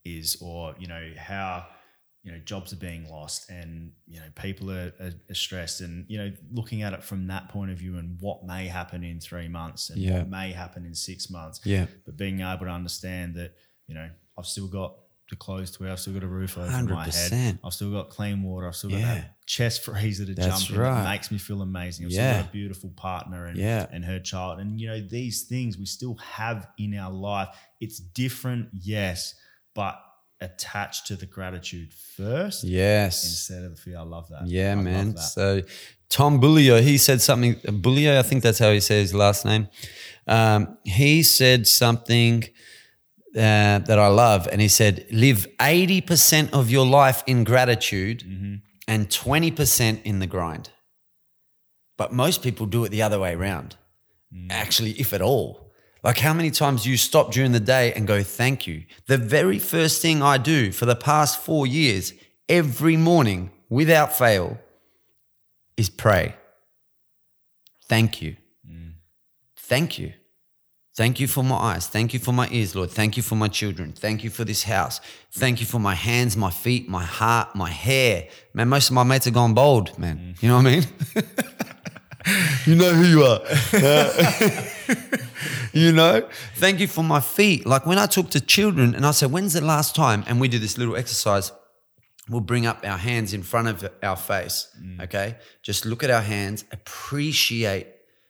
is, 0.05 0.37
or 0.41 0.75
you 0.79 0.87
know 0.87 1.11
how 1.17 1.65
you 2.23 2.31
know 2.31 2.39
jobs 2.39 2.73
are 2.73 2.77
being 2.77 3.07
lost, 3.09 3.49
and 3.49 3.91
you 4.07 4.19
know 4.19 4.25
people 4.35 4.71
are, 4.71 4.93
are, 4.99 5.11
are 5.29 5.35
stressed, 5.35 5.81
and 5.81 6.05
you 6.09 6.17
know 6.17 6.31
looking 6.51 6.81
at 6.81 6.93
it 6.93 7.03
from 7.03 7.27
that 7.27 7.49
point 7.49 7.71
of 7.71 7.77
view, 7.77 7.97
and 7.97 8.17
what 8.19 8.45
may 8.45 8.67
happen 8.67 9.03
in 9.03 9.19
three 9.19 9.47
months, 9.47 9.89
and 9.89 9.99
Yeah. 10.01 10.19
what 10.19 10.29
may 10.29 10.51
happen 10.51 10.85
in 10.85 10.93
six 10.95 11.29
months 11.29 11.59
Yeah. 11.63 11.87
but 12.05 12.17
being 12.17 12.41
able 12.41 12.65
to 12.65 12.71
understand 12.71 13.35
that 13.35 13.53
you 13.87 13.95
know 13.95 14.09
I've 14.37 14.45
still 14.45 14.67
got 14.67 14.95
clothes 15.35 15.71
to 15.71 15.83
wear, 15.83 15.91
I've 15.91 15.99
still 15.99 16.13
got 16.13 16.23
a 16.23 16.27
roof 16.27 16.57
over 16.57 16.69
my 16.83 17.05
head, 17.09 17.59
I've 17.63 17.73
still 17.73 17.91
got 17.91 18.09
clean 18.09 18.43
water, 18.43 18.67
I've 18.67 18.75
still 18.75 18.91
got 18.91 18.99
Yeah. 18.99 19.13
that 19.15 19.45
chest 19.45 19.83
freezer 19.83 20.25
to 20.25 20.33
That's 20.33 20.63
jump 20.63 20.69
in 20.77 20.81
right. 20.81 21.03
that 21.03 21.09
makes 21.09 21.31
me 21.31 21.37
feel 21.37 21.61
amazing. 21.61 22.05
I've 22.05 22.11
Yeah. 22.11 22.31
still 22.33 22.43
got 22.43 22.49
a 22.49 22.53
beautiful 22.53 22.89
partner 22.91 23.45
and 23.45 23.57
Yeah. 23.57 23.87
and 23.91 24.05
her 24.05 24.19
child, 24.19 24.59
and 24.59 24.79
you 24.79 24.87
know 24.87 25.01
these 25.01 25.43
things 25.43 25.77
we 25.77 25.85
still 25.85 26.15
have 26.15 26.67
in 26.77 26.95
our 26.95 27.11
life. 27.11 27.49
It's 27.81 27.99
different, 27.99 28.69
yes, 28.73 29.35
but 29.75 29.99
attached 30.39 31.07
to 31.07 31.15
the 31.15 31.25
gratitude 31.25 31.91
first 32.15 32.63
Yes. 32.63 33.23
instead 33.25 33.63
of 33.63 33.75
the 33.75 33.81
fear. 33.81 33.97
I 33.97 34.01
love 34.03 34.29
that. 34.29 34.47
Yeah, 34.47 34.73
I 34.73 34.75
man. 34.75 35.13
that. 35.13 35.19
So 35.21 35.63
Tom 36.09 36.39
Bilyeu, 36.39 36.81
he 36.83 36.97
said 36.99 37.21
something. 37.21 37.55
Bilyeu, 37.55 38.17
I 38.17 38.21
think 38.23 38.43
that's 38.43 38.59
how 38.59 38.71
he 38.71 38.79
says 38.79 39.09
his 39.09 39.13
last 39.15 39.45
name. 39.45 39.67
Um, 40.27 40.77
he 40.85 41.23
said 41.23 41.65
something 41.67 42.43
uh, 43.37 43.79
that 43.79 43.99
I 43.99 44.07
love, 44.07 44.47
and 44.51 44.59
he 44.61 44.67
said, 44.67 45.05
"Live 45.11 45.47
eighty 45.61 46.01
percent 46.01 46.53
of 46.53 46.69
your 46.69 46.85
life 46.85 47.23
in 47.27 47.43
gratitude, 47.43 48.23
Mm-hmm. 48.27 48.55
and 48.87 49.11
twenty 49.11 49.51
percent 49.51 50.01
in 50.03 50.19
the 50.19 50.27
grind." 50.27 50.69
But 51.97 52.11
most 52.13 52.43
people 52.43 52.65
do 52.65 52.83
it 52.85 52.89
the 52.89 53.01
other 53.03 53.19
way 53.19 53.33
around. 53.33 53.75
Mm. 54.33 54.47
Actually, 54.51 54.91
if 54.91 55.13
at 55.13 55.21
all. 55.21 55.71
Like 56.03 56.19
how 56.19 56.33
many 56.33 56.51
times 56.51 56.85
you 56.85 56.95
stop 56.95 57.31
during 57.31 57.53
the 57.53 57.59
day 57.59 57.91
and 57.93 58.07
go, 58.07 58.21
thank 58.23 58.67
you. 58.67 58.83
The 59.07 59.17
very 59.17 59.59
first 59.59 59.99
thing 60.01 60.21
I 60.21 60.37
do 60.37 60.71
for 60.71 60.85
the 60.85 60.95
past 60.95 61.39
four 61.39 61.65
years, 61.65 62.13
every 62.47 62.97
morning 62.97 63.49
without 63.67 64.13
fail, 64.15 64.59
is 65.75 65.89
pray. 65.89 66.35
Thank 67.89 68.21
you. 68.21 68.35
Thank 69.55 69.97
you. 69.99 70.13
Thank 70.97 71.19
you 71.19 71.27
for 71.27 71.43
my 71.43 71.55
eyes. 71.55 71.85
Thank 71.85 72.15
you 72.15 72.19
for 72.19 72.31
my 72.31 72.49
ears, 72.49 72.75
Lord. 72.75 72.89
Thank 72.89 73.17
you 73.17 73.23
for 73.23 73.35
my 73.35 73.49
children. 73.49 73.93
Thank 73.93 74.23
you 74.23 74.31
for 74.31 74.43
this 74.43 74.63
house. 74.63 74.99
Thank 75.31 75.59
you 75.59 75.67
for 75.67 75.77
my 75.77 75.93
hands, 75.93 76.35
my 76.35 76.49
feet, 76.49 76.89
my 76.89 77.03
heart, 77.03 77.55
my 77.55 77.69
hair. 77.69 78.27
Man, 78.55 78.67
most 78.69 78.89
of 78.89 78.95
my 78.95 79.03
mates 79.03 79.27
are 79.27 79.31
gone 79.31 79.53
bald, 79.53 79.95
man. 79.99 80.17
Mm. 80.17 80.41
You 80.41 80.49
know 80.49 80.55
what 80.55 80.65
I 80.65 80.69
mean? 80.71 80.83
you 82.65 82.75
know 82.75 82.93
who 82.95 83.05
you 83.05 83.23
are. 83.23 83.41
you 85.71 85.91
know? 85.91 86.27
Thank 86.55 86.79
you 86.79 86.87
for 86.87 87.03
my 87.03 87.19
feet. 87.19 87.67
Like 87.67 87.85
when 87.85 87.99
I 87.99 88.07
talk 88.07 88.31
to 88.31 88.41
children 88.41 88.95
and 88.95 89.05
I 89.05 89.11
say, 89.11 89.27
when's 89.27 89.53
the 89.53 89.63
last 89.63 89.95
time? 89.95 90.23
And 90.25 90.41
we 90.41 90.47
do 90.47 90.57
this 90.57 90.79
little 90.79 90.95
exercise. 90.95 91.51
we'll 92.27 92.41
bring 92.41 92.65
up 92.65 92.83
our 92.83 92.97
hands 92.97 93.35
in 93.35 93.43
front 93.43 93.67
of 93.67 93.87
our 94.01 94.17
face. 94.17 94.67
Mm. 94.81 95.03
Okay. 95.03 95.35
Just 95.61 95.85
look 95.85 96.03
at 96.03 96.09
our 96.09 96.23
hands, 96.23 96.65
appreciate, 96.71 97.85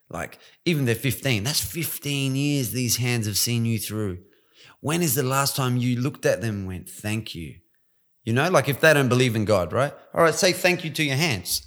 like, 0.10 0.40
even 0.66 0.86
they're 0.86 0.96
15. 0.96 1.44
That's 1.44 1.64
15 1.64 2.36
years 2.36 2.72
these 2.72 2.98
hands 2.98 3.28
have 3.28 3.38
seen 3.38 3.66
you 3.66 3.80
through. 3.80 4.20
When 4.80 5.02
is 5.02 5.16
the 5.16 5.24
last 5.24 5.56
time 5.56 5.78
you 5.78 6.00
looked 6.00 6.26
at 6.26 6.42
them 6.42 6.60
and 6.60 6.68
went, 6.68 6.90
thank 6.90 7.36
you? 7.36 7.56
You 8.24 8.34
know, 8.34 8.50
like 8.50 8.70
if 8.70 8.82
they 8.82 8.94
don't 8.94 9.10
believe 9.10 9.36
in 9.36 9.46
God, 9.46 9.72
right? 9.72 9.94
All 10.14 10.22
right, 10.22 10.36
say 10.36 10.52
thank 10.52 10.84
you 10.84 10.92
to 10.92 11.04
your 11.04 11.16
hands. 11.16 11.66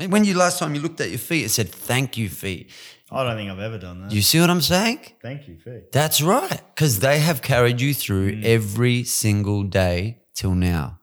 And 0.00 0.10
when 0.10 0.24
you 0.24 0.34
last 0.34 0.58
time 0.58 0.74
you 0.74 0.80
looked 0.80 1.00
at 1.00 1.10
your 1.10 1.18
feet, 1.18 1.44
it 1.44 1.50
said 1.50 1.68
thank 1.68 2.16
you 2.16 2.28
feet. 2.28 2.70
I 3.10 3.24
don't 3.24 3.36
think 3.36 3.50
I've 3.50 3.58
ever 3.58 3.78
done 3.78 4.02
that. 4.02 4.12
You 4.12 4.22
see 4.22 4.40
what 4.40 4.48
I'm 4.48 4.62
saying? 4.62 5.00
Thank 5.20 5.46
you, 5.46 5.58
feet. 5.58 5.92
That's 5.92 6.22
right, 6.22 6.60
because 6.74 7.00
they 7.00 7.18
have 7.18 7.42
carried 7.42 7.80
you 7.80 7.92
through 7.92 8.32
mm. 8.36 8.44
every 8.44 9.04
single 9.04 9.64
day 9.64 10.22
till 10.34 10.54
now. 10.54 10.98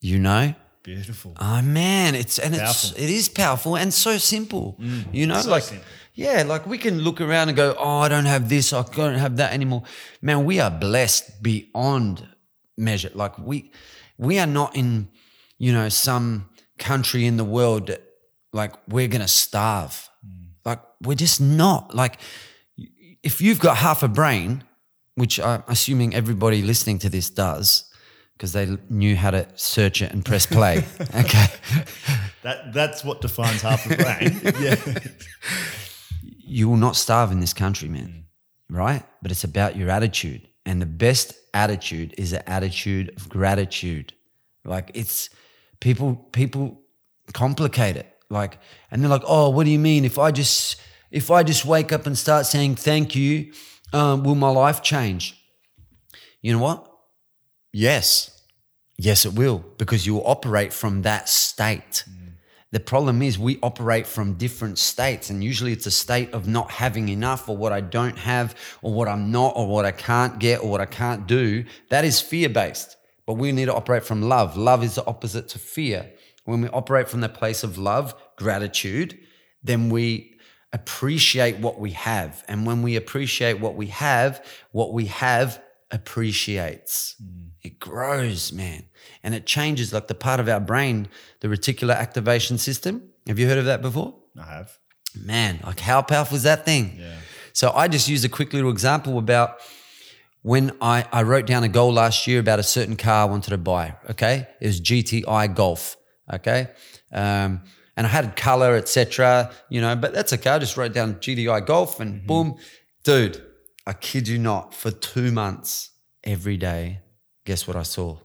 You 0.00 0.18
know, 0.18 0.54
Beautiful. 0.84 1.32
oh 1.40 1.62
man, 1.62 2.14
it's 2.14 2.38
and 2.38 2.54
it's 2.54 2.62
Powerful. 2.62 3.02
it 3.04 3.10
is 3.10 3.28
powerful 3.28 3.76
and 3.76 3.92
so 3.92 4.18
simple. 4.18 4.76
Mm. 4.80 5.04
You 5.12 5.26
know, 5.26 5.40
So 5.40 5.50
like 5.50 5.62
simple. 5.64 5.84
yeah, 6.14 6.44
like 6.46 6.66
we 6.66 6.78
can 6.78 7.00
look 7.00 7.20
around 7.20 7.48
and 7.48 7.56
go, 7.56 7.74
oh, 7.78 7.98
I 8.00 8.08
don't 8.08 8.26
have 8.26 8.48
this, 8.48 8.72
I 8.72 8.82
don't 8.94 9.14
have 9.18 9.36
that 9.38 9.52
anymore. 9.52 9.82
Man, 10.20 10.44
we 10.44 10.60
are 10.60 10.70
blessed 10.70 11.42
beyond 11.42 12.28
measure. 12.76 13.10
Like 13.14 13.38
we 13.38 13.72
we 14.18 14.38
are 14.38 14.46
not 14.46 14.76
in 14.76 15.08
you 15.58 15.72
know 15.72 15.88
some 15.88 16.50
country 16.78 17.24
in 17.26 17.36
the 17.38 17.44
world 17.44 17.86
that 17.88 18.02
like 18.52 18.74
we're 18.86 19.08
gonna 19.08 19.26
starve. 19.28 20.08
Mm. 20.24 20.48
Like 20.66 20.80
we're 21.02 21.16
just 21.16 21.40
not. 21.40 21.94
Like 21.94 22.18
if 23.22 23.40
you've 23.40 23.58
got 23.58 23.78
half 23.78 24.02
a 24.02 24.08
brain, 24.08 24.64
which 25.14 25.40
I'm 25.40 25.62
assuming 25.66 26.14
everybody 26.14 26.60
listening 26.62 26.98
to 27.00 27.08
this 27.08 27.30
does, 27.30 27.84
because 28.36 28.52
they 28.52 28.76
knew 28.90 29.16
how 29.16 29.30
to 29.30 29.46
search 29.54 30.02
it 30.02 30.12
and 30.12 30.24
press 30.24 30.46
play. 30.46 30.78
okay. 31.14 31.46
That 32.42 32.72
that's 32.72 33.04
what 33.04 33.20
defines 33.20 33.62
half 33.62 33.86
a 33.86 33.96
brain. 33.96 34.40
yeah. 34.60 34.76
You 36.38 36.68
will 36.68 36.76
not 36.76 36.96
starve 36.96 37.32
in 37.32 37.40
this 37.40 37.54
country, 37.54 37.88
man. 37.88 38.24
Right? 38.68 39.04
But 39.22 39.30
it's 39.30 39.44
about 39.44 39.76
your 39.76 39.90
attitude. 39.90 40.48
And 40.66 40.80
the 40.82 40.86
best 40.86 41.34
attitude 41.52 42.14
is 42.18 42.32
an 42.32 42.42
attitude 42.46 43.12
of 43.16 43.28
gratitude. 43.28 44.12
Like 44.64 44.90
it's 44.94 45.30
people 45.80 46.16
people 46.32 46.82
complicate 47.32 47.96
it. 47.96 48.10
Like 48.30 48.58
and 48.90 49.02
they're 49.02 49.10
like, 49.10 49.24
oh, 49.26 49.50
what 49.50 49.64
do 49.64 49.70
you 49.70 49.78
mean? 49.78 50.04
If 50.04 50.18
I 50.18 50.30
just 50.32 50.80
if 51.10 51.30
I 51.30 51.44
just 51.44 51.64
wake 51.64 51.92
up 51.92 52.06
and 52.06 52.18
start 52.18 52.46
saying 52.46 52.76
thank 52.76 53.14
you, 53.14 53.52
um, 53.92 54.24
will 54.24 54.34
my 54.34 54.50
life 54.50 54.82
change? 54.82 55.40
You 56.42 56.52
know 56.52 56.58
what? 56.58 56.93
Yes. 57.74 58.30
Yes, 58.96 59.26
it 59.26 59.34
will, 59.34 59.64
because 59.78 60.06
you 60.06 60.14
will 60.14 60.26
operate 60.26 60.72
from 60.72 61.02
that 61.02 61.28
state. 61.28 62.04
The 62.70 62.78
problem 62.78 63.22
is 63.22 63.38
we 63.38 63.58
operate 63.62 64.06
from 64.06 64.34
different 64.34 64.78
states, 64.78 65.30
and 65.30 65.42
usually 65.42 65.72
it's 65.72 65.86
a 65.86 65.90
state 65.90 66.32
of 66.32 66.46
not 66.46 66.70
having 66.70 67.08
enough, 67.08 67.48
or 67.48 67.56
what 67.56 67.72
I 67.72 67.80
don't 67.80 68.16
have, 68.18 68.54
or 68.82 68.94
what 68.94 69.08
I'm 69.08 69.32
not, 69.32 69.54
or 69.56 69.66
what 69.66 69.84
I 69.84 69.90
can't 69.90 70.38
get, 70.38 70.62
or 70.62 70.70
what 70.70 70.80
I 70.80 70.86
can't 70.86 71.26
do. 71.26 71.64
That 71.90 72.04
is 72.04 72.20
fear 72.20 72.48
based. 72.48 72.96
But 73.26 73.34
we 73.34 73.50
need 73.52 73.66
to 73.66 73.74
operate 73.74 74.04
from 74.04 74.22
love. 74.22 74.56
Love 74.56 74.84
is 74.84 74.94
the 74.94 75.06
opposite 75.06 75.48
to 75.50 75.58
fear. 75.58 76.12
When 76.44 76.60
we 76.62 76.68
operate 76.68 77.08
from 77.08 77.22
the 77.22 77.28
place 77.28 77.64
of 77.64 77.78
love, 77.78 78.14
gratitude, 78.36 79.18
then 79.62 79.88
we 79.88 80.36
appreciate 80.72 81.58
what 81.58 81.80
we 81.80 81.92
have. 81.92 82.44
And 82.46 82.66
when 82.66 82.82
we 82.82 82.96
appreciate 82.96 83.60
what 83.60 83.74
we 83.74 83.86
have, 83.86 84.44
what 84.70 84.92
we 84.92 85.06
have 85.06 85.60
appreciates. 85.90 87.16
Mm. 87.22 87.43
It 87.64 87.80
grows, 87.80 88.52
man. 88.52 88.84
And 89.22 89.34
it 89.34 89.46
changes 89.46 89.92
like 89.92 90.06
the 90.06 90.14
part 90.14 90.38
of 90.38 90.48
our 90.48 90.60
brain, 90.60 91.08
the 91.40 91.48
reticular 91.48 91.96
activation 91.96 92.58
system. 92.58 93.10
Have 93.26 93.38
you 93.38 93.48
heard 93.48 93.58
of 93.58 93.64
that 93.64 93.80
before? 93.80 94.14
I 94.38 94.44
have. 94.44 94.78
Man, 95.16 95.60
like 95.64 95.80
how 95.80 96.02
powerful 96.02 96.36
is 96.36 96.42
that 96.42 96.64
thing? 96.66 96.96
Yeah. 96.98 97.16
So 97.52 97.70
I 97.70 97.88
just 97.88 98.08
used 98.08 98.24
a 98.24 98.28
quick 98.28 98.52
little 98.52 98.70
example 98.70 99.18
about 99.18 99.60
when 100.42 100.72
I, 100.80 101.06
I 101.10 101.22
wrote 101.22 101.46
down 101.46 101.64
a 101.64 101.68
goal 101.68 101.92
last 101.92 102.26
year 102.26 102.38
about 102.38 102.58
a 102.58 102.64
certain 102.64 102.96
car 102.96 103.22
I 103.22 103.24
wanted 103.24 103.50
to 103.50 103.58
buy. 103.58 103.96
Okay. 104.10 104.46
It 104.60 104.66
was 104.66 104.80
GTI 104.80 105.54
Golf. 105.54 105.96
Okay. 106.32 106.68
Um, 107.12 107.62
and 107.96 108.06
I 108.06 108.10
had 108.10 108.36
color, 108.36 108.74
etc. 108.74 109.52
You 109.70 109.80
know, 109.80 109.96
but 109.96 110.12
that's 110.12 110.32
okay. 110.34 110.50
I 110.50 110.58
just 110.58 110.76
wrote 110.76 110.92
down 110.92 111.14
GTI 111.14 111.64
Golf 111.64 112.00
and 112.00 112.26
boom. 112.26 112.56
Dude, 113.04 113.42
I 113.86 113.92
kid 113.92 114.28
you 114.28 114.38
not, 114.38 114.74
for 114.74 114.90
two 114.90 115.30
months, 115.30 115.90
every 116.24 116.56
day, 116.56 117.00
guess 117.44 117.66
what 117.66 117.76
I 117.76 117.82
saw? 117.82 118.16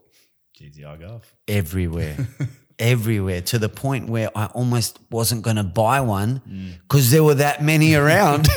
GTI 0.60 1.00
Golf. 1.00 1.36
everywhere, 1.48 2.18
everywhere, 2.80 3.42
to 3.42 3.60
the 3.60 3.70
point 3.70 4.10
where 4.10 4.30
I 4.36 4.48
almost 4.48 5.00
wasn't 5.10 5.42
going 5.42 5.56
to 5.56 5.64
buy 5.64 6.02
one 6.02 6.42
mm. 6.48 6.74
because 6.82 7.12
there 7.12 7.24
were 7.24 7.36
that 7.36 7.64
many 7.64 7.96
around. 8.04 8.50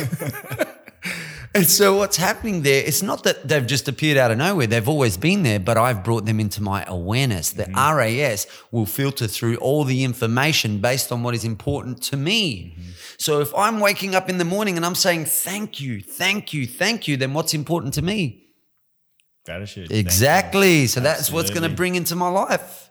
and 1.55 1.65
so, 1.65 1.95
what's 1.95 2.17
happening 2.17 2.61
there? 2.61 2.83
It's 2.85 3.01
not 3.01 3.23
that 3.23 3.47
they've 3.47 3.65
just 3.65 3.87
appeared 3.87 4.17
out 4.17 4.31
of 4.31 4.37
nowhere, 4.37 4.67
they've 4.67 4.89
always 4.89 5.15
been 5.15 5.43
there, 5.43 5.61
but 5.61 5.77
I've 5.77 6.03
brought 6.03 6.25
them 6.25 6.41
into 6.41 6.61
my 6.61 6.83
awareness. 6.87 7.51
The 7.51 7.63
mm-hmm. 7.63 7.97
RAS 7.97 8.47
will 8.71 8.85
filter 8.85 9.27
through 9.27 9.55
all 9.57 9.85
the 9.85 10.03
information 10.03 10.79
based 10.79 11.09
on 11.09 11.23
what 11.23 11.35
is 11.35 11.45
important 11.45 12.01
to 12.03 12.17
me. 12.17 12.75
Mm-hmm. 12.77 12.89
So, 13.17 13.39
if 13.39 13.55
I'm 13.55 13.79
waking 13.79 14.13
up 14.13 14.29
in 14.29 14.39
the 14.39 14.45
morning 14.45 14.75
and 14.75 14.85
I'm 14.85 14.95
saying, 14.95 15.25
Thank 15.25 15.79
you, 15.79 16.01
thank 16.01 16.53
you, 16.53 16.67
thank 16.67 17.07
you, 17.07 17.15
then 17.15 17.33
what's 17.33 17.53
important 17.53 17.93
to 17.93 18.01
me? 18.01 18.42
Gratitude. 19.45 19.91
Exactly. 19.91 20.87
So 20.87 20.99
that's 20.99 21.31
what's 21.31 21.49
going 21.49 21.69
to 21.69 21.75
bring 21.75 21.95
into 21.95 22.15
my 22.15 22.29
life. 22.29 22.89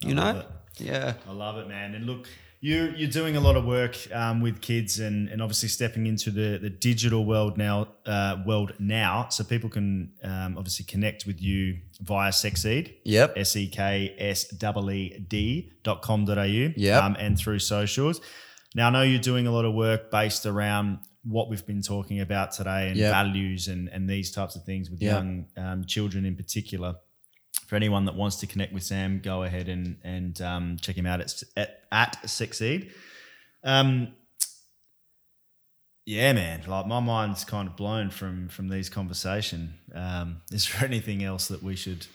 You 0.00 0.14
love 0.14 0.36
know? 0.36 0.44
Yeah. 0.78 1.14
I 1.28 1.32
love 1.32 1.56
it, 1.58 1.68
man. 1.68 1.94
And 1.94 2.04
look, 2.04 2.26
you 2.60 2.92
you're 2.96 3.10
doing 3.10 3.36
a 3.36 3.40
lot 3.40 3.56
of 3.56 3.64
work 3.64 3.96
um, 4.12 4.40
with 4.40 4.60
kids 4.60 4.98
and, 4.98 5.28
and 5.28 5.40
obviously 5.40 5.68
stepping 5.68 6.06
into 6.06 6.30
the, 6.30 6.58
the 6.58 6.70
digital 6.70 7.24
world 7.24 7.56
now. 7.56 7.88
Uh, 8.06 8.42
world 8.44 8.72
now, 8.78 9.28
so 9.28 9.44
people 9.44 9.70
can 9.70 10.12
um, 10.24 10.56
obviously 10.58 10.84
connect 10.84 11.26
with 11.26 11.40
you 11.40 11.78
via 12.00 12.30
Sekseed. 12.30 12.94
Yep. 13.04 13.34
S 13.36 13.56
e 13.56 13.68
k 13.68 14.14
s 14.18 14.46
e 14.52 14.56
e 14.92 15.18
d 15.28 15.72
dot 15.84 16.02
com 16.02 16.24
dot 16.24 16.38
au. 16.38 16.72
Yep. 16.76 17.02
Um, 17.02 17.16
and 17.20 17.38
through 17.38 17.60
socials. 17.60 18.20
Now 18.74 18.88
I 18.88 18.90
know 18.90 19.02
you're 19.02 19.20
doing 19.20 19.46
a 19.46 19.52
lot 19.52 19.64
of 19.64 19.74
work 19.74 20.10
based 20.10 20.44
around 20.44 20.98
what 21.24 21.48
we've 21.48 21.66
been 21.66 21.82
talking 21.82 22.20
about 22.20 22.52
today 22.52 22.88
and 22.88 22.96
Yep. 22.98 23.10
values 23.10 23.68
and 23.68 23.88
and 23.88 24.08
these 24.08 24.30
types 24.30 24.56
of 24.56 24.64
things 24.64 24.90
with 24.90 25.00
Yep. 25.02 25.12
young 25.12 25.46
um, 25.56 25.84
children 25.86 26.24
in 26.24 26.36
particular 26.36 26.94
for 27.66 27.76
anyone 27.76 28.04
that 28.04 28.14
wants 28.14 28.36
to 28.36 28.46
connect 28.46 28.72
with 28.72 28.82
Sam, 28.82 29.20
go 29.20 29.42
ahead 29.42 29.68
and 29.68 29.96
and 30.04 30.40
um, 30.42 30.76
check 30.80 30.96
him 30.96 31.06
out 31.06 31.20
at 31.20 31.42
at, 31.56 31.80
at 31.90 32.18
Sekseed. 32.24 32.92
Um, 33.62 34.08
yeah, 36.06 36.32
man. 36.34 36.62
Like 36.66 36.86
my 36.86 37.00
mind's 37.00 37.44
kind 37.44 37.66
of 37.68 37.76
blown 37.76 38.10
from 38.10 38.48
from 38.48 38.68
these 38.68 38.90
conversation. 38.90 39.74
Um, 39.94 40.42
is 40.52 40.70
there 40.70 40.84
anything 40.90 41.24
else 41.24 41.48
that 41.48 41.62
we 41.62 41.76
should 41.76 42.06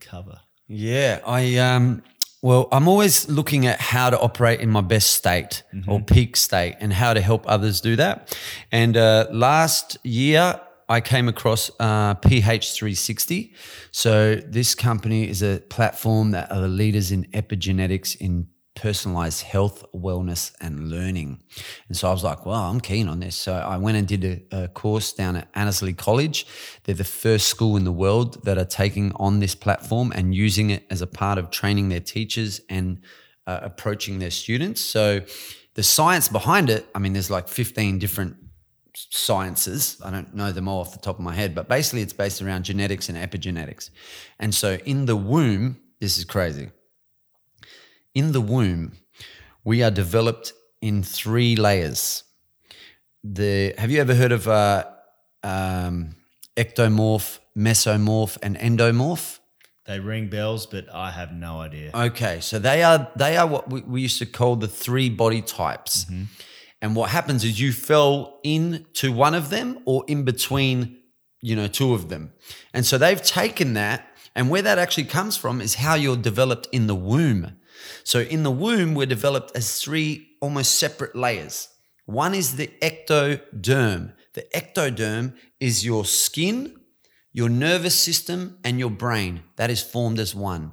cover? 0.00 0.40
Yeah. 0.66 1.20
I, 1.26 1.56
um, 1.58 2.02
well, 2.42 2.68
I'm 2.72 2.88
always 2.88 3.28
looking 3.28 3.66
at 3.66 3.80
how 3.80 4.10
to 4.10 4.18
operate 4.18 4.60
in 4.60 4.70
my 4.70 4.80
best 4.80 5.10
state 5.10 5.62
or 5.86 6.00
peak 6.00 6.36
state 6.36 6.76
and 6.80 6.92
how 6.92 7.12
to 7.12 7.20
help 7.20 7.44
others 7.46 7.80
do 7.80 7.96
that. 7.96 8.36
And 8.72 8.96
uh, 8.96 9.26
last 9.30 9.98
year, 10.04 10.60
I 10.88 11.00
came 11.00 11.28
across 11.28 11.70
uh, 11.78 12.16
PH360. 12.16 13.52
So, 13.92 14.36
this 14.36 14.74
company 14.74 15.28
is 15.28 15.42
a 15.42 15.60
platform 15.68 16.32
that 16.32 16.50
are 16.50 16.60
the 16.60 16.68
leaders 16.68 17.12
in 17.12 17.24
epigenetics 17.26 18.16
in 18.16 18.48
personalized 18.74 19.42
health, 19.42 19.84
wellness, 19.94 20.52
and 20.60 20.90
learning. 20.90 21.42
And 21.88 21.96
so 21.96 22.08
I 22.08 22.12
was 22.12 22.24
like, 22.24 22.46
well, 22.46 22.60
I'm 22.60 22.80
keen 22.80 23.08
on 23.08 23.20
this. 23.20 23.36
So 23.36 23.52
I 23.52 23.76
went 23.76 23.96
and 23.96 24.06
did 24.06 24.46
a, 24.52 24.64
a 24.64 24.68
course 24.68 25.12
down 25.12 25.36
at 25.36 25.48
Annesley 25.54 25.92
College. 25.92 26.46
They're 26.84 26.94
the 26.94 27.04
first 27.04 27.48
school 27.48 27.76
in 27.76 27.84
the 27.84 27.92
world 27.92 28.44
that 28.44 28.58
are 28.58 28.64
taking 28.64 29.12
on 29.16 29.40
this 29.40 29.54
platform 29.54 30.12
and 30.14 30.34
using 30.34 30.70
it 30.70 30.86
as 30.90 31.02
a 31.02 31.06
part 31.06 31.38
of 31.38 31.50
training 31.50 31.88
their 31.88 32.00
teachers 32.00 32.60
and 32.68 33.02
uh, 33.46 33.60
approaching 33.62 34.18
their 34.18 34.30
students. 34.30 34.80
So 34.80 35.22
the 35.74 35.82
science 35.82 36.28
behind 36.28 36.70
it, 36.70 36.86
I 36.94 36.98
mean, 37.00 37.12
there's 37.12 37.30
like 37.30 37.48
15 37.48 37.98
different 37.98 38.36
sciences. 38.94 40.00
I 40.04 40.10
don't 40.10 40.34
know 40.34 40.52
them 40.52 40.68
all 40.68 40.80
off 40.80 40.92
the 40.92 40.98
top 40.98 41.16
of 41.16 41.24
my 41.24 41.34
head, 41.34 41.54
but 41.54 41.68
basically 41.68 42.02
it's 42.02 42.12
based 42.12 42.42
around 42.42 42.64
genetics 42.64 43.08
and 43.08 43.18
epigenetics. 43.18 43.90
And 44.38 44.54
so 44.54 44.74
in 44.84 45.06
the 45.06 45.16
womb, 45.16 45.80
this 46.00 46.18
is 46.18 46.24
crazy. 46.24 46.70
In 48.14 48.32
the 48.32 48.40
womb, 48.40 48.92
we 49.64 49.82
are 49.82 49.90
developed 49.90 50.52
in 50.80 51.02
three 51.02 51.56
layers. 51.56 52.24
The 53.22 53.74
have 53.78 53.90
you 53.90 54.00
ever 54.00 54.14
heard 54.14 54.32
of 54.32 54.48
uh, 54.48 54.84
um, 55.42 56.16
ectomorph, 56.56 57.38
mesomorph, 57.56 58.38
and 58.42 58.56
endomorph? 58.56 59.38
They 59.86 60.00
ring 60.00 60.28
bells, 60.28 60.66
but 60.66 60.92
I 60.92 61.10
have 61.10 61.32
no 61.32 61.60
idea. 61.60 61.90
Okay, 61.94 62.40
so 62.40 62.58
they 62.58 62.82
are 62.82 63.10
they 63.16 63.36
are 63.36 63.46
what 63.46 63.70
we, 63.70 63.82
we 63.82 64.00
used 64.02 64.18
to 64.18 64.26
call 64.26 64.56
the 64.56 64.68
three 64.68 65.10
body 65.10 65.42
types. 65.42 66.06
And 66.82 66.96
what 66.96 67.10
happens 67.10 67.44
is 67.44 67.60
you 67.60 67.72
fell 67.72 68.40
into 68.42 69.12
one 69.12 69.34
of 69.34 69.50
them 69.50 69.80
or 69.84 70.04
in 70.08 70.24
between 70.24 71.00
you 71.42 71.56
know, 71.56 71.68
two 71.68 71.94
of 71.94 72.08
them. 72.08 72.32
And 72.74 72.84
so 72.84 72.98
they've 72.98 73.22
taken 73.22 73.74
that, 73.74 74.06
and 74.34 74.50
where 74.50 74.62
that 74.62 74.78
actually 74.78 75.04
comes 75.04 75.36
from 75.36 75.60
is 75.60 75.76
how 75.76 75.94
you're 75.94 76.16
developed 76.16 76.68
in 76.72 76.86
the 76.86 76.94
womb. 76.94 77.56
So 78.04 78.20
in 78.20 78.42
the 78.42 78.50
womb, 78.50 78.94
we're 78.94 79.06
developed 79.06 79.56
as 79.56 79.80
three 79.80 80.36
almost 80.40 80.76
separate 80.76 81.14
layers. 81.14 81.68
One 82.06 82.34
is 82.34 82.56
the 82.56 82.68
ectoderm. 82.82 84.14
The 84.34 84.46
ectoderm 84.54 85.34
is 85.60 85.84
your 85.84 86.04
skin, 86.04 86.76
your 87.32 87.48
nervous 87.48 87.94
system, 87.94 88.58
and 88.64 88.78
your 88.78 88.90
brain. 88.90 89.42
That 89.56 89.70
is 89.70 89.82
formed 89.82 90.18
as 90.18 90.34
one. 90.34 90.72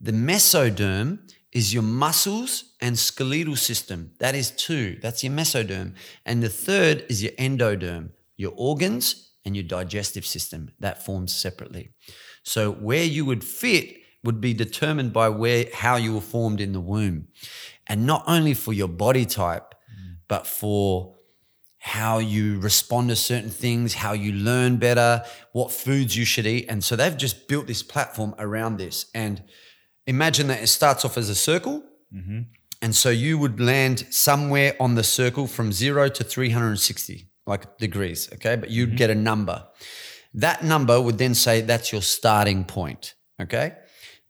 The 0.00 0.12
mesoderm 0.12 1.30
is 1.52 1.74
your 1.74 1.82
muscles 1.82 2.74
and 2.80 2.98
skeletal 2.98 3.56
system. 3.56 4.12
That 4.18 4.34
is 4.34 4.50
two. 4.50 4.98
That's 5.02 5.24
your 5.24 5.32
mesoderm. 5.32 5.94
And 6.24 6.42
the 6.42 6.48
third 6.48 7.04
is 7.08 7.22
your 7.22 7.32
endoderm, 7.32 8.10
your 8.36 8.52
organs 8.56 9.32
and 9.44 9.56
your 9.56 9.64
digestive 9.64 10.26
system. 10.26 10.70
That 10.78 11.04
forms 11.04 11.34
separately. 11.34 11.90
So 12.42 12.70
where 12.72 13.04
you 13.04 13.24
would 13.24 13.44
fit 13.44 13.96
would 14.24 14.40
be 14.40 14.54
determined 14.54 15.12
by 15.12 15.28
where 15.28 15.66
how 15.72 15.96
you 15.96 16.14
were 16.14 16.20
formed 16.20 16.60
in 16.60 16.72
the 16.72 16.80
womb. 16.80 17.28
And 17.86 18.06
not 18.06 18.24
only 18.26 18.54
for 18.54 18.72
your 18.72 18.88
body 18.88 19.24
type, 19.24 19.74
but 20.28 20.46
for 20.46 21.16
how 21.78 22.18
you 22.18 22.60
respond 22.60 23.08
to 23.08 23.16
certain 23.16 23.50
things, 23.50 23.94
how 23.94 24.12
you 24.12 24.32
learn 24.32 24.76
better, 24.76 25.24
what 25.52 25.72
foods 25.72 26.16
you 26.16 26.24
should 26.24 26.46
eat. 26.46 26.66
And 26.68 26.82
so 26.84 26.96
they've 26.96 27.16
just 27.16 27.48
built 27.48 27.66
this 27.66 27.82
platform 27.82 28.34
around 28.38 28.76
this. 28.76 29.06
And 29.14 29.42
imagine 30.06 30.48
that 30.48 30.62
it 30.62 30.66
starts 30.66 31.04
off 31.04 31.16
as 31.16 31.28
a 31.30 31.34
circle. 31.34 31.82
Mm-hmm. 32.12 32.40
And 32.82 32.94
so 32.94 33.10
you 33.10 33.38
would 33.38 33.60
land 33.60 34.06
somewhere 34.10 34.76
on 34.78 34.96
the 34.96 35.04
circle 35.04 35.46
from 35.46 35.72
zero 35.72 36.08
to 36.08 36.24
360, 36.24 37.30
like 37.46 37.78
degrees, 37.78 38.28
okay? 38.34 38.56
But 38.56 38.70
you'd 38.70 38.90
mm-hmm. 38.90 38.96
get 38.96 39.10
a 39.10 39.14
number. 39.14 39.66
That 40.34 40.62
number 40.62 41.00
would 41.00 41.18
then 41.18 41.34
say 41.34 41.60
that's 41.62 41.90
your 41.90 42.02
starting 42.02 42.64
point, 42.64 43.14
okay? 43.40 43.74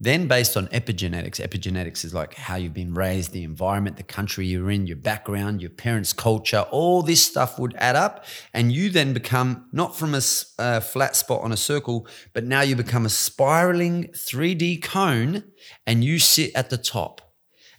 Then, 0.00 0.28
based 0.28 0.56
on 0.56 0.68
epigenetics, 0.68 1.40
epigenetics 1.40 2.04
is 2.04 2.14
like 2.14 2.34
how 2.34 2.54
you've 2.54 2.74
been 2.74 2.94
raised, 2.94 3.32
the 3.32 3.42
environment, 3.42 3.96
the 3.96 4.04
country 4.04 4.46
you're 4.46 4.70
in, 4.70 4.86
your 4.86 4.96
background, 4.96 5.60
your 5.60 5.70
parents' 5.70 6.12
culture, 6.12 6.64
all 6.70 7.02
this 7.02 7.20
stuff 7.20 7.58
would 7.58 7.74
add 7.78 7.96
up. 7.96 8.24
And 8.54 8.70
you 8.70 8.90
then 8.90 9.12
become 9.12 9.66
not 9.72 9.96
from 9.96 10.14
a 10.14 10.80
flat 10.80 11.16
spot 11.16 11.42
on 11.42 11.50
a 11.50 11.56
circle, 11.56 12.06
but 12.32 12.44
now 12.44 12.60
you 12.60 12.76
become 12.76 13.06
a 13.06 13.10
spiraling 13.10 14.04
3D 14.14 14.82
cone 14.82 15.42
and 15.84 16.04
you 16.04 16.20
sit 16.20 16.52
at 16.54 16.70
the 16.70 16.78
top. 16.78 17.20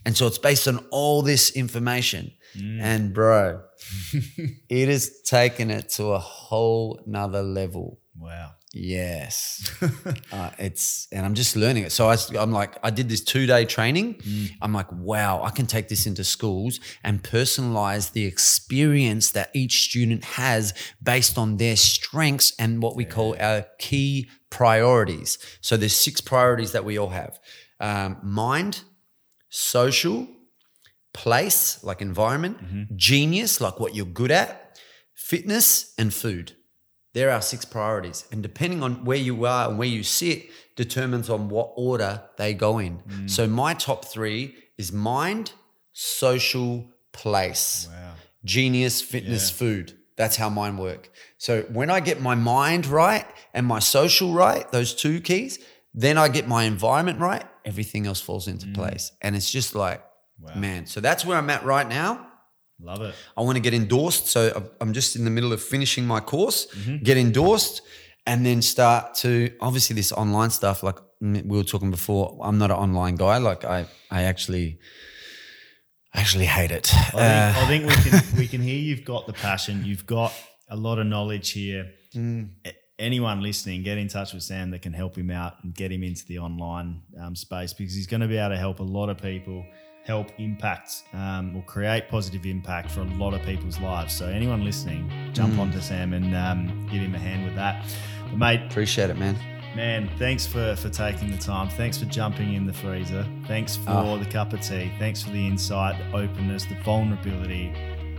And 0.05 0.17
so 0.17 0.27
it's 0.27 0.37
based 0.37 0.67
on 0.67 0.85
all 0.91 1.21
this 1.21 1.51
information. 1.51 2.31
Mm. 2.57 2.81
And, 2.81 3.13
bro, 3.13 3.61
it 4.69 4.89
has 4.89 5.21
taken 5.21 5.71
it 5.71 5.89
to 5.91 6.07
a 6.07 6.19
whole 6.19 7.01
nother 7.05 7.43
level. 7.43 8.01
Wow. 8.17 8.51
Yes. 8.71 9.71
uh, 10.31 10.51
it's, 10.59 11.07
and 11.11 11.25
I'm 11.25 11.33
just 11.33 11.55
learning 11.55 11.83
it. 11.83 11.91
So 11.91 12.07
I, 12.07 12.17
am 12.35 12.51
like, 12.51 12.77
I 12.83 12.91
did 12.91 13.09
this 13.09 13.21
two 13.21 13.47
day 13.47 13.65
training. 13.65 14.21
I'm 14.61 14.73
like, 14.73 14.91
wow, 14.91 15.41
I 15.43 15.49
can 15.49 15.65
take 15.65 15.87
this 15.87 16.05
into 16.05 16.23
schools 16.23 16.79
and 17.03 17.23
personalize 17.23 18.11
the 18.11 18.25
experience 18.25 19.31
that 19.31 19.49
each 19.55 19.89
student 19.89 20.23
has 20.23 20.73
based 21.01 21.37
on 21.37 21.57
their 21.57 21.75
strengths 21.75 22.53
and 22.59 22.81
what 22.81 22.95
we 22.95 23.05
call 23.05 23.35
our 23.39 23.65
key 23.79 24.29
priorities. 24.51 25.39
So 25.61 25.75
there's 25.75 25.95
six 25.95 26.21
priorities 26.21 26.71
that 26.73 26.85
we 26.85 26.97
all 26.97 27.09
have 27.09 27.39
um, 27.79 28.17
mind, 28.21 28.83
social, 29.49 30.27
place, 31.13 31.83
like 31.83 32.01
environment, 32.01 32.57
genius, 32.95 33.59
like 33.61 33.79
what 33.79 33.95
you're 33.95 34.05
good 34.05 34.31
at, 34.31 34.79
fitness, 35.15 35.93
and 35.97 36.13
food. 36.13 36.53
There 37.19 37.31
are 37.31 37.41
six 37.41 37.65
priorities. 37.65 38.23
And 38.31 38.41
depending 38.41 38.81
on 38.81 39.03
where 39.03 39.17
you 39.17 39.43
are 39.43 39.67
and 39.67 39.77
where 39.77 39.89
you 39.89 40.03
sit, 40.03 40.49
determines 40.77 41.29
on 41.29 41.49
what 41.49 41.73
order 41.75 42.21
they 42.37 42.53
go 42.53 42.77
in. 42.79 42.99
Mm. 42.99 43.29
So 43.29 43.45
my 43.45 43.73
top 43.73 44.05
three 44.05 44.55
is 44.77 44.93
mind, 44.93 45.51
social, 45.91 46.87
place. 47.11 47.89
Wow. 47.91 48.13
Genius, 48.45 49.01
fitness, 49.01 49.51
food. 49.51 49.97
That's 50.15 50.37
how 50.37 50.49
mine 50.49 50.77
work. 50.77 51.11
So 51.37 51.63
when 51.63 51.89
I 51.89 51.99
get 51.99 52.21
my 52.21 52.35
mind 52.35 52.85
right 52.85 53.25
and 53.53 53.67
my 53.67 53.79
social 53.79 54.31
right, 54.31 54.71
those 54.71 54.95
two 54.95 55.19
keys, 55.19 55.59
then 55.93 56.17
I 56.17 56.29
get 56.29 56.47
my 56.47 56.63
environment 56.63 57.19
right, 57.19 57.43
everything 57.65 58.07
else 58.07 58.21
falls 58.21 58.47
into 58.47 58.67
mm. 58.67 58.75
place. 58.75 59.11
And 59.21 59.35
it's 59.35 59.51
just 59.51 59.75
like, 59.75 60.01
man. 60.55 60.85
So 60.85 61.01
that's 61.01 61.25
where 61.25 61.37
I'm 61.37 61.49
at 61.49 61.65
right 61.65 61.89
now. 61.89 62.28
Love 62.81 63.01
it. 63.01 63.15
I 63.37 63.41
want 63.41 63.55
to 63.57 63.61
get 63.61 63.73
endorsed. 63.73 64.27
So 64.27 64.71
I'm- 64.81 64.93
just 64.93 65.15
in 65.15 65.23
the 65.25 65.29
middle 65.31 65.51
of 65.53 65.61
finishing 65.61 66.05
my 66.07 66.19
course, 66.19 66.67
get 67.03 67.17
endorsed, 67.17 67.81
and 68.25 68.45
then 68.45 68.61
start 68.61 69.15
to 69.15 69.51
obviously 69.59 69.95
this 69.95 70.11
online 70.11 70.49
stuff. 70.51 70.81
Like 70.83 70.97
we 71.21 71.41
were 71.41 71.63
talking 71.63 71.91
before, 71.91 72.37
I'm 72.41 72.57
not 72.57 72.71
an 72.71 72.77
online 72.77 73.15
guy. 73.15 73.37
Like 73.37 73.65
I, 73.65 73.85
I 74.09 74.23
actually, 74.23 74.79
I 76.13 76.21
actually 76.21 76.45
hate 76.45 76.71
it. 76.71 76.93
I 76.93 77.01
think, 77.11 77.15
Uh, 77.15 77.53
I 77.59 77.65
think 77.67 77.85
we 77.85 77.95
can 78.09 78.37
we 78.37 78.47
can 78.47 78.61
hear 78.61 78.77
you've 78.79 79.05
got 79.05 79.27
the 79.27 79.33
passion. 79.33 79.83
You've 79.85 80.05
got 80.05 80.33
a 80.69 80.75
lot 80.75 80.99
of 80.99 81.07
knowledge 81.07 81.51
here. 81.51 81.91
Mm. 82.15 82.49
Anyone 82.97 83.41
listening, 83.41 83.83
get 83.83 83.97
in 83.97 84.09
touch 84.09 84.33
with 84.33 84.43
Sam 84.43 84.71
that 84.71 84.81
can 84.81 84.91
help 84.93 85.15
him 85.17 85.31
out 85.31 85.53
and 85.63 85.73
get 85.73 85.89
him 85.91 86.03
into 86.03 86.25
the 86.25 86.39
online 86.39 87.01
um, 87.21 87.33
space 87.35 87.71
because 87.73 87.93
he's 87.95 88.07
going 88.07 88.19
to 88.21 88.27
be 88.27 88.37
able 88.37 88.49
to 88.49 88.57
help 88.57 88.79
a 88.79 88.83
lot 88.83 89.07
of 89.09 89.17
people, 89.21 89.65
help 90.09 90.31
impact 90.39 91.03
um, 91.13 91.55
or 91.55 91.61
create 91.63 92.09
positive 92.09 92.43
impact 92.47 92.89
for 92.89 93.01
a 93.01 93.11
lot 93.23 93.31
of 93.35 93.41
people's 93.43 93.79
lives. 93.79 94.11
So 94.11 94.25
anyone 94.25 94.63
listening, 94.65 95.07
jump 95.33 95.53
Mm. 95.53 95.59
onto 95.59 95.79
Sam 95.79 96.13
and 96.13 96.35
um, 96.35 96.87
give 96.91 97.01
him 97.01 97.13
a 97.13 97.19
hand 97.19 97.45
with 97.45 97.55
that. 97.55 97.85
But 98.23 98.37
mate, 98.37 98.61
appreciate 98.71 99.11
it, 99.11 99.17
man. 99.19 99.35
Man, 99.75 100.09
thanks 100.17 100.47
for 100.47 100.75
for 100.77 100.89
taking 100.89 101.29
the 101.29 101.37
time. 101.37 101.69
Thanks 101.69 101.97
for 101.99 102.05
jumping 102.05 102.55
in 102.55 102.65
the 102.65 102.73
freezer. 102.73 103.23
Thanks 103.47 103.75
for 103.75 103.91
Ah. 103.91 104.17
the 104.17 104.25
cup 104.25 104.51
of 104.51 104.61
tea. 104.61 104.91
Thanks 104.97 105.21
for 105.21 105.29
the 105.29 105.45
insight, 105.45 105.93
the 105.99 106.17
openness, 106.17 106.65
the 106.65 106.75
vulnerability. 106.83 107.71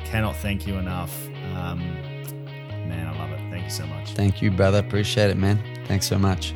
Cannot 0.05 0.37
thank 0.37 0.67
you 0.69 0.75
enough. 0.77 1.13
Um, 1.57 1.81
man, 2.91 3.05
I 3.13 3.19
love 3.19 3.33
it. 3.33 3.41
Thank 3.51 3.65
you 3.65 3.71
so 3.81 3.85
much. 3.87 4.13
Thank 4.13 4.41
you, 4.41 4.53
brother. 4.53 4.79
Appreciate 4.79 5.29
it, 5.31 5.37
man. 5.37 5.59
Thanks 5.89 6.07
so 6.07 6.19
much. 6.19 6.55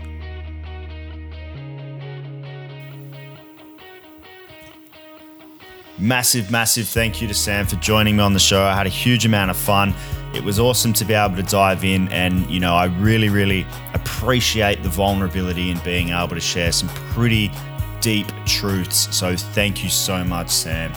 Massive, 5.99 6.51
massive 6.51 6.89
thank 6.89 7.23
you 7.23 7.29
to 7.29 7.35
Sam 7.35 7.67
for 7.67 7.77
joining 7.77 8.17
me 8.17 8.23
on 8.23 8.33
the 8.33 8.41
show. 8.41 8.65
I 8.65 8.75
had 8.75 8.87
a 8.87 8.91
huge 8.91 9.25
amount 9.27 9.53
of 9.53 9.57
fun. 9.57 9.95
It 10.35 10.43
was 10.43 10.59
awesome 10.59 10.93
to 10.95 11.05
be 11.05 11.15
able 11.15 11.37
to 11.37 11.45
dive 11.45 11.85
in, 11.85 12.09
and 12.09 12.51
you 12.51 12.59
know, 12.59 12.75
I 12.75 12.87
really, 12.87 13.29
really 13.29 13.65
appreciate 13.95 14.83
the 14.83 14.89
vulnerability 14.89 15.71
in 15.71 15.79
being 15.79 16.09
able 16.09 16.35
to 16.35 16.41
share 16.41 16.73
some 16.73 16.89
pretty 16.89 17.53
deep 18.01 18.27
truths. 18.45 19.17
So, 19.17 19.37
thank 19.37 19.85
you 19.85 19.89
so 19.89 20.25
much, 20.25 20.51
Sam. 20.51 20.93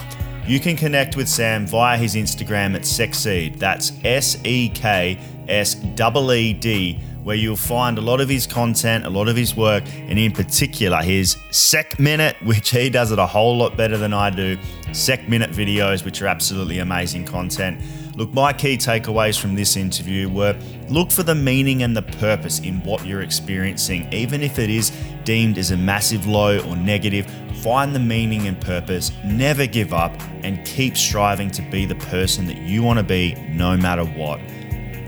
You 0.48 0.60
can 0.60 0.76
connect 0.76 1.16
with 1.16 1.30
Sam 1.30 1.68
via 1.68 1.96
his 1.96 2.16
Instagram 2.16 2.74
at 2.74 2.82
Sekseed. 2.82 3.60
That's 3.60 3.92
S 4.04 4.40
E 4.44 4.70
K 4.70 5.20
S 5.48 5.76
E 5.84 6.32
E 6.34 6.54
D, 6.54 7.00
where 7.28 7.36
you'll 7.36 7.58
find 7.58 7.98
a 7.98 8.02
lot 8.02 8.22
of 8.22 8.30
his 8.30 8.48
content, 8.48 9.06
a 9.06 9.10
lot 9.10 9.28
of 9.28 9.36
his 9.36 9.54
work, 9.54 9.84
and 9.94 10.18
in 10.18 10.32
particular 10.32 11.04
his 11.04 11.36
Sec 11.52 12.00
Minute, 12.00 12.38
which 12.44 12.70
he 12.70 12.90
does 12.90 13.12
it 13.12 13.20
a 13.20 13.26
whole 13.26 13.58
lot 13.58 13.76
better 13.76 13.98
than 13.98 14.14
I 14.14 14.30
do. 14.30 14.58
Sec 14.94 15.28
Minute 15.28 15.52
videos, 15.52 16.06
which 16.06 16.22
are 16.22 16.28
absolutely 16.28 16.80
amazing 16.80 17.26
content. 17.26 17.82
Look, 18.16 18.34
my 18.34 18.54
key 18.54 18.78
takeaways 18.78 19.38
from 19.38 19.56
this 19.56 19.76
interview 19.76 20.30
were 20.30 20.58
look 20.88 21.12
for 21.12 21.24
the 21.24 21.36
meaning 21.36 21.84
and 21.84 21.98
the 21.98 22.02
purpose 22.02 22.60
in 22.60 22.82
what 22.84 23.06
you're 23.06 23.24
experiencing, 23.24 24.08
even 24.14 24.42
if 24.42 24.58
it 24.58 24.70
is 24.70 24.94
deemed 25.26 25.58
as 25.58 25.72
a 25.72 25.78
massive 25.78 26.28
low 26.28 26.60
or 26.60 26.78
negative. 26.78 27.30
Find 27.62 27.94
the 27.94 28.00
meaning 28.00 28.48
and 28.48 28.60
purpose, 28.62 29.12
never 29.26 29.68
give 29.68 29.94
up, 29.94 30.14
and 30.44 30.66
keep 30.66 30.96
striving 30.96 31.52
to 31.52 31.62
be 31.64 31.86
the 31.86 31.96
person 31.96 32.46
that 32.48 32.60
you 32.60 32.84
want 32.84 33.00
to 33.00 33.04
be 33.04 33.36
no 33.50 33.76
matter 33.76 34.06
what. 34.06 34.40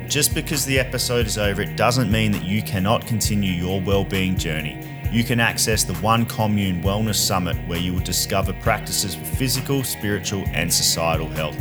Just 0.10 0.34
because 0.34 0.66
the 0.66 0.80
episode 0.80 1.28
is 1.28 1.38
over, 1.38 1.62
it 1.62 1.76
doesn't 1.76 2.12
mean 2.12 2.32
that 2.32 2.44
you 2.44 2.64
cannot 2.64 3.06
continue 3.06 3.52
your 3.52 3.80
well-being 3.80 4.36
journey. 4.36 4.84
You 5.12 5.24
can 5.24 5.40
access 5.40 5.84
the 5.84 5.94
One 5.98 6.26
Commune 6.26 6.82
Wellness 6.82 7.14
Summit 7.14 7.56
where 7.68 7.78
you 7.78 7.94
will 7.94 8.00
discover 8.00 8.52
practices 8.54 9.14
for 9.14 9.24
physical, 9.24 9.84
spiritual, 9.84 10.46
and 10.48 10.74
societal 10.74 11.28
health. 11.28 11.56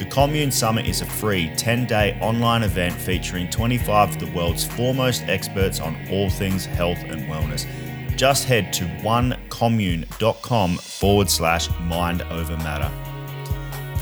The 0.00 0.08
Commune 0.10 0.50
Summit 0.50 0.86
is 0.86 1.00
a 1.00 1.06
free 1.06 1.54
10 1.54 1.86
day 1.86 2.18
online 2.20 2.64
event 2.64 2.92
featuring 2.92 3.48
25 3.48 4.10
of 4.10 4.18
the 4.18 4.36
world's 4.36 4.64
foremost 4.64 5.22
experts 5.28 5.78
on 5.78 5.96
all 6.10 6.28
things 6.28 6.66
health 6.66 6.98
and 7.04 7.22
wellness. 7.30 7.68
Just 8.16 8.46
head 8.46 8.72
to 8.72 8.84
onecommune.com 9.04 10.76
forward 10.76 11.30
slash 11.30 11.70
mind 11.78 12.22
over 12.22 12.56
matter. 12.56 12.90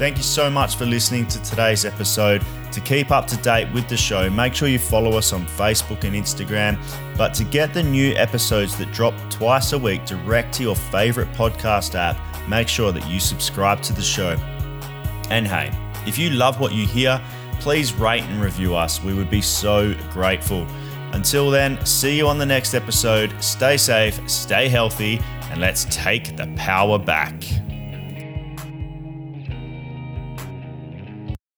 Thank 0.01 0.17
you 0.17 0.23
so 0.23 0.49
much 0.49 0.77
for 0.77 0.87
listening 0.87 1.27
to 1.27 1.43
today's 1.43 1.85
episode. 1.85 2.43
To 2.73 2.81
keep 2.81 3.11
up 3.11 3.27
to 3.27 3.37
date 3.37 3.71
with 3.75 3.87
the 3.87 3.99
show, 3.99 4.31
make 4.31 4.55
sure 4.55 4.67
you 4.67 4.79
follow 4.79 5.19
us 5.19 5.35
on 5.35 5.45
Facebook 5.45 6.05
and 6.05 6.17
Instagram. 6.17 6.83
But 7.19 7.35
to 7.35 7.45
get 7.45 7.75
the 7.75 7.83
new 7.83 8.15
episodes 8.15 8.79
that 8.79 8.91
drop 8.93 9.13
twice 9.29 9.75
a 9.75 9.79
week 9.79 10.07
direct 10.07 10.55
to 10.55 10.63
your 10.63 10.75
favorite 10.75 11.31
podcast 11.35 11.97
app, 11.97 12.17
make 12.49 12.67
sure 12.67 12.93
that 12.93 13.07
you 13.11 13.21
subscribe 13.21 13.83
to 13.83 13.93
the 13.93 14.01
show. 14.01 14.39
And 15.29 15.47
hey, 15.47 15.71
if 16.07 16.17
you 16.17 16.31
love 16.31 16.61
what 16.61 16.73
you 16.73 16.87
hear, 16.87 17.21
please 17.61 17.93
rate 17.93 18.23
and 18.23 18.41
review 18.41 18.75
us. 18.75 19.05
We 19.05 19.13
would 19.13 19.29
be 19.29 19.43
so 19.43 19.95
grateful. 20.13 20.67
Until 21.13 21.51
then, 21.51 21.85
see 21.85 22.17
you 22.17 22.27
on 22.27 22.39
the 22.39 22.47
next 22.47 22.73
episode. 22.73 23.35
Stay 23.45 23.77
safe, 23.77 24.19
stay 24.31 24.71
healthy, 24.71 25.21
and 25.51 25.61
let's 25.61 25.85
take 25.91 26.39
the 26.39 26.51
power 26.57 26.99
back. 26.99 27.45